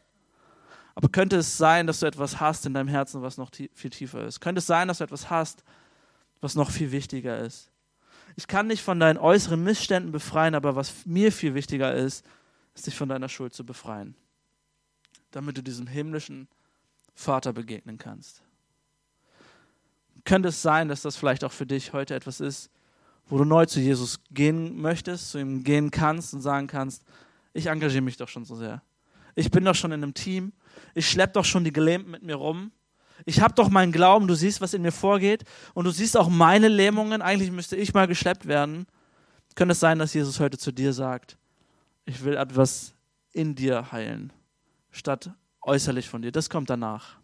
Aber 0.94 1.08
könnte 1.08 1.36
es 1.36 1.58
sein, 1.58 1.86
dass 1.86 2.00
du 2.00 2.06
etwas 2.06 2.40
hast 2.40 2.64
in 2.66 2.74
deinem 2.74 2.88
Herzen, 2.88 3.22
was 3.22 3.38
noch 3.38 3.50
viel 3.72 3.90
tiefer 3.90 4.24
ist? 4.24 4.40
Könnte 4.40 4.60
es 4.60 4.66
sein, 4.66 4.88
dass 4.88 4.98
du 4.98 5.04
etwas 5.04 5.30
hast, 5.30 5.64
was 6.40 6.54
noch 6.54 6.70
viel 6.70 6.92
wichtiger 6.92 7.38
ist? 7.40 7.70
ich 8.38 8.46
kann 8.46 8.68
dich 8.68 8.84
von 8.84 9.00
deinen 9.00 9.18
äußeren 9.18 9.60
Missständen 9.64 10.12
befreien, 10.12 10.54
aber 10.54 10.76
was 10.76 11.04
mir 11.06 11.32
viel 11.32 11.54
wichtiger 11.54 11.92
ist, 11.92 12.24
ist 12.72 12.86
dich 12.86 12.96
von 12.96 13.08
deiner 13.08 13.28
Schuld 13.28 13.52
zu 13.52 13.66
befreien, 13.66 14.14
damit 15.32 15.56
du 15.56 15.62
diesem 15.64 15.88
himmlischen 15.88 16.46
Vater 17.16 17.52
begegnen 17.52 17.98
kannst. 17.98 18.44
Könnte 20.24 20.48
es 20.48 20.62
sein, 20.62 20.88
dass 20.88 21.02
das 21.02 21.16
vielleicht 21.16 21.44
auch 21.44 21.52
für 21.52 21.66
dich 21.66 21.92
heute 21.92 22.14
etwas 22.14 22.40
ist, 22.40 22.70
wo 23.26 23.38
du 23.38 23.44
neu 23.44 23.66
zu 23.66 23.80
Jesus 23.80 24.20
gehen 24.30 24.80
möchtest, 24.80 25.30
zu 25.30 25.38
ihm 25.38 25.64
gehen 25.64 25.90
kannst 25.90 26.34
und 26.34 26.40
sagen 26.40 26.66
kannst, 26.66 27.04
ich 27.52 27.66
engagiere 27.66 28.02
mich 28.02 28.16
doch 28.16 28.28
schon 28.28 28.44
so 28.44 28.56
sehr. 28.56 28.82
Ich 29.34 29.50
bin 29.50 29.64
doch 29.64 29.74
schon 29.74 29.92
in 29.92 30.02
einem 30.02 30.14
Team. 30.14 30.52
Ich 30.94 31.08
schleppe 31.08 31.34
doch 31.34 31.44
schon 31.44 31.64
die 31.64 31.72
Gelähmten 31.72 32.10
mit 32.10 32.22
mir 32.22 32.36
rum. 32.36 32.72
Ich 33.24 33.40
habe 33.40 33.54
doch 33.54 33.68
meinen 33.68 33.92
Glauben, 33.92 34.28
du 34.28 34.34
siehst, 34.34 34.60
was 34.60 34.74
in 34.74 34.82
mir 34.82 34.92
vorgeht 34.92 35.44
und 35.74 35.84
du 35.84 35.90
siehst 35.90 36.16
auch 36.16 36.28
meine 36.28 36.68
Lähmungen. 36.68 37.20
Eigentlich 37.22 37.50
müsste 37.50 37.76
ich 37.76 37.94
mal 37.94 38.06
geschleppt 38.06 38.46
werden. 38.46 38.86
Könnte 39.54 39.72
es 39.72 39.80
sein, 39.80 39.98
dass 39.98 40.14
Jesus 40.14 40.38
heute 40.38 40.56
zu 40.56 40.70
dir 40.72 40.92
sagt, 40.92 41.36
ich 42.04 42.22
will 42.22 42.36
etwas 42.36 42.94
in 43.32 43.54
dir 43.54 43.90
heilen, 43.90 44.32
statt 44.90 45.30
äußerlich 45.62 46.08
von 46.08 46.22
dir. 46.22 46.32
Das 46.32 46.48
kommt 46.48 46.70
danach. 46.70 47.16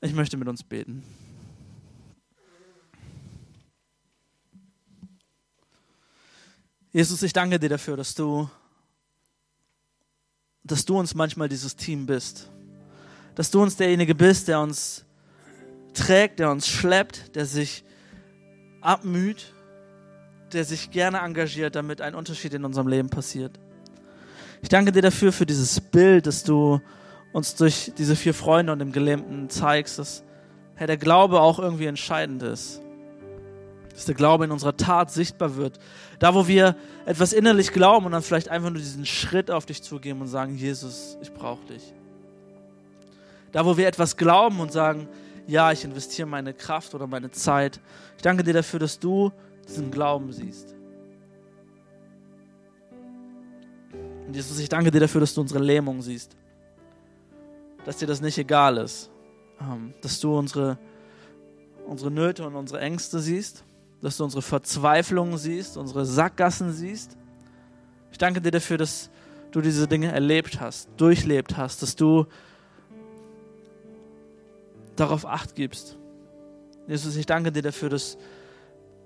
Ich 0.00 0.12
möchte 0.12 0.36
mit 0.36 0.48
uns 0.48 0.62
beten. 0.64 1.04
Jesus, 6.92 7.22
ich 7.22 7.32
danke 7.32 7.58
dir 7.58 7.68
dafür, 7.68 7.96
dass 7.96 8.14
du, 8.14 8.48
dass 10.64 10.84
du 10.84 10.98
uns 10.98 11.14
manchmal 11.14 11.48
dieses 11.48 11.76
Team 11.76 12.06
bist 12.06 12.50
dass 13.38 13.52
du 13.52 13.62
uns 13.62 13.76
derjenige 13.76 14.16
bist, 14.16 14.48
der 14.48 14.58
uns 14.58 15.04
trägt, 15.94 16.40
der 16.40 16.50
uns 16.50 16.66
schleppt, 16.66 17.36
der 17.36 17.46
sich 17.46 17.84
abmüht, 18.80 19.54
der 20.52 20.64
sich 20.64 20.90
gerne 20.90 21.18
engagiert, 21.18 21.76
damit 21.76 22.00
ein 22.00 22.16
Unterschied 22.16 22.52
in 22.54 22.64
unserem 22.64 22.88
Leben 22.88 23.10
passiert. 23.10 23.60
Ich 24.60 24.68
danke 24.68 24.90
dir 24.90 25.02
dafür, 25.02 25.32
für 25.32 25.46
dieses 25.46 25.80
Bild, 25.80 26.26
dass 26.26 26.42
du 26.42 26.80
uns 27.32 27.54
durch 27.54 27.92
diese 27.96 28.16
vier 28.16 28.34
Freunde 28.34 28.72
und 28.72 28.80
dem 28.80 28.90
Gelähmten 28.90 29.48
zeigst, 29.50 30.00
dass 30.00 30.24
Herr, 30.74 30.88
der 30.88 30.96
Glaube 30.96 31.40
auch 31.40 31.60
irgendwie 31.60 31.86
entscheidend 31.86 32.42
ist. 32.42 32.80
Dass 33.98 34.04
der 34.04 34.14
Glaube 34.14 34.44
in 34.44 34.52
unserer 34.52 34.76
Tat 34.76 35.10
sichtbar 35.10 35.56
wird. 35.56 35.80
Da, 36.20 36.32
wo 36.32 36.46
wir 36.46 36.76
etwas 37.04 37.32
innerlich 37.32 37.72
glauben 37.72 38.06
und 38.06 38.12
dann 38.12 38.22
vielleicht 38.22 38.48
einfach 38.48 38.70
nur 38.70 38.78
diesen 38.78 39.04
Schritt 39.04 39.50
auf 39.50 39.66
dich 39.66 39.82
zugeben 39.82 40.20
und 40.20 40.28
sagen, 40.28 40.54
Jesus, 40.54 41.18
ich 41.20 41.34
brauche 41.34 41.66
dich. 41.66 41.82
Da, 43.50 43.66
wo 43.66 43.76
wir 43.76 43.88
etwas 43.88 44.16
glauben 44.16 44.60
und 44.60 44.70
sagen, 44.70 45.08
ja, 45.48 45.72
ich 45.72 45.82
investiere 45.82 46.28
meine 46.28 46.54
Kraft 46.54 46.94
oder 46.94 47.08
meine 47.08 47.32
Zeit. 47.32 47.80
Ich 48.16 48.22
danke 48.22 48.44
dir 48.44 48.52
dafür, 48.52 48.78
dass 48.78 49.00
du 49.00 49.32
diesen 49.66 49.90
Glauben 49.90 50.30
siehst. 50.32 50.76
Und 54.28 54.36
Jesus, 54.36 54.60
ich 54.60 54.68
danke 54.68 54.92
dir 54.92 55.00
dafür, 55.00 55.22
dass 55.22 55.34
du 55.34 55.40
unsere 55.40 55.58
Lähmung 55.58 56.02
siehst. 56.02 56.36
Dass 57.84 57.96
dir 57.96 58.06
das 58.06 58.20
nicht 58.20 58.38
egal 58.38 58.76
ist. 58.76 59.10
Ähm, 59.60 59.92
dass 60.02 60.20
du 60.20 60.38
unsere, 60.38 60.78
unsere 61.88 62.12
Nöte 62.12 62.46
und 62.46 62.54
unsere 62.54 62.78
Ängste 62.78 63.18
siehst. 63.18 63.64
Dass 64.00 64.16
du 64.16 64.24
unsere 64.24 64.42
Verzweiflungen 64.42 65.38
siehst, 65.38 65.76
unsere 65.76 66.06
Sackgassen 66.06 66.72
siehst. 66.72 67.16
Ich 68.12 68.18
danke 68.18 68.40
dir 68.40 68.50
dafür, 68.50 68.78
dass 68.78 69.10
du 69.50 69.60
diese 69.60 69.88
Dinge 69.88 70.12
erlebt 70.12 70.60
hast, 70.60 70.88
durchlebt 70.96 71.56
hast, 71.56 71.82
dass 71.82 71.96
du 71.96 72.26
darauf 74.96 75.26
acht 75.26 75.54
gibst. 75.54 75.96
Jesus, 76.86 77.16
ich 77.16 77.26
danke 77.26 77.52
dir 77.52 77.62
dafür, 77.62 77.88
dass 77.88 78.18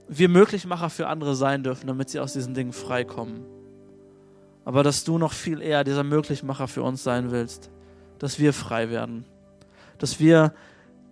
wir 0.08 0.28
Möglichmacher 0.28 0.90
für 0.90 1.06
andere 1.06 1.34
sein 1.34 1.62
dürfen, 1.62 1.86
damit 1.86 2.10
sie 2.10 2.20
aus 2.20 2.32
diesen 2.32 2.54
Dingen 2.54 2.72
freikommen. 2.72 3.44
Aber 4.64 4.82
dass 4.82 5.04
du 5.04 5.18
noch 5.18 5.32
viel 5.32 5.60
eher 5.60 5.84
dieser 5.84 6.04
Möglichmacher 6.04 6.68
für 6.68 6.82
uns 6.82 7.02
sein 7.02 7.30
willst, 7.30 7.70
dass 8.18 8.38
wir 8.38 8.52
frei 8.52 8.90
werden, 8.90 9.24
dass 9.98 10.20
wir 10.20 10.54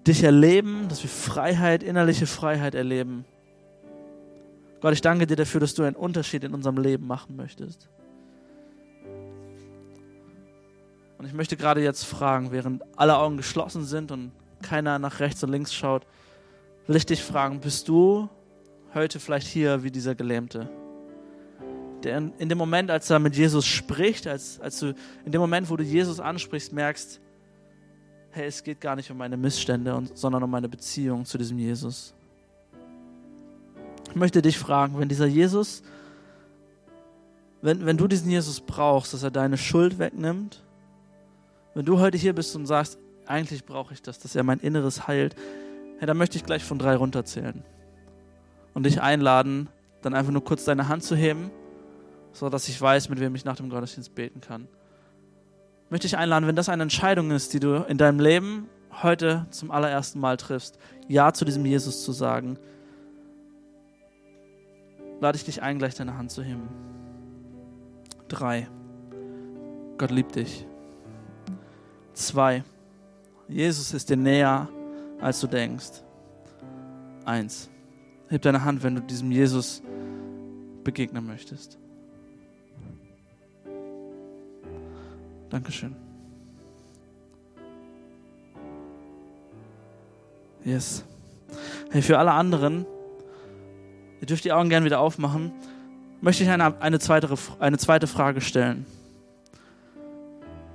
dich 0.06 0.22
erleben, 0.22 0.86
dass 0.88 1.02
wir 1.02 1.10
Freiheit, 1.10 1.82
innerliche 1.82 2.26
Freiheit 2.26 2.74
erleben. 2.74 3.24
Gott, 4.80 4.94
ich 4.94 5.02
danke 5.02 5.26
dir 5.26 5.36
dafür, 5.36 5.60
dass 5.60 5.74
du 5.74 5.82
einen 5.82 5.96
Unterschied 5.96 6.42
in 6.44 6.54
unserem 6.54 6.78
Leben 6.78 7.06
machen 7.06 7.36
möchtest. 7.36 7.88
Und 11.18 11.26
ich 11.26 11.34
möchte 11.34 11.56
gerade 11.58 11.82
jetzt 11.82 12.04
fragen, 12.04 12.50
während 12.50 12.82
alle 12.96 13.18
Augen 13.18 13.36
geschlossen 13.36 13.84
sind 13.84 14.10
und 14.10 14.32
keiner 14.62 14.98
nach 14.98 15.20
rechts 15.20 15.44
und 15.44 15.50
links 15.50 15.74
schaut, 15.74 16.06
will 16.86 16.96
ich 16.96 17.04
dich 17.04 17.22
fragen, 17.22 17.60
bist 17.60 17.88
du 17.88 18.30
heute 18.94 19.20
vielleicht 19.20 19.46
hier 19.46 19.82
wie 19.82 19.90
dieser 19.90 20.14
Gelähmte? 20.14 20.70
Der 22.02 22.16
in, 22.16 22.32
in 22.38 22.48
dem 22.48 22.56
Moment, 22.56 22.90
als 22.90 23.10
er 23.10 23.18
mit 23.18 23.36
Jesus 23.36 23.66
spricht, 23.66 24.26
als, 24.26 24.58
als 24.60 24.80
du 24.80 24.94
in 25.26 25.32
dem 25.32 25.42
Moment, 25.42 25.68
wo 25.68 25.76
du 25.76 25.84
Jesus 25.84 26.20
ansprichst, 26.20 26.72
merkst, 26.72 27.20
hey, 28.30 28.46
es 28.46 28.64
geht 28.64 28.80
gar 28.80 28.96
nicht 28.96 29.10
um 29.10 29.18
meine 29.18 29.36
Missstände, 29.36 29.94
und, 29.94 30.16
sondern 30.16 30.42
um 30.42 30.50
meine 30.50 30.70
Beziehung 30.70 31.26
zu 31.26 31.36
diesem 31.36 31.58
Jesus. 31.58 32.14
Ich 34.10 34.16
möchte 34.16 34.42
dich 34.42 34.58
fragen, 34.58 34.98
wenn 34.98 35.08
dieser 35.08 35.26
Jesus, 35.26 35.82
wenn, 37.62 37.86
wenn 37.86 37.96
du 37.96 38.08
diesen 38.08 38.28
Jesus 38.30 38.60
brauchst, 38.60 39.14
dass 39.14 39.22
er 39.22 39.30
deine 39.30 39.56
Schuld 39.56 39.98
wegnimmt, 39.98 40.64
wenn 41.74 41.84
du 41.84 42.00
heute 42.00 42.18
hier 42.18 42.34
bist 42.34 42.56
und 42.56 42.66
sagst, 42.66 42.98
eigentlich 43.26 43.64
brauche 43.64 43.94
ich 43.94 44.02
das, 44.02 44.18
dass 44.18 44.34
er 44.34 44.42
mein 44.42 44.58
Inneres 44.58 45.06
heilt, 45.06 45.36
ja, 46.00 46.06
dann 46.06 46.16
möchte 46.16 46.36
ich 46.36 46.44
gleich 46.44 46.64
von 46.64 46.78
drei 46.78 46.96
runterzählen. 46.96 47.62
Und 48.74 48.84
dich 48.84 49.00
einladen, 49.00 49.68
dann 50.02 50.14
einfach 50.14 50.32
nur 50.32 50.42
kurz 50.42 50.64
deine 50.64 50.88
Hand 50.88 51.04
zu 51.04 51.14
heben, 51.14 51.50
so 52.32 52.48
dass 52.48 52.68
ich 52.68 52.80
weiß, 52.80 53.10
mit 53.10 53.20
wem 53.20 53.34
ich 53.36 53.44
nach 53.44 53.56
dem 53.56 53.70
Gottesdienst 53.70 54.14
beten 54.14 54.40
kann. 54.40 54.66
Möchte 55.88 56.08
ich 56.08 56.16
einladen, 56.16 56.48
wenn 56.48 56.56
das 56.56 56.68
eine 56.68 56.82
Entscheidung 56.82 57.30
ist, 57.30 57.52
die 57.52 57.60
du 57.60 57.84
in 57.88 57.98
deinem 57.98 58.18
Leben 58.18 58.68
heute 59.02 59.46
zum 59.50 59.70
allerersten 59.70 60.18
Mal 60.18 60.36
triffst, 60.36 60.78
Ja 61.06 61.32
zu 61.32 61.44
diesem 61.44 61.64
Jesus 61.64 62.04
zu 62.04 62.10
sagen, 62.10 62.58
lade 65.20 65.36
ich 65.36 65.44
dich 65.44 65.62
ein, 65.62 65.78
gleich 65.78 65.94
deine 65.94 66.16
Hand 66.16 66.30
zu 66.30 66.42
heben. 66.42 66.68
Drei. 68.28 68.68
Gott 69.98 70.10
liebt 70.10 70.34
dich. 70.34 70.66
Zwei. 72.14 72.64
Jesus 73.48 73.92
ist 73.92 74.08
dir 74.08 74.16
näher, 74.16 74.68
als 75.20 75.40
du 75.40 75.46
denkst. 75.46 76.02
Eins. 77.24 77.68
Heb 78.28 78.42
deine 78.42 78.64
Hand, 78.64 78.82
wenn 78.82 78.94
du 78.94 79.02
diesem 79.02 79.30
Jesus 79.30 79.82
begegnen 80.84 81.26
möchtest. 81.26 81.78
Dankeschön. 85.50 85.96
Yes. 90.64 91.04
Hey, 91.90 92.02
für 92.02 92.18
alle 92.18 92.30
anderen, 92.30 92.86
ihr 94.20 94.26
dürft 94.26 94.44
die 94.44 94.52
Augen 94.52 94.68
gerne 94.68 94.86
wieder 94.86 95.00
aufmachen, 95.00 95.52
möchte 96.20 96.42
ich 96.42 96.50
eine, 96.50 96.80
eine, 96.80 96.98
zweite, 96.98 97.34
eine 97.58 97.78
zweite 97.78 98.06
Frage 98.06 98.40
stellen. 98.40 98.86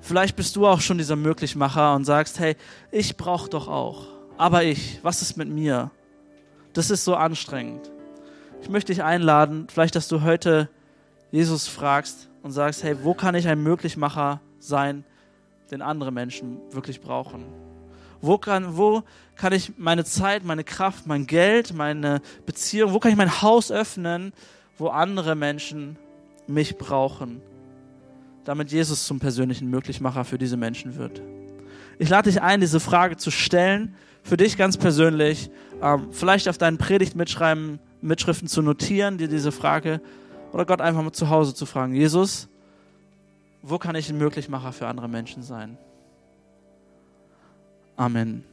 Vielleicht 0.02 0.36
bist 0.36 0.56
du 0.56 0.68
auch 0.68 0.82
schon 0.82 0.98
dieser 0.98 1.16
Möglichmacher 1.16 1.96
und 1.96 2.06
sagst, 2.06 2.40
hey, 2.40 2.56
ich 2.92 3.18
brauche 3.18 3.50
doch 3.50 3.68
auch. 3.68 4.06
Aber 4.38 4.64
ich, 4.64 5.00
was 5.02 5.22
ist 5.22 5.38
mit 5.38 5.50
mir? 5.50 5.92
Das 6.74 6.90
ist 6.90 7.06
so 7.06 7.16
anstrengend. 7.16 7.90
Ich 8.62 8.70
möchte 8.70 8.92
dich 8.92 9.04
einladen, 9.04 9.68
vielleicht, 9.70 9.96
dass 9.96 10.08
du 10.08 10.22
heute 10.22 10.70
Jesus 11.32 11.68
fragst 11.68 12.30
und 12.44 12.52
sagst, 12.52 12.84
hey, 12.84 12.98
wo 13.04 13.14
kann 13.14 13.36
ich 13.36 13.48
ein 13.48 13.62
Möglichmacher 13.64 14.42
sein, 14.60 15.04
den 15.72 15.82
andere 15.82 16.12
Menschen 16.12 16.60
wirklich 16.72 17.02
brauchen? 17.02 17.46
Wo 18.22 18.38
kann, 18.38 18.78
wo 18.78 19.04
kann 19.36 19.54
ich 19.54 19.74
meine 19.78 20.06
Zeit, 20.06 20.44
meine 20.44 20.64
Kraft, 20.64 21.08
mein 21.08 21.28
Geld, 21.28 21.74
meine 21.74 22.22
Beziehung, 22.46 22.94
wo 22.94 23.00
kann 23.00 23.12
ich 23.12 23.18
mein 23.18 23.42
Haus 23.42 23.72
öffnen, 23.72 24.34
wo 24.78 24.88
andere 24.88 25.36
Menschen 25.36 25.98
mich 26.48 26.78
brauchen, 26.78 27.42
damit 28.44 28.72
Jesus 28.72 29.06
zum 29.06 29.20
persönlichen 29.20 29.70
Möglichmacher 29.70 30.24
für 30.24 30.38
diese 30.38 30.58
Menschen 30.58 30.96
wird? 30.96 31.22
Ich 31.98 32.10
lade 32.10 32.30
dich 32.30 32.42
ein, 32.42 32.60
diese 32.60 32.80
Frage 32.80 33.18
zu 33.18 33.32
stellen, 33.32 33.96
für 34.24 34.38
dich 34.38 34.58
ganz 34.58 34.78
persönlich, 34.78 35.50
ähm, 35.82 36.08
vielleicht 36.12 36.50
auf 36.50 36.58
deinen 36.58 36.78
Predigt 36.78 37.16
mitschreiben, 37.16 37.80
Mitschriften 38.02 38.48
zu 38.48 38.62
notieren, 38.62 39.18
dir 39.18 39.28
diese 39.28 39.52
Frage, 39.52 40.02
oder 40.52 40.66
Gott 40.66 40.82
einfach 40.82 41.04
mal 41.04 41.12
zu 41.12 41.30
Hause 41.30 41.54
zu 41.54 41.66
fragen, 41.66 41.94
Jesus, 41.94 42.48
wo 43.62 43.78
kann 43.78 43.96
ich 43.96 44.10
ein 44.10 44.18
Möglichmacher 44.18 44.72
für 44.72 44.88
andere 44.88 45.10
Menschen 45.10 45.44
sein? 45.44 45.78
Amen. 47.98 48.44